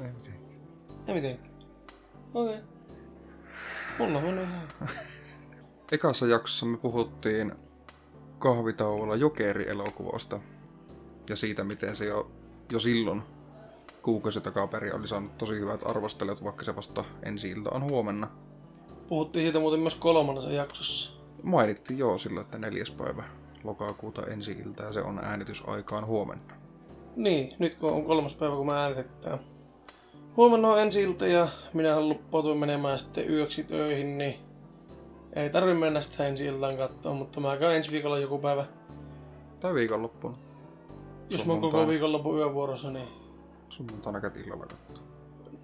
Ei 0.00 0.12
mitenkään. 0.12 0.60
Ei 1.08 1.14
mitenkään. 1.14 1.54
Okei. 2.34 2.54
Okay. 2.54 2.66
Mulla 3.98 4.18
on 4.18 4.24
mennyt 4.24 4.44
ihan. 4.44 4.68
Ekassa 5.92 6.26
jaksossa 6.26 6.66
me 6.66 6.76
puhuttiin 6.76 7.52
kahvitauolla 8.38 9.16
Jokeri-elokuvasta. 9.16 10.40
Ja 11.30 11.36
siitä, 11.36 11.64
miten 11.64 11.96
se 11.96 12.04
jo, 12.04 12.30
jo 12.72 12.80
silloin 12.80 13.22
kuukausi 14.02 14.40
takaperin 14.40 14.94
oli 14.94 15.08
saanut 15.08 15.38
tosi 15.38 15.54
hyvät 15.54 15.80
arvostelut, 15.84 16.44
vaikka 16.44 16.64
se 16.64 16.76
vasta 16.76 17.04
ensi 17.22 17.50
ilta 17.50 17.70
on 17.70 17.82
huomenna. 17.82 18.28
Puhuttiin 19.08 19.42
siitä 19.42 19.58
muuten 19.58 19.80
myös 19.80 19.94
kolmannessa 19.94 20.52
jaksossa. 20.52 21.20
Mainittiin 21.42 21.98
joo 21.98 22.18
silloin, 22.18 22.44
että 22.44 22.58
neljäs 22.58 22.90
päivä 22.90 23.24
lokakuuta 23.64 24.26
ensi 24.26 24.52
ilta 24.52 24.82
ja 24.82 24.92
se 24.92 25.00
on 25.00 25.24
äänitysaikaan 25.24 26.06
huomenna. 26.06 26.54
Niin, 27.16 27.56
nyt 27.58 27.74
kun 27.74 27.90
on 27.90 28.04
kolmas 28.04 28.34
päivä, 28.34 28.56
kun 28.56 28.66
mä 28.66 28.82
äänitetään. 28.82 29.38
Huomenna 30.36 30.68
on 30.68 30.80
ensi 30.80 31.02
ilta 31.02 31.26
ja 31.26 31.48
minä 31.74 32.00
luppautuin 32.00 32.58
menemään 32.58 32.98
sitten 32.98 33.30
yöksi 33.30 33.64
töihin, 33.64 34.18
niin 34.18 34.34
ei 35.32 35.50
tarvi 35.50 35.74
mennä 35.74 36.00
sitä 36.00 36.26
ensi 36.26 36.44
iltaan 36.44 36.76
katsoa, 36.76 37.14
mutta 37.14 37.40
mä 37.40 37.56
käyn 37.56 37.76
ensi 37.76 37.92
viikolla 37.92 38.18
joku 38.18 38.38
päivä. 38.38 38.64
Tai 39.60 39.74
viikonloppuna. 39.74 40.36
Jos 41.30 41.46
mä 41.46 41.52
oon 41.52 41.62
koko 41.62 41.88
viikonloppu 41.88 42.36
yövuorossa, 42.36 42.90
niin... 42.90 43.08
Sunnuntaina 43.68 44.20
käyt 44.20 44.36
illalla 44.36 44.66
katsoa. 44.66 45.04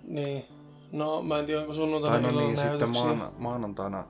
niin. 0.04 0.44
No, 0.92 1.22
mä 1.22 1.38
en 1.38 1.46
tiedä, 1.46 1.60
onko 1.60 1.74
sunnuntaina 1.74 2.16
Tai 2.16 2.22
no 2.22 2.28
illalla 2.28 2.62
niin, 2.62 2.70
sitten 2.70 2.88
maana, 2.88 3.32
maanantaina, 3.38 4.04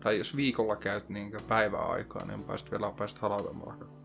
tai 0.00 0.18
jos 0.18 0.36
viikolla 0.36 0.76
käyt 0.76 1.08
niin 1.08 1.32
päiväaikaa, 1.48 2.24
niin 2.24 2.44
pääst 2.44 2.70
vielä 2.70 2.92
pääst 2.96 3.18
halvemmalla 3.18 3.74
katsoa. 3.74 3.96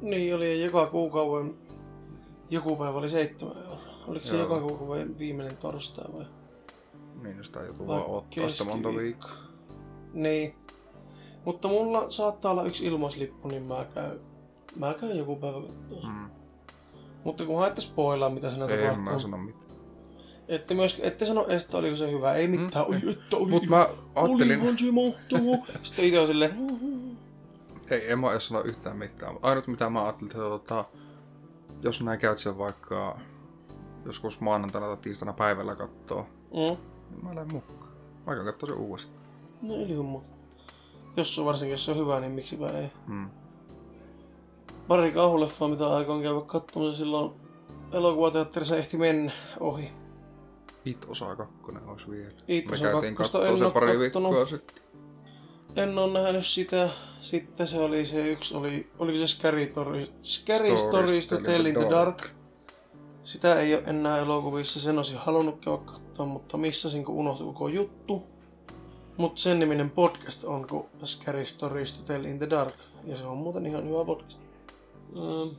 Niin, 0.00 0.34
oli 0.34 0.60
ja 0.60 0.66
joka 0.66 0.86
kuukauden... 0.86 1.54
Joku 2.50 2.76
päivä 2.76 2.98
oli 2.98 3.08
seitsemän 3.08 3.56
euroa. 3.56 3.85
Oliko 4.06 4.26
se 4.26 4.36
Joo. 4.36 4.42
joka 4.42 4.60
kuukauden 4.60 5.18
viimeinen 5.18 5.56
torstai 5.56 6.04
vai? 6.12 6.26
Joutuu 7.66 7.86
Vai 7.86 7.98
vaan 7.98 8.10
ottaa 8.10 8.48
sitä 8.48 8.64
monta 8.64 8.88
viikkoa. 8.88 9.30
Niin. 10.12 10.54
Mutta 11.44 11.68
mulla 11.68 12.10
saattaa 12.10 12.50
olla 12.52 12.64
yksi 12.64 12.86
ilmaislippu, 12.86 13.48
niin 13.48 13.62
mä 13.62 13.86
käyn, 13.94 14.20
mä 14.76 14.94
käyn 14.94 15.18
joku 15.18 15.36
päivä 15.36 15.60
katsoa. 15.60 16.10
Mm. 16.10 16.18
Mm. 16.18 16.30
Mutta 17.24 17.44
kun 17.46 17.58
haette 17.58 17.80
spoilaa, 17.80 18.30
mitä 18.30 18.50
siinä 18.50 18.64
En 18.66 18.80
tapahtuu. 18.80 19.02
mä 19.04 19.18
sano 19.18 19.36
mitään. 19.38 19.66
Ette, 20.48 20.74
myös, 20.74 21.00
ette 21.02 21.24
sano 21.24 21.46
estä, 21.48 21.76
oliko 21.76 21.96
se 21.96 22.10
hyvä. 22.12 22.34
Ei 22.34 22.48
mitään. 22.48 22.86
Mm. 22.88 22.94
Oi, 22.94 23.12
että 23.12 23.36
oli. 23.36 23.50
Mut 23.50 23.66
mä 23.66 23.88
ajattelin, 24.14 24.60
Olihan 24.60 24.78
se 24.78 24.84
mahtavaa. 24.92 25.66
Sitten 25.82 26.04
itse 26.04 26.20
on 26.20 26.26
silleen. 26.26 26.56
ei, 27.90 28.12
en 28.12 28.18
mä 28.18 28.32
edes 28.32 28.48
sano 28.48 28.60
yhtään 28.60 28.96
mitään. 28.96 29.34
Ainut 29.42 29.66
mitä 29.66 29.90
mä 29.90 30.02
ajattelin, 30.04 30.30
että 30.30 30.42
tota, 30.42 30.84
jos 31.82 32.02
näin 32.02 32.18
käyt 32.18 32.38
sen 32.38 32.58
vaikka 32.58 33.18
joskus 34.06 34.40
maanantaina 34.40 34.86
tai 34.86 34.96
tiistaina 34.96 35.32
päivällä 35.32 35.74
kattoo, 35.74 36.26
Mm. 36.50 36.76
niin 37.10 37.24
mä 37.24 37.34
lähden 37.34 37.52
mukaan. 37.54 37.90
Mä 38.26 38.34
käyn 38.34 38.46
kattoo 38.46 38.68
sen 38.68 38.78
uudestaan. 38.78 39.26
No 39.62 39.74
eli 39.74 39.94
homma. 39.94 40.22
Jos 41.16 41.34
se 41.34 41.44
varsinkin 41.44 41.70
jos 41.72 41.84
se 41.84 41.90
on 41.90 41.96
hyvä, 41.98 42.20
niin 42.20 42.32
miksipä 42.32 42.70
ei. 42.70 42.90
Mm. 43.06 43.30
Pari 44.88 45.12
kauhuleffaa, 45.12 45.68
mitä 45.68 45.94
aikoin 45.96 46.22
käydä 46.22 46.40
katsomassa 46.40 46.98
silloin 46.98 47.32
elokuvateatterissa 47.92 48.76
ehti 48.76 48.96
mennä 48.96 49.32
ohi. 49.60 49.90
It 50.84 51.06
osaa 51.08 51.36
kakkonen 51.36 51.88
olisi 51.88 52.10
vielä. 52.10 52.30
It 52.48 52.66
Me 52.66 52.72
osaa 52.72 52.90
käytiin 52.90 53.14
kakkosta 53.14 53.38
kattoo 53.38 53.52
en 53.52 53.58
se 53.58 53.64
oo 53.64 53.70
pari 53.70 53.86
kattonut. 53.98 54.30
viikkoa 54.30 54.46
sitten. 54.46 54.76
En 55.76 55.98
ole 55.98 56.22
nähnyt 56.22 56.46
sitä. 56.46 56.88
Sitten 57.20 57.66
se 57.66 57.78
oli 57.80 58.06
se 58.06 58.28
yksi, 58.28 58.56
oli, 58.56 58.90
oliko 58.98 59.18
se 59.18 59.26
Scary, 59.26 59.66
Story, 59.70 60.06
Scary 60.22 60.76
Stories 60.76 61.28
to 61.28 61.36
Tell 61.38 61.66
in 61.66 61.74
the 61.74 61.90
Dark. 61.90 62.28
Sitä 63.26 63.60
ei 63.60 63.74
ole 63.74 63.82
enää 63.86 64.18
elokuvissa, 64.18 64.80
sen 64.80 64.96
olisin 64.96 65.18
halunnut 65.18 65.60
käydä 65.60 65.78
katsoa, 65.78 66.26
mutta 66.26 66.56
missasin 66.56 67.04
kun 67.04 67.14
unohtui 67.14 67.46
koko 67.46 67.68
juttu. 67.68 68.22
Mutta 69.16 69.40
sen 69.40 69.58
niminen 69.58 69.90
podcast 69.90 70.44
on 70.44 70.66
kuin 70.68 70.86
Scary 71.04 71.46
Stories 71.46 71.94
to 71.94 72.04
Tell 72.04 72.24
in 72.24 72.38
the 72.38 72.50
Dark. 72.50 72.74
Ja 73.04 73.16
se 73.16 73.24
on 73.24 73.36
muuten 73.36 73.66
ihan 73.66 73.88
hyvä 73.88 74.04
podcast. 74.04 74.40
Ähm, 75.16 75.56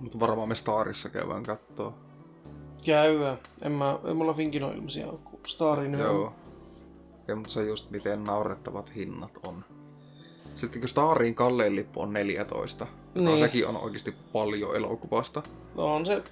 Mutta 0.00 0.20
varmaan 0.20 0.48
me 0.48 0.54
Starissa 0.54 1.08
käydään 1.08 1.42
kattoo. 1.42 1.94
käydään. 2.84 3.38
En 3.62 3.72
mä, 3.72 3.98
ei 4.04 4.14
mulla 4.14 4.32
Finkin 4.32 4.64
ole 4.64 4.74
ilmaisia 4.74 5.06
Starin 5.46 5.98
Joo. 5.98 6.32
Ja, 7.28 7.36
mutta 7.36 7.52
se 7.52 7.64
just 7.64 7.90
miten 7.90 8.24
naurettavat 8.24 8.94
hinnat 8.94 9.38
on. 9.46 9.64
Sitten 10.56 10.80
kun 10.80 10.88
Stariin 10.88 11.34
kallein 11.34 11.76
lippu 11.76 12.00
on 12.00 12.12
14. 12.12 12.86
Niin. 13.14 13.24
Niin. 13.24 13.38
sekin 13.38 13.66
on 13.66 13.76
oikeasti 13.76 14.14
paljon 14.32 14.76
elokuvasta. 14.76 15.42
No 15.76 15.94
on 15.94 16.06
se, 16.06 16.22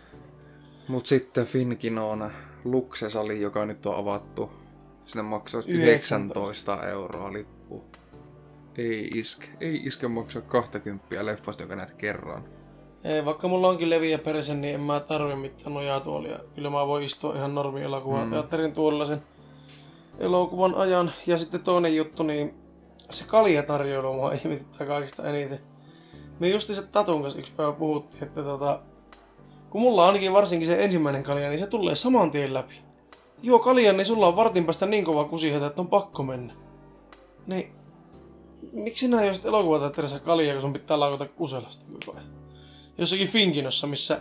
Mutta 0.88 1.09
sitten 1.09 1.46
Finkin 1.46 1.98
on 1.98 2.31
Luxesali, 2.64 3.40
joka 3.40 3.66
nyt 3.66 3.87
on 3.87 3.96
avattu. 3.96 4.50
Sinne 5.07 5.22
maksaa 5.22 5.61
19. 5.68 5.76
19 6.74 6.88
euroa 6.88 7.33
lippu. 7.33 7.85
Ei 8.79 9.09
iske. 9.14 9.48
Ei 9.61 9.76
iske 9.85 10.09
maksaa 10.09 10.42
20 10.42 11.26
leffasta, 11.26 11.62
joka 11.62 11.76
näet 11.76 11.92
kerran. 11.92 12.44
ei, 13.05 13.24
vaikka 13.24 13.48
mulla 13.48 13.68
onkin 13.68 13.90
leviä 13.90 14.18
perse, 14.18 14.55
niin 14.55 14.74
en 14.74 14.81
mä 14.81 15.00
tarvi 15.00 15.37
mitään 15.37 15.74
nojatuolia. 15.74 16.38
Kyllä 16.55 16.70
mä 16.70 16.87
voin 16.87 17.05
istua 17.05 17.35
ihan 17.37 17.55
normi 17.55 17.83
elokuvan 17.83 18.24
Mm. 18.24 18.31
teatterin 18.31 18.72
tuolilla 18.72 19.07
sen 19.07 19.22
elokuvan 20.18 20.74
ajan. 20.74 21.12
Ja 21.26 21.38
sitten 21.38 21.61
toinen 21.62 21.96
juttu, 21.96 22.22
niin 22.22 22.55
se 23.11 23.24
kaljatarjoilu 23.26 24.12
mua 24.14 24.33
ihmetyttää 24.33 24.87
kaikista 24.87 25.29
eniten. 25.29 25.59
Me 26.40 26.48
justi 26.48 26.74
se 26.74 26.87
Tatun 26.87 27.22
kanssa 27.22 27.38
yksi 27.38 27.53
päivä 27.57 27.72
puhuttiin, 27.72 28.24
että 28.24 28.42
tota, 28.42 28.81
kun 29.70 29.80
mulla 29.80 30.06
ainakin 30.06 30.33
varsinkin 30.33 30.66
se 30.68 30.85
ensimmäinen 30.85 31.22
kalja, 31.22 31.48
niin 31.48 31.59
se 31.59 31.66
tulee 31.66 31.94
saman 31.94 32.30
tien 32.30 32.54
läpi. 32.54 32.74
Joo, 33.42 33.59
kaljan, 33.59 33.96
niin 33.96 34.06
sulla 34.06 34.28
on 34.28 34.37
vartin 34.37 34.64
päästä 34.64 34.87
niin 34.87 35.04
kova 35.04 35.24
kusihätä, 35.24 35.66
että 35.66 35.83
on 35.83 35.88
pakko 35.88 36.22
mennä. 36.22 36.54
Niin, 37.46 37.72
miksi 38.72 39.00
sinä 39.00 39.24
jos 39.24 39.44
elokuvateatterissa 39.44 40.18
kaljaa, 40.18 40.52
kun 40.54 40.62
sun 40.62 40.72
pitää 40.72 41.00
laukata 41.00 41.26
kuselasta 41.26 41.85
koko 41.92 42.18
ajan? 42.18 42.30
Jossakin 42.98 43.28
Finkinossa, 43.28 43.87
missä 43.87 44.20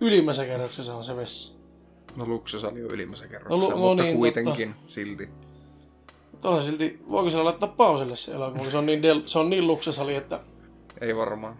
ylimmässä 0.00 0.44
kerroksessa 0.44 0.94
on 0.94 1.04
se 1.04 1.16
vessa. 1.16 1.56
No 2.16 2.26
luksosali 2.26 2.84
on 2.84 2.90
ylimmässä 2.90 3.28
kerroksessa, 3.28 3.56
No, 3.56 3.64
lu- 3.64 3.70
no 3.70 3.88
mutta 3.88 4.02
niin, 4.02 4.16
kuitenkin 4.16 4.74
silti. 4.86 5.28
Mutta 6.32 6.48
on 6.48 6.62
se 6.62 6.68
silti, 6.68 7.00
voiko 7.10 7.30
siellä 7.30 7.44
laittaa 7.44 7.68
pauselle 7.76 8.16
se 8.16 8.32
elokuva, 8.32 8.62
kun 8.62 8.70
se 8.70 8.78
on 8.78 8.86
niin, 8.86 9.02
del, 9.02 9.22
se 9.26 9.38
on 9.38 9.50
niin 9.50 9.66
luksesali, 9.66 10.14
että... 10.14 10.40
Ei 11.00 11.16
varmaan. 11.16 11.56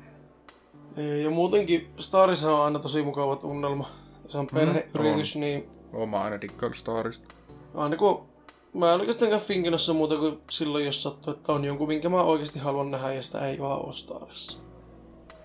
Ja 0.96 1.30
muutenkin 1.30 1.92
Starissa 1.98 2.54
on 2.56 2.64
aina 2.64 2.78
tosi 2.78 3.02
mukava 3.02 3.36
tunnelma. 3.36 3.88
Se 4.28 4.38
on 4.38 4.46
perheyritys, 4.46 5.34
mm, 5.34 5.40
niin 5.40 5.68
Oma 5.92 6.22
aina 6.22 6.40
dikkail 6.40 6.72
Starista. 6.74 7.34
aina 7.74 7.96
kun... 7.96 8.26
Mä 8.74 8.94
en 8.94 9.00
oikeastaan 9.00 9.40
Finkinossa 9.40 9.94
muuta 9.94 10.16
kuin 10.16 10.38
silloin, 10.50 10.86
jos 10.86 11.02
sattuu, 11.02 11.32
että 11.32 11.52
on 11.52 11.64
jonkun, 11.64 11.88
minkä 11.88 12.08
mä 12.08 12.22
oikeasti 12.22 12.58
haluan 12.58 12.90
nähdä, 12.90 13.12
ja 13.12 13.22
sitä 13.22 13.46
ei 13.46 13.58
vaan 13.58 13.84
ole 13.84 13.92
Starissa. 13.92 14.58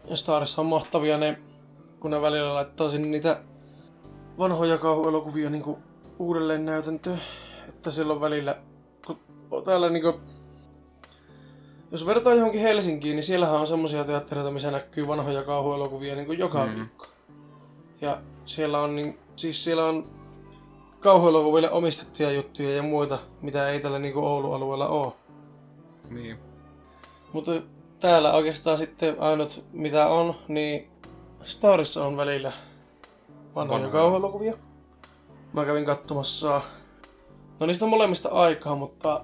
Ja 0.09 0.15
Starissa 0.15 0.61
on 0.61 0.65
mahtavia 0.67 1.17
ne, 1.17 1.37
kun 1.99 2.11
ne 2.11 2.21
välillä 2.21 2.53
laittaa 2.53 2.89
sinne 2.89 3.07
niitä 3.07 3.41
vanhoja 4.37 4.77
kauhuelokuvia 4.77 5.49
niin 5.49 5.77
uudelleen 6.19 6.65
näytäntöön. 6.65 7.21
Että 7.69 7.91
silloin 7.91 8.21
välillä, 8.21 8.57
kun 9.07 9.19
täällä 9.65 9.89
niinku 9.89 10.19
jos 11.91 12.05
vertaa 12.05 12.33
johonkin 12.33 12.61
Helsinkiin, 12.61 13.15
niin 13.15 13.23
siellähän 13.23 13.59
on 13.59 13.67
semmoisia 13.67 14.03
teattereita, 14.03 14.51
missä 14.51 14.71
näkyy 14.71 15.07
vanhoja 15.07 15.43
kauhuelokuvia 15.43 16.15
niin 16.15 16.25
kuin 16.25 16.39
joka 16.39 16.65
Mm. 16.65 16.75
viikko. 16.75 17.05
Ja 18.01 18.17
siellä 18.45 18.79
on, 18.81 18.95
niin, 18.95 19.17
siis 19.35 19.63
siellä 19.63 19.85
on 19.85 20.05
kauhuelokuville 20.99 21.71
omistettuja 21.71 22.31
juttuja 22.31 22.75
ja 22.75 22.83
muita, 22.83 23.19
mitä 23.41 23.69
ei 23.69 23.79
tällä 23.79 23.99
niin 23.99 24.13
kuin 24.13 24.25
Oulun 24.25 24.55
alueella 24.55 24.87
ole. 24.87 25.13
Niin. 26.09 26.37
Mutta 27.33 27.51
täällä 27.99 28.33
oikeastaan 28.33 28.77
sitten 28.77 29.15
ainut 29.19 29.63
mitä 29.73 30.07
on, 30.07 30.35
niin 30.47 30.87
Starissa 31.43 32.05
on 32.05 32.17
välillä 32.17 32.51
vanhoja 33.55 33.81
Vanhoja. 33.81 33.91
kauhuelokuvia. 34.01 34.53
Mä 35.53 35.65
kävin 35.65 35.85
katsomassa, 35.85 36.61
no 37.59 37.65
niistä 37.65 37.85
on 37.85 37.89
molemmista 37.89 38.29
aikaa, 38.29 38.75
mutta 38.75 39.21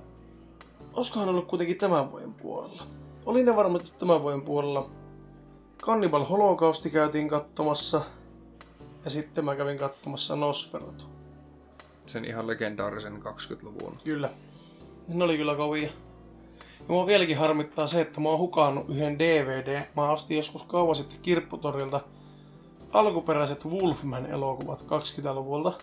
olisikohan 0.98 1.30
ollut 1.30 1.48
kuitenkin 1.48 1.78
tämän 1.78 2.12
vuoden 2.12 2.34
puolella. 2.34 2.84
Oli 3.26 3.44
ne 3.44 3.56
varmasti 3.56 3.94
tämän 4.00 4.22
vuoden 4.22 4.42
puolella. 4.42 4.90
Cannibal 5.82 6.26
Holocausti 6.26 6.90
käytiin 6.90 7.28
katsomassa. 7.28 8.02
Ja 9.06 9.12
sitten 9.12 9.46
mä 9.46 9.56
kävin 9.56 9.78
katsomassa 9.78 10.36
Nosferatu. 10.36 11.06
Sen 12.06 12.26
ihan 12.26 12.48
legendaarisen 12.48 13.24
20-luvun. 13.24 13.94
Kyllä. 14.04 14.30
Ne 15.08 15.24
oli 15.24 15.38
kyllä 15.38 15.56
kovia. 15.56 15.90
Ja 16.80 16.86
mua 16.88 17.06
vieläkin 17.06 17.38
harmittaa 17.38 17.88
se, 17.88 18.02
että 18.02 18.20
mä 18.20 18.30
oon 18.30 18.40
hukannut 18.40 18.90
yhden 18.90 19.20
DVD. 19.20 19.82
Mä 19.96 20.12
ostin 20.12 20.38
joskus 20.38 20.64
kauan 20.64 20.96
sitten 20.96 21.20
Kirpputorilta 21.22 22.02
alkuperäiset 22.94 23.66
Wolfman-elokuvat 23.66 24.82
20-luvulta. 24.82 25.74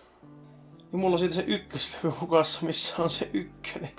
Ja 0.91 0.97
mulla 0.97 1.13
on 1.13 1.19
siitä 1.19 1.35
se 1.35 1.43
ykköslevy 1.47 2.09
hukassa, 2.21 2.65
missä 2.65 3.03
on 3.03 3.09
se 3.09 3.29
ykkönen. 3.33 3.91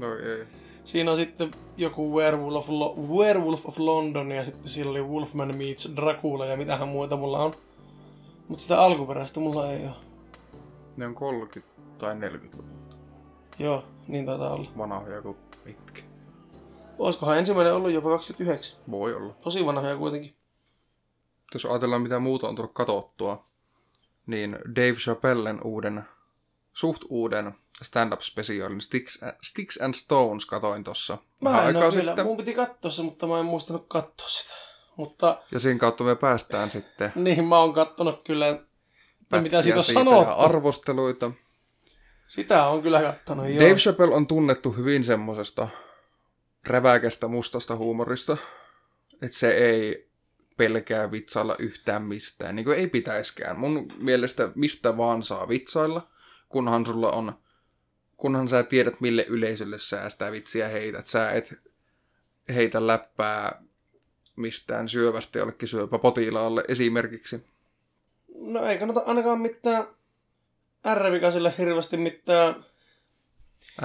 No 0.00 0.14
ei. 0.14 0.46
Siinä 0.84 1.10
on 1.10 1.16
sitten 1.16 1.50
joku 1.76 2.16
Werewolf 2.16 2.56
of, 2.56 2.68
Lo- 2.68 2.96
Werewolf 3.16 3.66
of 3.66 3.78
London 3.78 4.32
ja 4.32 4.44
sitten 4.44 4.68
siellä 4.68 4.90
oli 4.90 5.02
Wolfman 5.02 5.56
meets 5.56 5.92
Dracula 5.96 6.46
ja 6.46 6.56
mitähän 6.56 6.88
muuta 6.88 7.16
mulla 7.16 7.38
on. 7.44 7.54
Mutta 8.48 8.62
sitä 8.62 8.80
alkuperäistä 8.82 9.40
mulla 9.40 9.72
ei 9.72 9.84
ole. 9.86 9.94
Ne 10.96 11.06
on 11.06 11.14
30 11.14 11.74
tai 11.98 12.14
40 12.14 12.58
luvulta. 12.58 12.96
Joo, 13.58 13.84
niin 14.08 14.26
taitaa 14.26 14.50
olla. 14.50 14.70
Vanhoja 14.78 15.22
kuin 15.22 15.36
mitkä. 15.64 16.02
Olisikohan 16.98 17.38
ensimmäinen 17.38 17.74
ollut 17.74 17.90
jopa 17.90 18.08
29? 18.10 18.80
Voi 18.90 19.14
olla. 19.14 19.34
Tosi 19.40 19.66
vanhoja 19.66 19.96
kuitenkin. 19.96 20.34
Jos 21.54 21.64
ajatellaan 21.64 22.02
mitä 22.02 22.18
muuta 22.18 22.48
on 22.48 22.56
tullut 22.56 22.72
katottua, 22.74 23.44
niin 24.26 24.58
Dave 24.76 24.92
Chappellen 24.92 25.60
uuden, 25.64 26.04
suht 26.72 27.02
uuden 27.08 27.54
stand-up-spesiaalin 27.84 28.80
Sticks, 28.80 29.18
Sticks 29.42 29.80
and 29.80 29.94
Stones 29.94 30.46
katoin 30.46 30.84
tossa. 30.84 31.18
Mä 31.40 31.68
en 31.68 31.76
ole 31.76 31.94
vielä, 31.94 32.10
sitten. 32.10 32.26
mun 32.26 32.36
piti 32.36 32.54
katsoa 32.54 32.90
se, 32.90 33.02
mutta 33.02 33.26
mä 33.26 33.38
en 33.38 33.44
muistanut 33.46 33.84
katsoa 33.88 34.28
sitä. 34.28 34.54
Mutta 34.96 35.42
Ja 35.52 35.58
siinä 35.58 35.78
kautta 35.78 36.04
me 36.04 36.16
päästään 36.16 36.70
sitten 36.70 37.12
niin 37.24 37.44
mä 37.44 37.58
oon 37.58 37.72
kattonut 37.72 38.22
kyllä, 38.22 38.48
että 38.48 38.66
mitä 39.20 39.30
pätkiä 39.30 39.62
siitä 39.62 39.78
on 39.78 39.84
sanottu. 39.84 40.30
arvosteluita. 40.36 41.30
Sitä 42.26 42.66
on 42.66 42.82
kyllä 42.82 43.02
kattonut, 43.02 43.48
joo. 43.48 43.60
Dave 43.60 43.74
Chappelle 43.74 44.14
on 44.14 44.26
tunnettu 44.26 44.70
hyvin 44.70 45.04
semmosesta 45.04 45.68
räväkästä 46.66 47.28
mustasta 47.28 47.76
huumorista, 47.76 48.36
että 49.22 49.36
se 49.36 49.50
ei 49.50 50.10
pelkää 50.56 51.10
vitsailla 51.10 51.56
yhtään 51.58 52.02
mistään, 52.02 52.56
niin 52.56 52.64
kuin 52.64 52.78
ei 52.78 52.86
pitäiskään. 52.86 53.58
Mun 53.58 53.92
mielestä 53.98 54.48
mistä 54.54 54.96
vaan 54.96 55.22
saa 55.22 55.48
vitsailla, 55.48 56.10
kunhan 56.48 56.86
sulla 56.86 57.12
on, 57.12 57.32
kunhan 58.20 58.48
sä 58.48 58.62
tiedät 58.62 59.00
mille 59.00 59.24
yleisölle 59.28 59.78
sä 59.78 60.10
sitä 60.10 60.32
vitsiä 60.32 60.68
heität. 60.68 61.08
Sä 61.08 61.30
et 61.30 61.54
heitä 62.54 62.86
läppää 62.86 63.62
mistään 64.36 64.88
syövästä 64.88 65.38
jollekin 65.38 65.68
syöpäpotilaalle 65.68 66.64
esimerkiksi. 66.68 67.44
No 68.34 68.64
ei 68.64 68.78
kannata 68.78 69.02
ainakaan 69.06 69.40
mitään 69.40 69.86
R-vikaisille 70.94 71.54
hirveästi 71.58 71.96
mitään 71.96 72.64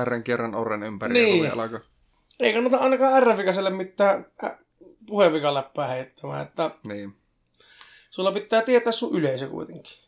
Rn 0.04 0.24
kerran 0.24 0.56
orren 0.56 0.84
ympäri 0.84 1.13
Niin. 1.13 1.52
alkaa. 1.54 1.80
Ei 2.39 2.54
kannata 2.54 2.78
ainakaan 2.78 3.24
R-vikaiselle 3.24 3.69
mitään 3.69 4.26
puhevikaläppää 5.08 5.88
heittämään, 5.88 6.41
että 6.48 6.71
Niin. 6.84 7.13
sulla 8.10 8.32
pitää 8.32 8.62
tietää 8.62 8.91
sun 8.91 9.17
yleisö 9.19 9.48
kuitenkin. 9.48 10.04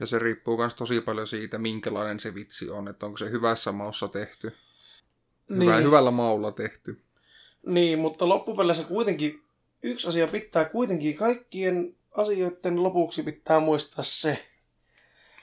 Ja 0.00 0.06
se 0.06 0.18
riippuu 0.18 0.56
myös 0.56 0.74
tosi 0.74 1.00
paljon 1.00 1.26
siitä, 1.26 1.58
minkälainen 1.58 2.20
se 2.20 2.34
vitsi 2.34 2.70
on, 2.70 2.88
että 2.88 3.06
onko 3.06 3.18
se 3.18 3.30
hyvässä 3.30 3.72
maussa 3.72 4.08
tehty, 4.08 4.52
hyvä, 5.50 5.74
niin, 5.74 5.84
hyvällä 5.84 6.10
maulla 6.10 6.52
tehty. 6.52 7.00
niin, 7.66 7.98
mutta 7.98 8.28
loppupeleissä 8.28 8.84
kuitenkin 8.84 9.42
yksi 9.82 10.08
asia 10.08 10.26
pitää 10.26 10.64
kuitenkin 10.64 11.16
kaikkien 11.16 11.96
asioiden 12.16 12.82
lopuksi 12.82 13.22
pitää 13.22 13.60
muistaa 13.60 14.04
se, 14.04 14.46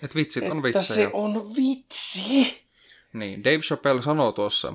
Et 0.04 0.16
vitsit 0.16 0.44
on 0.44 0.66
että 0.66 0.80
vitsejä. 0.80 0.96
se 0.96 1.10
on 1.14 1.56
vitsi. 1.56 2.62
Niin, 3.14 3.44
Dave 3.44 3.58
Chappelle 3.60 4.02
sanoo 4.02 4.32
tuossa 4.32 4.74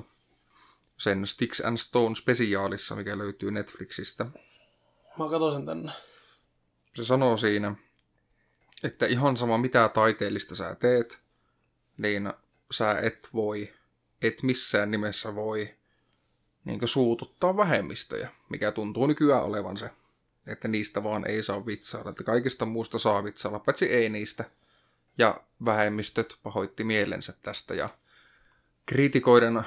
sen 0.97 1.27
Sticks 1.27 1.61
and 1.61 1.77
Stone 1.77 2.15
spesiaalissa, 2.15 2.95
mikä 2.95 3.17
löytyy 3.17 3.51
Netflixistä. 3.51 4.25
Mä 5.19 5.29
katson 5.29 5.51
sen 5.53 5.65
tänne. 5.65 5.91
Se 6.95 7.05
sanoo 7.05 7.37
siinä, 7.37 7.75
että 8.83 9.05
ihan 9.05 9.37
sama 9.37 9.57
mitä 9.57 9.89
taiteellista 9.89 10.55
sä 10.55 10.75
teet, 10.75 11.19
niin 11.97 12.33
sä 12.71 12.99
et 12.99 13.29
voi, 13.33 13.73
et 14.21 14.43
missään 14.43 14.91
nimessä 14.91 15.35
voi 15.35 15.75
niin 16.65 16.87
suututtaa 16.87 17.57
vähemmistöjä, 17.57 18.29
mikä 18.49 18.71
tuntuu 18.71 19.07
nykyään 19.07 19.43
olevan 19.43 19.77
se. 19.77 19.89
Että 20.47 20.67
niistä 20.67 21.03
vaan 21.03 21.27
ei 21.27 21.43
saa 21.43 21.65
vitsailla, 21.65 22.09
että 22.09 22.23
kaikista 22.23 22.65
muusta 22.65 22.99
saa 22.99 23.23
vitsailla, 23.23 23.59
paitsi 23.59 23.85
ei 23.85 24.09
niistä. 24.09 24.43
Ja 25.17 25.41
vähemmistöt 25.65 26.37
pahoitti 26.43 26.83
mielensä 26.83 27.33
tästä 27.41 27.73
ja 27.73 27.89
kriitikoiden 28.85 29.61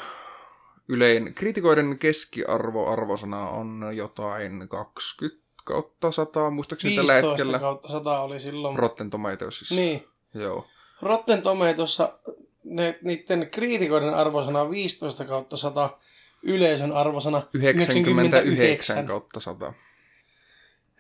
ylein, 0.89 1.35
kriitikoiden 1.35 1.99
keskiarvo 1.99 2.93
arvosana 2.93 3.49
on 3.49 3.93
jotain 3.95 4.69
20 4.69 5.41
kautta 5.71 6.11
100, 6.11 6.51
muistaakseni 6.51 6.97
tällä 6.97 7.13
15 7.13 7.31
hetkellä. 7.31 7.59
kautta 7.59 7.89
100 7.89 8.21
oli 8.21 8.41
silloin. 8.41 8.79
Rotten 8.79 9.11
Tomatoesissa. 9.11 9.75
niin. 9.75 10.07
Joo. 10.35 10.67
Rotten 11.03 11.43
Tomatoessa 11.43 12.19
ne, 12.65 12.99
niiden 13.03 13.49
kriitikoiden 13.51 14.15
arvosana 14.15 14.61
on 14.61 14.71
15 14.71 15.25
kautta 15.25 15.57
100, 15.57 15.91
yleisön 16.43 16.93
arvosana 16.93 17.43
99 17.55 19.07
kautta 19.07 19.41
100. 19.41 19.73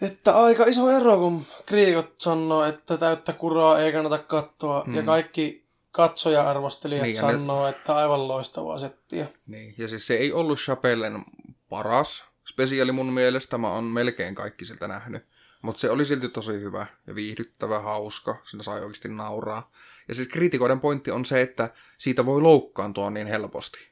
Että 0.03 0.39
aika 0.39 0.65
iso 0.65 0.91
ero, 0.91 1.19
kun 1.19 1.47
kriitikot 1.67 2.15
sanoo, 2.19 2.65
että 2.65 2.97
täyttä 2.97 3.33
kuraa 3.33 3.81
ei 3.81 3.93
kannata 3.93 4.19
katsoa, 4.19 4.85
mm. 4.87 4.95
ja 4.95 5.03
kaikki 5.03 5.65
katsoja-arvostelijat 5.93 7.03
Niin, 7.03 7.17
ja 7.17 7.27
ne- 7.27 7.33
sanoo, 7.33 7.67
että 7.67 7.97
aivan 7.97 8.29
loistavaa 8.29 8.79
settiä. 8.79 9.27
Niin. 9.47 9.75
Ja 9.79 9.89
siis 9.89 10.07
se 10.07 10.15
ei 10.15 10.33
ollut 10.33 10.59
Chappellen 10.59 11.25
paras 11.69 12.30
spesiaali 12.51 12.93
mun 12.93 13.13
mielestä. 13.13 13.59
Mä 13.59 13.73
oon 13.73 13.85
melkein 13.85 14.35
kaikki 14.35 14.65
siltä 14.65 14.89
nähnyt. 14.89 15.27
Mutta 15.63 15.81
se 15.81 15.91
oli 15.91 16.05
silti 16.05 16.29
tosi 16.29 16.53
hyvä 16.53 16.87
ja 17.07 17.15
viihdyttävä, 17.15 17.81
hauska. 17.81 18.37
Siinä 18.45 18.63
sai 18.63 18.81
oikeasti 18.81 19.09
nauraa. 19.09 19.73
Ja 20.09 20.15
siis 20.15 20.29
kriitikoiden 20.29 20.81
pointti 20.81 21.11
on 21.11 21.25
se, 21.25 21.41
että 21.41 21.75
siitä 21.99 22.27
voi 22.27 22.43
loukkaantua 22.43 23.11
niin 23.11 23.27
helposti. 23.27 23.91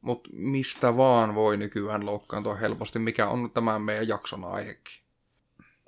Mutta 0.00 0.30
mistä 0.32 0.96
vaan 0.96 1.34
voi 1.34 1.56
nykyään 1.56 2.06
loukkaantua 2.06 2.54
helposti, 2.54 2.98
mikä 2.98 3.28
on 3.28 3.50
tämän 3.50 3.82
meidän 3.82 4.08
jakson 4.08 4.44
aihekin. 4.44 4.94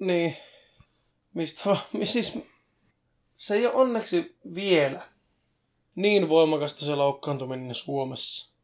Niin. 0.01 0.37
Mistä 1.35 1.63
vaan, 1.67 1.81
siis 2.05 2.39
se 3.37 3.55
ei 3.55 3.67
ole 3.67 3.75
onneksi 3.75 4.37
vielä 4.55 5.09
niin 5.95 6.29
voimakasta 6.29 6.85
se 6.85 6.95
loukkaantuminen 6.95 7.75
Suomessa, 7.75 8.58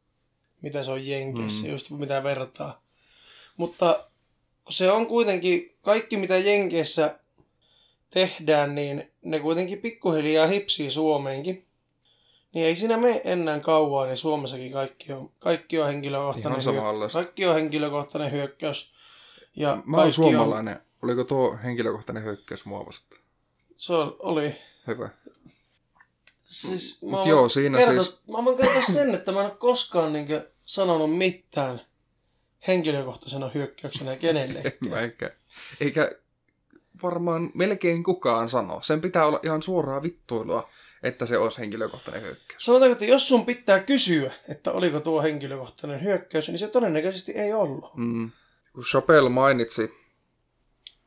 mitä 0.65 0.83
se 0.83 0.91
on 0.91 1.07
Jenkeissä, 1.07 1.67
mm. 1.67 1.73
just 1.73 1.91
mitä 1.91 2.23
vertaa. 2.23 2.83
Mutta 3.57 4.05
se 4.69 4.91
on 4.91 5.07
kuitenkin, 5.07 5.77
kaikki 5.83 6.17
mitä 6.17 6.39
Jenkeissä 6.39 7.19
tehdään, 8.11 8.75
niin 8.75 9.11
ne 9.25 9.41
kuitenkin 9.41 9.79
pikkuhiljaa 9.79 10.47
hipsii 10.47 10.91
Suomeenkin. 10.91 11.67
Niin 12.55 12.67
ei 12.67 12.77
siinä 12.77 12.97
mene 12.97 13.21
enää 13.25 13.61
kauan, 13.61 14.09
niin 14.09 14.17
Suomessakin 14.17 14.73
kaikki 14.73 15.13
on, 15.13 15.31
kaikki 15.39 15.81
on 15.81 15.87
henkilökohtainen, 15.87 16.65
hyökkäys. 16.65 17.13
kaikki 17.13 17.47
on 17.47 17.55
henkilökohtainen 17.55 18.33
hyökkäys. 18.33 18.95
Ja 19.57 19.83
Mä 19.87 19.97
oon 19.97 20.13
suomalainen. 20.13 20.75
On... 20.75 20.81
Oliko 21.03 21.25
tuo 21.25 21.59
henkilökohtainen 21.65 22.25
hyökkäys 22.25 22.65
mua 22.65 22.87
vastaan? 22.87 23.23
Se 23.77 23.93
oli. 24.19 24.57
Hyvä. 24.87 25.09
Siis 26.45 27.03
mä 27.03 27.11
Mut 27.11 27.27
joo, 27.27 27.49
siinä 27.49 27.79
kertoa, 27.79 28.03
siis... 28.03 28.19
Mä 28.31 28.45
voin 28.45 28.57
kertoa 28.57 28.83
sen, 28.83 29.15
että 29.15 29.33
mä 29.33 29.41
en 29.41 29.47
ole 29.47 29.57
koskaan 29.59 30.13
niinkö 30.13 30.51
sanonut 30.65 31.19
mitään 31.19 31.81
henkilökohtaisena 32.67 33.51
hyökkäyksenä 33.55 34.17
kenellekään. 34.17 35.03
eikä, 35.03 35.31
eikä 35.81 36.13
varmaan 37.03 37.51
melkein 37.55 38.03
kukaan 38.03 38.49
sano. 38.49 38.83
Sen 38.83 39.01
pitää 39.01 39.27
olla 39.27 39.41
ihan 39.43 39.63
suoraa 39.63 40.03
vittuilua, 40.03 40.69
että 41.03 41.27
se 41.27 41.39
olisi 41.39 41.59
henkilökohtainen 41.59 42.23
hyökkäys. 42.23 42.65
Sanotaanko, 42.65 42.93
että 42.93 43.05
jos 43.05 43.29
sun 43.29 43.47
pitää 43.47 43.81
kysyä, 43.81 44.33
että 44.49 44.73
oliko 44.73 45.01
tuo 45.01 45.23
henkilökohtainen 45.23 46.03
hyökkäys, 46.03 46.49
niin 46.49 46.59
se 46.59 46.69
todennäköisesti 46.69 47.33
ei 47.33 47.53
ollut. 47.53 47.97
Mm. 47.97 48.31
Kun 48.73 48.85
Chappelle 48.85 49.31
mainitsi 49.31 49.95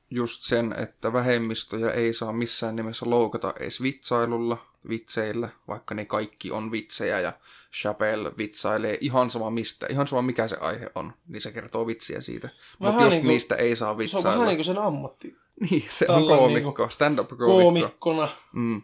just 0.09 0.43
sen, 0.43 0.75
että 0.77 1.13
vähemmistöjä 1.13 1.91
ei 1.91 2.13
saa 2.13 2.33
missään 2.33 2.75
nimessä 2.75 3.09
loukata 3.09 3.53
edes 3.59 3.81
vitsailulla, 3.81 4.65
vitseillä, 4.89 5.49
vaikka 5.67 5.95
ne 5.95 6.05
kaikki 6.05 6.51
on 6.51 6.71
vitsejä 6.71 7.19
ja 7.19 7.33
Chappelle 7.73 8.31
vitsailee 8.37 8.97
ihan 9.01 9.31
sama 9.31 9.49
mistä, 9.49 9.87
ihan 9.89 10.07
sama 10.07 10.21
mikä 10.21 10.47
se 10.47 10.57
aihe 10.61 10.91
on, 10.95 11.13
niin 11.27 11.41
se 11.41 11.51
kertoo 11.51 11.87
vitsiä 11.87 12.21
siitä. 12.21 12.49
Mutta 12.79 13.01
just 13.01 13.09
niin 13.09 13.21
kuin, 13.21 13.27
niistä 13.27 13.55
ei 13.55 13.75
saa 13.75 13.97
vitsailla. 13.97 14.21
Se 14.21 14.27
on 14.27 14.33
vähän 14.33 14.47
niin 14.47 14.57
kuin 14.57 14.65
sen 14.65 14.77
ammatti. 14.77 15.37
Niin, 15.69 15.85
se 15.89 16.05
Tällä 16.05 16.33
on 16.33 16.39
koomikko, 16.39 16.83
niin 16.83 16.91
stand-up 16.91 17.29
koomikko. 17.29 17.61
Koomikkona. 17.61 18.29
Mm. 18.53 18.81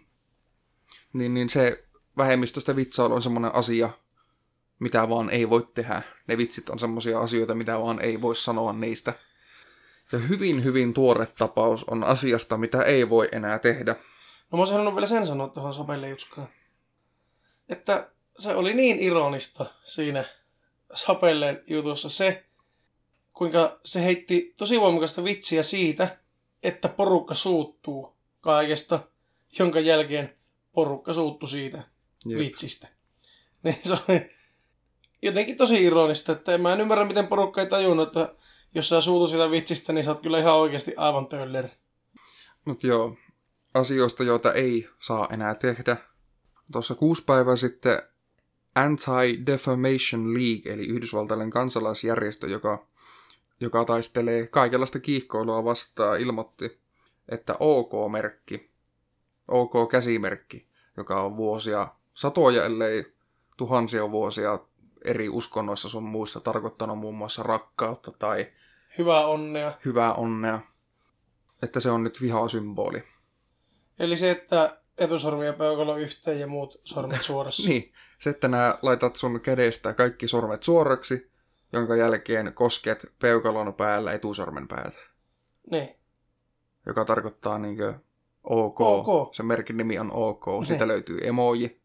Niin, 1.14 1.34
niin 1.34 1.50
se 1.50 1.84
vähemmistöstä 2.18 2.76
vitsailu 2.76 3.14
on 3.14 3.22
semmoinen 3.22 3.56
asia, 3.56 3.90
mitä 4.80 5.10
vaan 5.10 5.30
ei 5.30 5.50
voi 5.50 5.68
tehdä. 5.74 6.02
Ne 6.28 6.38
vitsit 6.38 6.70
on 6.70 6.80
semmoisia 6.80 7.20
asioita, 7.20 7.56
mitä 7.56 7.80
vaan 7.80 8.00
ei 8.00 8.22
voi 8.22 8.36
sanoa 8.36 8.74
niistä. 8.74 9.14
Ja 10.12 10.20
hyvin, 10.20 10.64
hyvin 10.64 10.94
tuore 10.94 11.28
tapaus 11.38 11.84
on 11.84 12.04
asiasta, 12.04 12.58
mitä 12.58 12.84
ei 12.84 13.10
voi 13.10 13.30
enää 13.32 13.60
tehdä. 13.60 13.96
No 14.54 14.60
mä 14.60 14.66
halunnut 14.66 14.96
vielä 14.96 15.08
sen 15.08 15.28
sanoa 15.28 15.48
tuohon 15.48 15.74
Sapelle 15.74 16.10
Jutskaan. 16.10 16.48
Että 17.70 18.12
se 18.40 18.56
oli 18.56 18.74
niin 18.74 19.00
ironista 19.00 19.66
siinä 19.84 20.26
Sapelle 20.94 21.64
jutussa 21.68 22.10
se, 22.10 22.46
kuinka 23.34 23.80
se 23.86 24.04
heitti 24.04 24.54
tosi 24.58 24.80
voimakasta 24.80 25.24
vitsiä 25.24 25.64
siitä, 25.64 26.18
että 26.64 26.90
porukka 26.90 27.36
suuttuu 27.36 28.16
kaikesta, 28.42 29.00
jonka 29.60 29.80
jälkeen 29.80 30.36
porukka 30.74 31.14
suuttu 31.14 31.48
siitä 31.48 31.84
Jep. 32.26 32.40
vitsistä. 32.40 32.88
Niin 33.64 33.78
se 33.84 33.94
oli 33.94 34.32
jotenkin 35.22 35.58
tosi 35.58 35.84
ironista, 35.84 36.32
että 36.32 36.58
mä 36.58 36.74
en 36.74 36.82
ymmärrä, 36.82 37.06
miten 37.06 37.28
porukka 37.28 37.62
ei 37.62 37.68
tajunnut, 37.68 38.08
että 38.08 38.36
jos 38.76 38.90
sä 38.90 39.02
suutu 39.02 39.28
sitä 39.28 39.52
vitsistä, 39.52 39.94
niin 39.94 40.04
sä 40.04 40.12
oot 40.12 40.22
kyllä 40.22 40.40
ihan 40.40 40.56
oikeasti 40.56 40.94
aivan 40.98 41.28
töller. 41.28 41.68
Mut 42.66 42.84
joo, 42.84 43.18
asioista, 43.74 44.24
joita 44.24 44.54
ei 44.54 44.90
saa 45.00 45.28
enää 45.32 45.56
tehdä. 45.56 45.98
Tuossa 46.72 46.96
kuusi 46.96 47.24
päivää 47.26 47.56
sitten 47.56 48.02
Anti-Defamation 48.76 50.34
League, 50.34 50.74
eli 50.74 50.88
Yhdysvaltalainen 50.88 51.50
kansalaisjärjestö, 51.50 52.48
joka, 52.48 52.88
joka 53.60 53.86
taistelee 53.86 54.48
kaikenlaista 54.48 55.00
kiihkoilua 55.00 55.64
vastaan, 55.64 56.22
ilmoitti, 56.22 56.80
että 57.30 57.56
OK-merkki, 57.60 58.72
OK-käsimerkki, 59.48 60.68
joka 60.98 61.22
on 61.22 61.38
vuosia, 61.38 61.88
satoja 62.14 62.66
ellei 62.66 63.14
tuhansia 63.58 64.12
vuosia 64.12 64.60
eri 65.06 65.30
uskonnoissa 65.30 65.90
sun 65.90 66.04
muissa 66.04 66.40
tarkoittanut 66.40 67.00
muun 67.00 67.18
muassa 67.18 67.44
rakkautta 67.44 68.12
tai 68.12 68.48
hyvää 68.98 69.26
onnea. 69.26 69.74
Hyvää 69.86 70.14
onnea. 70.14 70.60
Että 71.62 71.80
se 71.80 71.92
on 71.92 72.04
nyt 72.04 72.22
vihasymboli. 72.22 73.04
Eli 74.00 74.18
se, 74.18 74.32
että 74.32 74.78
etusormi 74.98 75.46
ja 75.46 75.54
peukalo 75.54 75.98
yhteen 75.98 76.40
ja 76.40 76.48
muut 76.48 76.82
sormet 76.84 77.24
suorassa. 77.32 77.70
niin, 77.70 77.94
se, 78.20 78.30
että 78.30 78.48
nää 78.48 78.78
laitat 78.82 79.16
sun 79.16 79.42
kädestä 79.42 79.94
kaikki 79.94 80.28
sormet 80.28 80.64
suoraksi, 80.64 81.32
jonka 81.74 81.96
jälkeen 81.96 82.54
kosket 82.54 83.12
peukalon 83.20 83.74
päällä 83.74 84.14
etusormen 84.14 84.68
päätä. 84.68 84.98
Niin. 85.72 85.96
Joka 86.86 87.06
tarkoittaa 87.06 87.58
niinkö 87.58 87.94
OK. 88.44 88.82
OK. 88.82 89.34
Se 89.34 89.44
merkin 89.44 89.78
nimi 89.78 90.00
on 90.00 90.12
OK. 90.12 90.46
Niin. 90.48 90.66
Siitä 90.66 90.88
löytyy 90.88 91.18
emoji. 91.24 91.82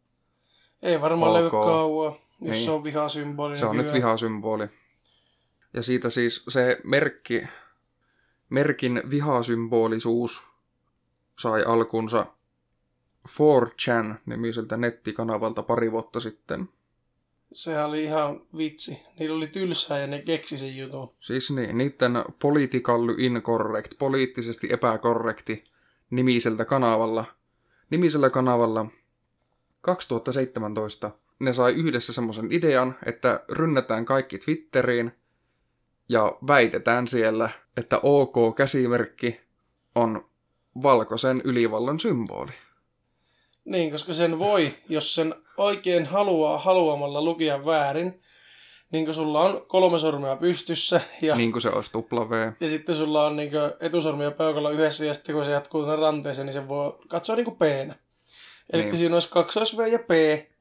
Ei 0.82 1.00
varmaan 1.00 1.30
OK. 1.30 1.36
löydy 1.36 1.50
kauan, 1.50 2.12
jos 2.12 2.56
niin. 2.56 2.64
se 2.64 2.70
on 2.70 2.84
vihasymboli. 2.84 3.56
Se 3.56 3.66
on 3.66 3.76
nyt 3.76 3.92
vihasymboli. 3.92 4.68
Ja 5.74 5.82
siitä 5.82 6.10
siis 6.10 6.44
se 6.48 6.80
merkki, 6.84 7.42
merkin 8.48 9.02
vihasymbolisuus 9.10 10.42
sai 11.38 11.64
alkunsa 11.64 12.26
4chan-nimiseltä 13.26 14.76
nettikanavalta 14.76 15.62
pari 15.62 15.92
vuotta 15.92 16.20
sitten. 16.20 16.68
Sehän 17.52 17.86
oli 17.86 18.04
ihan 18.04 18.40
vitsi. 18.56 19.02
Niillä 19.18 19.36
oli 19.36 19.46
tylsää 19.46 19.98
ja 19.98 20.06
ne 20.06 20.18
keksi 20.18 20.58
sen 20.58 20.76
jutun. 20.76 21.14
Siis 21.20 21.50
niin, 21.50 21.78
niiden 21.78 22.12
politically 22.42 23.14
incorrect, 23.18 23.92
poliittisesti 23.98 24.68
epäkorrekti 24.70 25.64
nimiseltä 26.10 26.64
kanavalla, 26.64 27.24
nimisellä 27.90 28.30
kanavalla 28.30 28.86
2017 29.80 31.10
ne 31.38 31.52
sai 31.52 31.72
yhdessä 31.72 32.12
semmoisen 32.12 32.52
idean, 32.52 32.96
että 33.06 33.44
rynnätään 33.48 34.04
kaikki 34.04 34.38
Twitteriin 34.38 35.12
ja 36.08 36.38
väitetään 36.46 37.08
siellä, 37.08 37.50
että 37.76 38.00
OK-käsimerkki 38.02 39.40
on 39.94 40.24
valkoisen 40.82 41.40
ylivallan 41.44 42.00
symboli. 42.00 42.52
Niin, 43.64 43.90
koska 43.90 44.14
sen 44.14 44.38
voi, 44.38 44.74
jos 44.88 45.14
sen 45.14 45.34
oikein 45.56 46.06
haluaa 46.06 46.58
haluamalla 46.58 47.22
lukia 47.22 47.64
väärin, 47.64 48.22
niin 48.92 49.04
kuin 49.04 49.14
sulla 49.14 49.40
on 49.40 49.64
kolme 49.68 49.98
sormea 49.98 50.36
pystyssä. 50.36 51.00
Ja, 51.22 51.36
niin 51.36 51.52
kuin 51.52 51.62
se 51.62 51.68
olisi 51.68 51.92
tupla 51.92 52.30
V. 52.30 52.52
Ja 52.60 52.68
sitten 52.68 52.94
sulla 52.94 53.26
on 53.26 53.36
niin 53.36 53.50
etusormi 53.80 54.24
ja 54.24 54.30
peukalo 54.30 54.70
yhdessä 54.70 55.04
ja 55.04 55.14
sitten 55.14 55.34
kun 55.34 55.44
se 55.44 55.50
jatkuu 55.50 55.82
tuonne 55.82 56.02
ranteeseen, 56.02 56.46
niin 56.46 56.54
se 56.54 56.68
voi 56.68 56.98
katsoa 57.08 57.36
niin 57.36 57.44
kuin 57.44 57.56
p 57.56 57.62
Eli 58.72 58.84
niin. 58.84 58.96
siinä 58.96 59.16
olisi 59.16 59.30
kaksois 59.30 59.76
V 59.76 59.80
ja 59.86 59.98
P, 59.98 60.10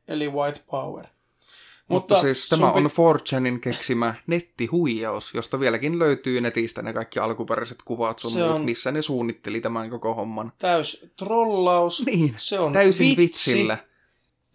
eli 0.08 0.30
White 0.30 0.60
Power. 0.72 1.06
Mutta, 1.88 2.16
Mutta 2.16 2.22
siis 2.22 2.50
tämä 2.50 2.72
on 2.72 2.84
4chanin 2.84 3.60
keksimä 3.60 4.16
nettihuijaus, 4.28 5.34
josta 5.34 5.60
vieläkin 5.60 6.00
löytyy 6.00 6.42
netistä 6.42 6.82
ne 6.82 6.94
kaikki 6.94 7.20
alkuperäiset 7.20 7.78
kuvat 7.86 8.20
sun 8.20 8.34
muut, 8.34 8.66
missä 8.66 8.92
ne 8.92 9.02
suunnitteli 9.02 9.62
tämän 9.62 9.90
koko 9.90 10.14
homman. 10.14 10.52
Täys 10.60 11.12
trollaus. 11.18 12.06
Niin, 12.06 12.36
se 12.38 12.60
on 12.60 12.74
täysin 12.74 13.18
vitsi. 13.18 13.22
vitsillä. 13.22 13.78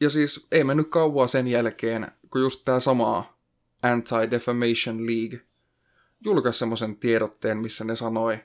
Ja 0.00 0.10
siis 0.10 0.46
ei 0.52 0.64
mennyt 0.64 0.88
kauan 0.88 1.28
sen 1.28 1.48
jälkeen, 1.48 2.08
kun 2.30 2.40
just 2.40 2.64
tämä 2.64 2.80
sama 2.80 3.34
Anti-Defamation 3.82 5.06
League 5.06 5.40
julkaisi 6.24 6.58
semmoisen 6.58 6.96
tiedotteen, 6.96 7.58
missä 7.58 7.84
ne 7.84 7.96
sanoi, 7.96 8.38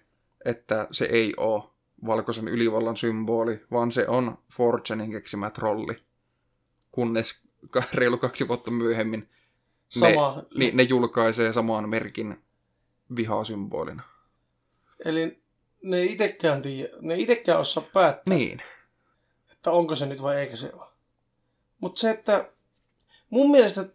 että 0.46 0.88
se 0.92 1.06
ei 1.06 1.34
ole 1.38 1.64
valkoisen 2.06 2.48
ylivallan 2.48 2.98
symboli, 2.98 3.62
vaan 3.72 3.92
se 3.92 4.08
on 4.08 4.38
4chanin 4.54 5.12
keksimä 5.12 5.50
trolli. 5.50 5.96
Kunnes 6.92 7.47
reilu 7.94 8.18
kaksi 8.18 8.48
vuotta 8.48 8.72
myöhemmin 8.72 9.30
Sama. 9.90 10.36
Ne, 10.36 10.44
niin, 10.60 10.78
ne 10.78 10.84
julkaisee 10.84 11.54
saman 11.54 11.90
merkin 11.90 12.44
vihasymbolina. 13.16 14.04
Eli 15.06 15.42
ne 15.84 15.98
ei 15.98 16.14
itekään 16.14 16.62
tiedä, 16.62 16.90
ne 17.02 17.14
ei 17.14 17.22
itekään 17.22 17.60
osaa 17.60 17.84
päättää, 17.94 18.36
niin. 18.36 18.62
että 19.52 19.72
onko 19.72 19.96
se 19.96 20.06
nyt 20.06 20.22
vai 20.22 20.38
eikö 20.38 20.56
se 20.56 20.74
ole. 20.74 20.88
Mutta 21.80 22.00
se, 22.00 22.10
että 22.10 22.50
mun 23.30 23.52
mielestä, 23.52 23.86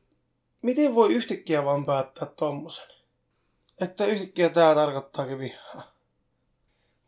miten 0.63 0.95
voi 0.95 1.15
yhtäkkiä 1.15 1.65
vaan 1.65 1.87
päättää 1.87 2.27
tommosen? 2.27 2.87
Että 3.81 4.07
yhtäkkiä 4.07 4.49
tämä 4.49 4.75
tarkoittaakin 4.75 5.39
vihaa. 5.39 5.93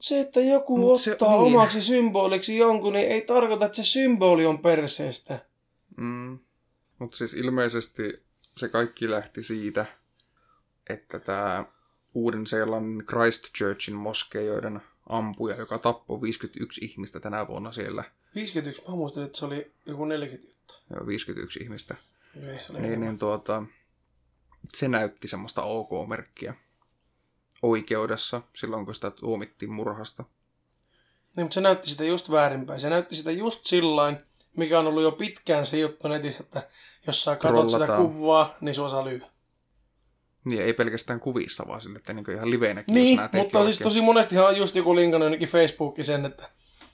Se, 0.00 0.20
että 0.20 0.40
joku 0.40 0.78
Mut 0.78 0.92
ottaa 0.92 1.28
se, 1.28 1.34
niin. 1.34 1.56
omaksi 1.56 1.82
symboliksi 1.82 2.56
jonkun, 2.56 2.92
niin 2.92 3.08
ei 3.08 3.20
tarkoita, 3.20 3.66
että 3.66 3.76
se 3.76 3.84
symboli 3.84 4.46
on 4.46 4.58
perseestä. 4.58 5.38
Mm. 5.96 6.38
Mutta 7.04 7.16
siis 7.16 7.34
ilmeisesti 7.34 8.22
se 8.56 8.68
kaikki 8.68 9.10
lähti 9.10 9.42
siitä, 9.42 9.86
että 10.90 11.18
tämä 11.18 11.64
Uuden-Seelannin 12.14 13.06
Christchurchin 13.06 13.94
moskeijoiden 13.94 14.80
ampuja, 15.08 15.56
joka 15.56 15.78
tappoi 15.78 16.20
51 16.20 16.84
ihmistä 16.84 17.20
tänä 17.20 17.46
vuonna 17.46 17.72
siellä. 17.72 18.04
51, 18.34 18.82
mä 18.88 18.94
muistelin, 18.96 19.26
että 19.26 19.38
se 19.38 19.44
oli 19.44 19.72
joku 19.86 20.04
40 20.04 20.48
juttu. 20.48 20.74
Joo, 20.90 21.06
51 21.06 21.60
ihmistä. 21.60 21.94
Ei, 22.42 22.58
se 22.58 22.72
oli 22.72 22.80
Niin, 22.80 23.00
niin 23.00 23.18
tuota, 23.18 23.62
se 24.74 24.88
näytti 24.88 25.28
semmoista 25.28 25.62
OK-merkkiä 25.62 26.54
oikeudessa 27.62 28.42
silloin, 28.54 28.84
kun 28.84 28.94
sitä 28.94 29.10
tuomittiin 29.10 29.72
murhasta. 29.72 30.24
Niin, 31.36 31.44
mutta 31.44 31.54
se 31.54 31.60
näytti 31.60 31.90
sitä 31.90 32.04
just 32.04 32.30
väärinpäin. 32.30 32.80
Se 32.80 32.90
näytti 32.90 33.16
sitä 33.16 33.30
just 33.30 33.66
sillain, 33.66 34.16
mikä 34.56 34.78
on 34.78 34.86
ollut 34.86 35.02
jo 35.02 35.12
pitkään 35.12 35.66
se 35.66 35.78
juttu 35.78 36.08
netissä, 36.08 36.42
että 36.42 36.62
jos 37.06 37.24
sä 37.24 37.36
katsot 37.36 37.70
sitä 37.70 37.86
kuvaa, 37.96 38.56
niin 38.60 38.74
sua 38.74 38.88
saa 38.88 39.04
lyö. 39.04 39.18
Niin, 40.44 40.62
ei 40.62 40.72
pelkästään 40.72 41.20
kuvissa, 41.20 41.64
vaan 41.68 41.80
sille, 41.80 41.96
että 41.98 42.12
niin 42.12 42.30
ihan 42.30 42.50
liveenäkin, 42.50 42.94
Niin, 42.94 43.20
jos 43.20 43.32
mutta 43.32 43.64
siis 43.64 43.78
tosi 43.78 44.00
monestihan 44.00 44.46
on 44.46 44.56
just 44.56 44.76
joku 44.76 44.96
linkannut 44.96 45.26
jonnekin 45.26 45.48
Facebookiin 45.48 46.04
sen, 46.04 46.24
että 46.24 46.48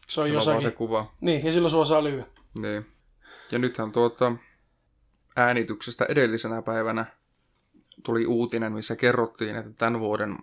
se 0.09 0.21
on 0.21 0.25
vaan 0.25 0.35
jossakin. 0.35 0.63
se 0.63 0.71
kuva. 0.71 1.13
Niin, 1.21 1.45
ja 1.45 1.53
silloin 1.53 1.71
sua 1.71 1.85
saa 1.85 2.05
lyö. 2.05 2.25
Niin. 2.59 2.87
Ja 3.51 3.59
nythän 3.59 3.93
tuota 3.93 4.33
äänityksestä 5.37 6.07
edellisenä 6.09 6.63
päivänä 6.63 7.07
tuli 8.03 8.27
uutinen, 8.27 8.73
missä 8.73 8.97
kerrottiin, 8.97 9.57
että 9.57 9.71
tämän 9.71 10.01
vuoden, 10.01 10.37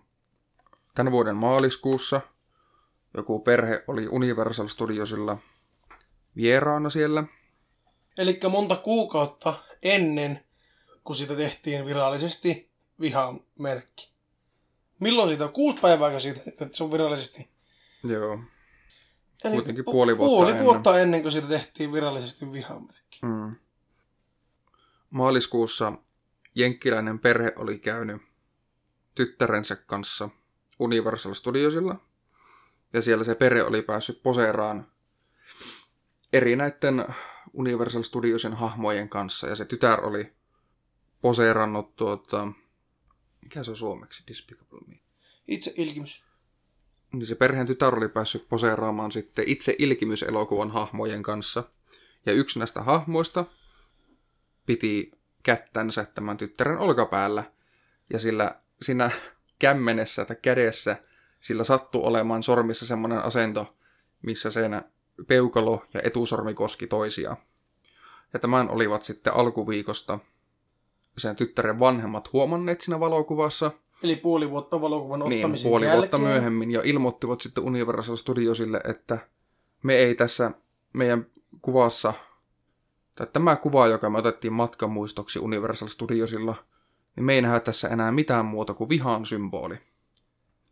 tämän 0.95 1.11
vuoden 1.11 1.35
maaliskuussa 1.35 2.21
joku 3.17 3.39
perhe 3.39 3.83
oli 3.87 4.07
Universal 4.07 4.67
Studiosilla 4.67 5.37
vieraana 6.35 6.89
siellä. 6.89 7.23
Eli 8.17 8.39
monta 8.49 8.75
kuukautta 8.75 9.63
ennen, 9.81 10.43
kun 11.03 11.15
sitä 11.15 11.35
tehtiin 11.35 11.85
virallisesti 11.85 12.71
vihamerkki. 12.99 14.11
Milloin 14.99 15.29
siitä 15.29 15.45
on? 15.45 15.53
Kuusi 15.53 15.79
päivää 15.79 16.19
siitä, 16.19 16.41
että 16.47 16.69
se 16.71 16.83
on 16.83 16.91
virallisesti. 16.91 17.49
Joo. 18.03 18.39
Eli 19.43 19.53
Kuitenkin 19.55 19.85
pu- 19.85 19.91
puoli 19.91 20.17
vuotta 20.17 20.29
puoli 20.29 20.51
ennen. 20.51 20.65
vuotta 20.65 20.99
ennen 20.99 21.21
kuin 21.21 21.31
siitä 21.31 21.47
tehtiin 21.47 21.93
virallisesti 21.93 22.51
vihamerkki. 22.51 23.19
Mm. 23.21 23.55
Maaliskuussa 25.09 25.93
jenkkiläinen 26.55 27.19
perhe 27.19 27.53
oli 27.55 27.79
käynyt 27.79 28.21
tyttärensä 29.15 29.75
kanssa 29.75 30.29
Universal 30.79 31.33
Studiosilla. 31.33 31.95
Ja 32.93 33.01
siellä 33.01 33.23
se 33.23 33.35
perhe 33.35 33.63
oli 33.63 33.81
päässyt 33.81 34.23
poseeraan 34.23 34.91
eri 36.33 36.55
näiden 36.55 37.05
Universal 37.57 38.03
Studiosin 38.03 38.53
hahmojen 38.53 39.09
kanssa. 39.09 39.47
Ja 39.47 39.55
se 39.55 39.65
tytär 39.65 40.05
oli 40.05 40.33
poseerannut 41.21 41.95
tuota... 41.95 42.47
Mikä 43.43 43.63
se 43.63 43.71
on 43.71 43.77
suomeksi? 43.77 44.23
Despicable 44.27 44.79
Me. 44.87 44.99
Itse 45.47 45.73
ilkimys. 45.77 46.25
Niin 47.13 47.27
se 47.27 47.35
perheen 47.35 47.67
tytär 47.67 47.95
oli 47.95 48.09
päässyt 48.09 48.49
poseeraamaan 48.49 49.11
sitten 49.11 49.45
itse 49.47 49.75
ilkimyselokuvan 49.79 50.71
hahmojen 50.71 51.23
kanssa. 51.23 51.63
Ja 52.25 52.33
yksi 52.33 52.59
näistä 52.59 52.81
hahmoista 52.81 53.45
piti 54.65 55.11
kättänsä 55.43 56.05
tämän 56.05 56.37
tyttären 56.37 56.77
olkapäällä. 56.77 57.43
Ja 58.13 58.19
sillä 58.19 58.61
siinä 58.81 59.11
kämmenessä 59.59 60.25
tai 60.25 60.37
kädessä 60.41 60.95
sillä 61.39 61.63
sattui 61.63 62.01
olemaan 62.03 62.43
sormissa 62.43 62.85
semmoinen 62.85 63.19
asento, 63.19 63.77
missä 64.21 64.51
sen 64.51 64.83
peukalo 65.27 65.83
ja 65.93 66.01
etusormi 66.03 66.53
koski 66.53 66.87
toisiaan. 66.87 67.37
Ja 68.33 68.39
tämän 68.39 68.69
olivat 68.69 69.03
sitten 69.03 69.33
alkuviikosta 69.33 70.19
sen 71.17 71.35
tyttären 71.35 71.79
vanhemmat 71.79 72.33
huomanneet 72.33 72.81
siinä 72.81 72.99
valokuvassa– 72.99 73.71
Eli 74.03 74.15
puoli 74.15 74.49
vuotta 74.49 74.81
valokuvan 74.81 75.19
niin, 75.19 75.45
ottamisen 75.45 75.69
puoli 75.69 75.85
jälkeen. 75.85 76.01
vuotta 76.01 76.17
myöhemmin 76.17 76.71
ja 76.71 76.81
ilmoittivat 76.83 77.41
sitten 77.41 77.63
Universal 77.63 78.15
Studiosille, 78.15 78.81
että 78.83 79.17
me 79.83 79.95
ei 79.95 80.15
tässä 80.15 80.51
meidän 80.93 81.25
kuvassa, 81.61 82.13
tai 83.15 83.27
tämä 83.33 83.55
kuva, 83.55 83.87
joka 83.87 84.09
me 84.09 84.17
otettiin 84.17 84.53
matkamuistoksi 84.53 85.39
Universal 85.39 85.87
Studiosilla, 85.87 86.55
niin 87.15 87.23
me 87.23 87.33
ei 87.33 87.41
nähdä 87.41 87.59
tässä 87.59 87.87
enää 87.87 88.11
mitään 88.11 88.45
muuta 88.45 88.73
kuin 88.73 88.89
vihan 88.89 89.25
symboli. 89.25 89.77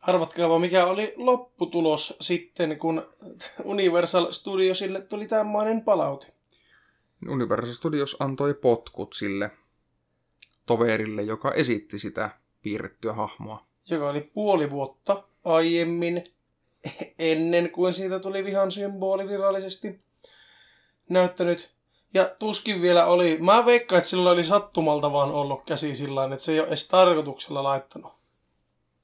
Arvatkaapa, 0.07 0.59
mikä 0.59 0.85
oli 0.85 1.13
lopputulos 1.17 2.17
sitten, 2.21 2.79
kun 2.79 3.03
Universal 3.63 4.31
Studiosille 4.31 5.01
tuli 5.01 5.27
tämmöinen 5.27 5.81
palaute. 5.81 6.27
Universal 7.29 7.73
Studios 7.73 8.15
antoi 8.19 8.53
potkut 8.53 9.13
sille 9.13 9.51
toverille, 10.65 11.21
joka 11.21 11.51
esitti 11.51 11.99
sitä 11.99 12.29
piirrettyä 12.61 13.13
hahmoa. 13.13 13.65
joka 13.89 14.09
oli 14.09 14.21
puoli 14.21 14.71
vuotta 14.71 15.23
aiemmin, 15.45 16.33
ennen 17.19 17.71
kuin 17.71 17.93
siitä 17.93 18.19
tuli 18.19 18.43
vihan 18.43 18.71
symboli 18.71 19.27
virallisesti 19.27 20.01
näyttänyt. 21.09 21.75
Ja 22.13 22.25
tuskin 22.39 22.81
vielä 22.81 23.05
oli, 23.05 23.37
mä 23.37 23.65
veikkaan, 23.65 23.97
että 23.97 24.09
sillä 24.09 24.31
oli 24.31 24.43
sattumalta 24.43 25.11
vaan 25.11 25.31
ollut 25.31 25.63
käsi 25.65 25.95
sillä 25.95 26.25
että 26.25 26.45
se 26.45 26.51
ei 26.51 26.59
ole 26.59 26.67
edes 26.67 26.87
tarkoituksella 26.87 27.63
laittanut. 27.63 28.13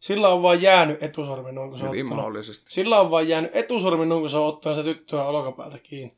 Sillä 0.02 0.30
on 0.30 0.42
vaan 0.44 0.62
jäänyt 0.62 1.04
etusormi 1.04 1.52
noin, 1.52 1.70
kun 1.70 1.80
se 1.80 1.86
Hyvin 1.86 2.06
ottanut. 2.06 2.16
mahdollisesti. 2.18 2.66
Sillä 2.70 3.00
on 3.02 3.12
vaan 3.12 3.28
jäänyt 3.28 3.52
etusormi 3.56 4.06
noin, 4.06 4.22
kun 4.22 4.30
se 4.30 4.38
ottanut 4.38 4.78
se 4.78 4.84
tyttöä 4.84 5.24
olkapäältä 5.26 5.78
kiinni. 5.80 6.16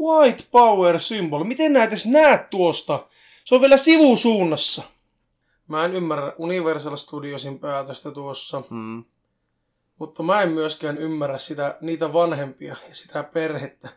White 0.00 0.44
power 0.50 1.00
symbol. 1.00 1.44
Miten 1.44 1.72
näet 1.72 1.90
edes 1.90 2.06
näet 2.06 2.50
tuosta? 2.50 3.06
Se 3.44 3.54
on 3.54 3.60
vielä 3.60 3.76
sivusuunnassa. 3.76 4.82
Mä 5.68 5.84
en 5.84 5.92
ymmärrä 5.94 6.32
Universal 6.38 6.96
Studiosin 6.96 7.58
päätöstä 7.58 8.10
tuossa, 8.10 8.62
Mm. 8.70 9.04
mutta 9.98 10.22
mä 10.22 10.42
en 10.42 10.48
myöskään 10.48 10.98
ymmärrä 10.98 11.38
sitä, 11.38 11.78
niitä 11.80 12.12
vanhempia 12.12 12.76
ja 12.88 12.94
sitä 12.94 13.22
perhettä. 13.22 13.88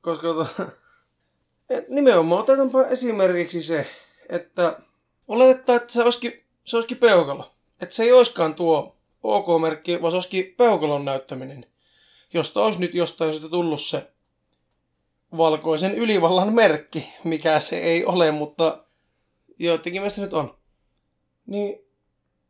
Koska 0.00 0.26
tota, 0.34 0.66
et 1.70 1.88
nimenomaan 1.88 2.40
otetaanpa 2.42 2.82
esimerkiksi 2.82 3.62
se, 3.62 3.86
että 4.28 4.78
oletetaan, 5.28 5.76
että 5.76 5.92
se 5.92 6.02
olisikin, 6.02 6.44
se 6.64 6.76
olisikin 6.76 6.98
peukalo. 6.98 7.50
Että 7.80 7.94
se 7.94 8.02
ei 8.02 8.12
olisikaan 8.12 8.54
tuo 8.54 8.96
OK-merkki, 9.22 10.02
vaan 10.02 10.10
se 10.10 10.16
olisikin 10.16 10.54
peukalon 10.56 11.04
näyttäminen. 11.04 11.66
Josta 12.32 12.64
olisi 12.64 12.80
nyt 12.80 12.94
jostain 12.94 13.32
syystä 13.32 13.48
tullut 13.48 13.80
se 13.80 14.12
valkoisen 15.36 15.94
ylivallan 15.94 16.52
merkki, 16.52 17.08
mikä 17.24 17.60
se 17.60 17.78
ei 17.78 18.04
ole, 18.04 18.30
mutta 18.30 18.84
joidenkin 19.58 20.02
mielestä 20.02 20.20
nyt 20.20 20.34
on. 20.34 20.58
Niin 21.46 21.88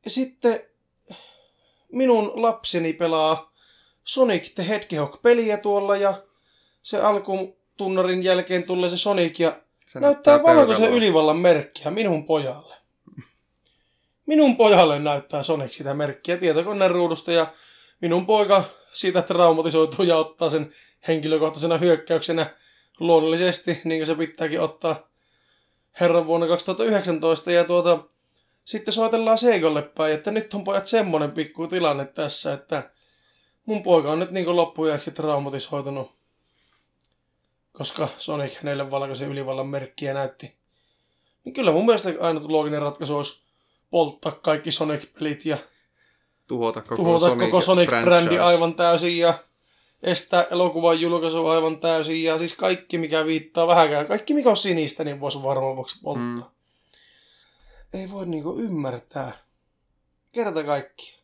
ja 0.04 0.10
sitten 0.10 0.60
minun 1.92 2.32
lapseni 2.34 2.92
pelaa 2.92 3.52
Sonic 4.04 4.54
the 4.54 4.68
Hedgehog-peliä 4.68 5.56
tuolla 5.56 5.96
ja 5.96 6.22
se 6.82 7.00
alkutunnarin 7.00 8.24
jälkeen 8.24 8.62
tulee 8.62 8.88
se 8.88 8.96
Sonic 8.96 9.40
ja 9.40 9.60
Se 9.86 10.00
näyttää 10.00 10.42
valkoisen 10.42 10.76
peukaloa. 10.76 10.96
ylivallan 10.96 11.38
merkkiä 11.38 11.90
minun 11.90 12.26
pojalle. 12.26 12.76
Minun 14.28 14.56
pojalle 14.56 14.98
näyttää 14.98 15.42
Sonic 15.42 15.72
sitä 15.72 15.94
merkkiä 15.94 16.36
tietokoneen 16.36 16.90
ruudusta 16.90 17.32
ja 17.32 17.52
minun 18.00 18.26
poika 18.26 18.64
siitä 18.92 19.22
traumatisoituu 19.22 20.04
ja 20.04 20.16
ottaa 20.16 20.50
sen 20.50 20.74
henkilökohtaisena 21.08 21.78
hyökkäyksenä 21.78 22.54
luonnollisesti, 23.00 23.80
niin 23.84 23.98
kuin 23.98 24.06
se 24.06 24.14
pitääkin 24.14 24.60
ottaa 24.60 25.08
herran 26.00 26.26
vuonna 26.26 26.46
2019. 26.46 27.52
Ja 27.52 27.64
tuota, 27.64 27.98
sitten 28.64 28.94
soitellaan 28.94 29.38
Seikolle 29.38 29.82
päin, 29.82 30.14
että 30.14 30.30
nyt 30.30 30.54
on 30.54 30.64
pojat 30.64 30.86
semmonen 30.86 31.32
pikku 31.32 31.66
tilanne 31.66 32.04
tässä, 32.04 32.52
että 32.52 32.90
mun 33.66 33.82
poika 33.82 34.12
on 34.12 34.18
nyt 34.18 34.30
niin 34.30 34.56
loppujaksi 34.56 35.10
traumatisoitunut, 35.10 36.10
koska 37.72 38.08
Sonic 38.18 38.56
hänelle 38.56 38.90
valkoisen 38.90 39.28
ylivallan 39.28 39.68
merkkiä 39.68 40.14
näytti. 40.14 40.56
Niin 41.44 41.52
kyllä 41.52 41.72
mun 41.72 41.86
mielestä 41.86 42.10
ainut 42.20 42.50
looginen 42.50 42.82
ratkaisu 42.82 43.16
olisi 43.16 43.47
polttaa 43.90 44.32
kaikki 44.32 44.70
Sonic-pelit 44.70 45.44
ja 45.44 45.56
tuhota 46.46 46.80
koko 46.80 46.96
tuhota 46.96 47.26
Sonic 47.26 47.44
koko 47.44 47.60
Sonic-brändi 47.60 48.38
aivan 48.40 48.74
täysin 48.74 49.18
ja 49.18 49.44
estää 50.02 50.46
elokuvan 50.50 51.00
julkaisu 51.00 51.46
aivan 51.46 51.80
täysin 51.80 52.22
ja 52.22 52.38
siis 52.38 52.56
kaikki 52.56 52.98
mikä 52.98 53.26
viittaa 53.26 53.66
vähänkään, 53.66 54.06
kaikki 54.06 54.34
mikä 54.34 54.50
on 54.50 54.56
sinistä, 54.56 55.04
niin 55.04 55.20
voisi 55.20 55.42
varmaan 55.42 55.76
voisi 55.76 56.00
polttaa. 56.02 56.52
Mm. 57.94 58.00
Ei 58.00 58.10
voi 58.10 58.26
niinku 58.26 58.58
ymmärtää. 58.58 59.32
Kerta 60.32 60.64
kaikki. 60.64 61.18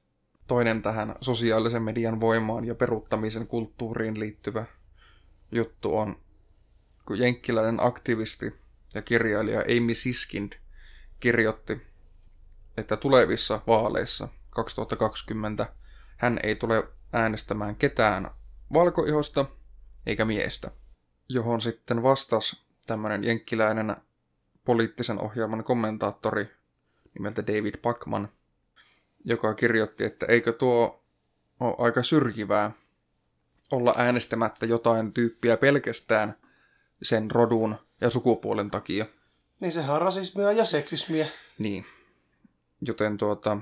toinen 0.47 0.83
tähän 0.83 1.17
sosiaalisen 1.21 1.83
median 1.83 2.21
voimaan 2.21 2.65
ja 2.65 2.75
peruttamisen 2.75 3.47
kulttuuriin 3.47 4.21
liittyvä 4.21 4.65
juttu 5.53 5.97
on, 5.97 6.17
kun 7.07 7.19
jenkkiläinen 7.19 7.87
aktivisti 7.87 8.55
ja 8.95 9.03
kirjailija 9.03 9.61
Amy 9.61 9.95
Siskind 9.95 10.53
kirjoitti, 11.21 11.81
että 12.77 12.97
tulevissa 12.97 13.61
vaaleissa 13.67 14.29
2020 14.51 15.73
hän 16.17 16.41
ei 16.43 16.57
tule 16.57 16.89
äänestämään 17.13 17.77
ketään 17.77 18.31
valkoihosta 18.73 19.47
eikä 20.07 20.25
miestä, 20.25 20.71
johon 21.29 21.61
sitten 21.61 22.03
vastasi 22.03 22.65
tämmöinen 22.87 23.25
jenkkiläinen 23.25 23.97
poliittisen 24.65 25.21
ohjelman 25.21 25.65
kommentaattori 25.65 26.51
nimeltä 27.15 27.47
David 27.47 27.77
Pacman, 27.77 28.29
joka 29.25 29.55
kirjoitti, 29.55 30.05
että 30.05 30.27
eikö 30.27 30.53
tuo 30.53 31.05
ole 31.61 31.75
aika 31.79 32.03
syrjivää 32.03 32.71
olla 33.73 33.95
äänestämättä 33.97 34.67
jotain 34.67 35.13
tyyppiä 35.13 35.57
pelkästään 35.57 36.37
sen 37.03 37.31
rodun 37.31 37.77
ja 38.01 38.11
sukupuolen 38.11 38.71
takia. 38.71 39.07
Niin 39.61 39.73
sehän 39.73 39.95
on 39.95 40.03
rasismia 40.03 40.53
ja 40.53 40.65
seksismiä. 40.65 41.27
Niin. 41.59 41.85
Joten 42.87 43.17
tuota, 43.17 43.57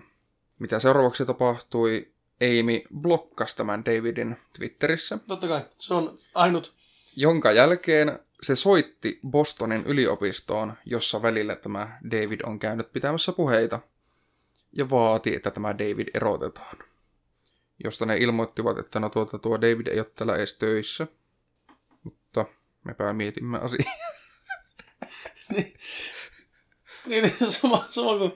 mitä 0.59 0.79
seuraavaksi 0.79 1.25
tapahtui, 1.27 2.13
Amy 2.43 2.83
blokkasi 3.01 3.57
tämän 3.57 3.85
Davidin 3.85 4.37
Twitterissä, 4.59 5.19
Totta 5.29 5.49
kai, 5.49 5.61
se 5.79 5.95
on 5.95 6.19
ainut. 6.35 6.73
jonka 7.17 7.53
jälkeen 7.53 8.19
se 8.43 8.57
soitti 8.57 9.21
Bostonin 9.31 9.87
yliopistoon, 9.87 10.75
jossa 10.87 11.23
välillä 11.23 11.57
tämä 11.57 11.99
David 12.11 12.41
on 12.47 12.59
käynyt 12.59 12.93
pitämässä 12.93 13.33
puheita, 13.33 13.81
ja 14.73 14.91
vaati, 14.91 15.35
että 15.37 15.51
tämä 15.51 15.79
David 15.79 16.09
erotetaan. 16.15 16.77
Josta 17.85 18.07
ne 18.07 18.17
ilmoittivat, 18.17 18.79
että 18.79 19.01
no 19.01 19.09
tuota, 19.09 19.39
tuo 19.39 19.61
David 19.61 19.87
ei 19.87 19.99
ole 19.99 20.07
täällä 20.15 20.37
edes 20.37 20.55
töissä. 20.59 21.07
Mutta 22.05 22.45
mepä 22.85 23.13
mietimme 23.13 23.59
asiaa. 23.59 23.93
Niin, 27.07 27.23
niin 27.23 27.53
sama, 27.53 27.87
sama 27.91 28.19
kuin 28.19 28.33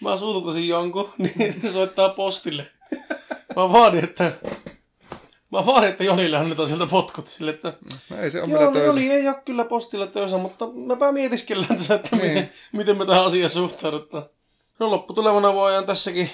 mä 0.00 0.16
suututtaisin 0.16 0.68
jonkun, 0.68 1.12
niin 1.18 1.60
se 1.62 1.72
soittaa 1.72 2.08
postille. 2.08 2.70
Mä 3.56 3.72
vaadin, 3.72 4.04
että... 4.04 4.32
Mä 5.52 5.66
vaadin, 5.66 5.90
että 5.90 6.04
Jonille 6.04 6.36
annetaan 6.36 6.68
sieltä 6.68 6.86
potkut 6.86 7.26
sille, 7.26 7.50
että 7.50 7.72
No 8.10 8.16
ei 8.16 8.30
se 8.30 8.42
ole 8.42 8.50
Joo, 8.50 8.70
no. 8.70 8.78
Joni 8.80 9.10
ei 9.10 9.28
ole 9.28 9.42
kyllä 9.44 9.64
postilla 9.64 10.06
töissä, 10.06 10.38
mutta 10.38 10.66
mepä 10.66 11.12
mietiskellään 11.12 11.76
tässä, 11.76 11.94
että 11.94 12.16
Niin. 12.16 12.28
miten, 12.28 12.50
miten 12.72 12.98
me 12.98 13.06
tähän 13.06 13.24
asiaan 13.24 13.50
suhtaudutaan. 13.50 14.24
No 14.78 14.90
lopputulemana 14.90 15.52
voidaan 15.54 15.86
tässäkin 15.86 16.30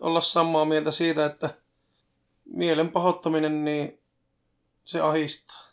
olla 0.00 0.20
samaa 0.20 0.64
mieltä 0.64 0.90
siitä, 0.90 1.26
että 1.26 1.50
mielen 2.44 2.88
pahoittaminen, 2.88 3.64
niin 3.64 3.98
se 4.84 5.00
ahistaa. 5.00 5.68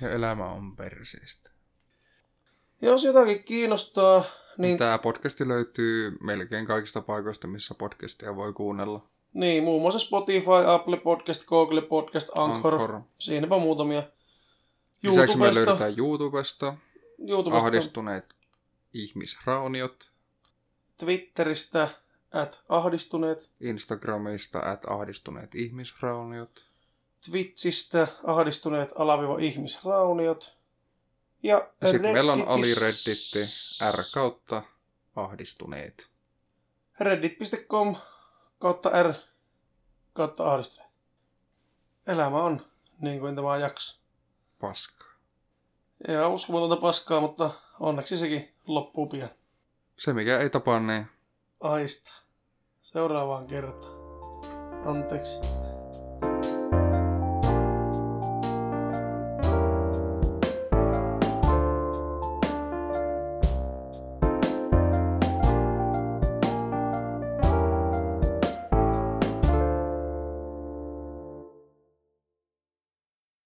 Ja 0.00 0.10
elämä 0.10 0.46
on 0.46 0.76
perseestä. 0.76 1.50
Jos 2.82 3.04
jotakin 3.04 3.44
kiinnostaa, 3.44 4.24
niin, 4.58 4.68
Niin. 4.68 4.78
Tämä 4.78 4.98
podcasti 4.98 5.48
löytyy 5.48 6.16
melkein 6.20 6.66
kaikista 6.66 7.00
paikoista, 7.00 7.46
missä 7.46 7.74
podcastia 7.74 8.36
voi 8.36 8.52
kuunnella. 8.52 9.06
niin 9.32 9.64
muun 9.64 9.82
muassa 9.82 9.98
Spotify, 9.98 10.50
Apple 10.66 10.96
Podcast, 10.96 11.46
Google 11.46 11.82
Podcast, 11.82 12.30
Anchor. 12.34 12.74
Anchor. 12.74 13.00
Siinäpä 13.18 13.58
muutamia. 13.58 14.02
Lisäksi 15.02 15.36
me 15.36 15.44
YouTubesta, 15.44 15.60
löydetään 15.60 15.94
YouTubesta, 15.98 16.74
YouTubesta 17.28 17.66
ahdistuneet 17.66 18.24
ihmisrauniot, 18.94 20.10
Twitteristä, 20.96 21.88
at 22.32 22.60
ahdistuneet. 22.68 23.50
Instagramista, 23.60 24.58
at 24.58 24.84
ahdistuneet 24.86 25.54
ihmisrauniot. 25.54 26.66
Twitchistä 27.30 28.08
ahdistuneet 28.24 28.92
alaviva 28.96 29.38
ihmisrauniot. 29.38 30.55
Ja, 31.42 31.70
Ja 31.80 31.90
sitten 31.90 32.12
meillä 32.12 32.32
on 32.32 32.48
ali 32.48 32.74
Redditis- 32.74 32.80
redditti 32.80 33.38
r 33.98 34.02
kautta 34.14 34.62
ahdistuneet. 35.16 36.08
reddit.com 37.00 37.96
kautta 38.58 39.02
r 39.02 39.14
kautta 40.12 40.52
ahdistuneet. 40.52 40.92
Elämä 42.06 42.42
on 42.42 42.66
niin 43.00 43.20
kuin 43.20 43.36
tämä 43.36 43.56
jakso. 43.56 44.00
Paska. 44.60 45.04
Ja 46.08 46.28
uskomatonta 46.28 46.76
paskaa, 46.76 47.20
mutta 47.20 47.50
onneksi 47.80 48.16
sekin 48.18 48.54
loppuu 48.66 49.06
pian. 49.06 49.30
Se 49.98 50.12
mikä 50.12 50.38
ei 50.40 50.50
tapaa, 50.50 50.80
niin 50.80 51.06
Aista. 51.60 52.12
Seuraavaan 52.82 53.46
kertaan. 53.46 53.94
Anteeksi. 54.86 55.40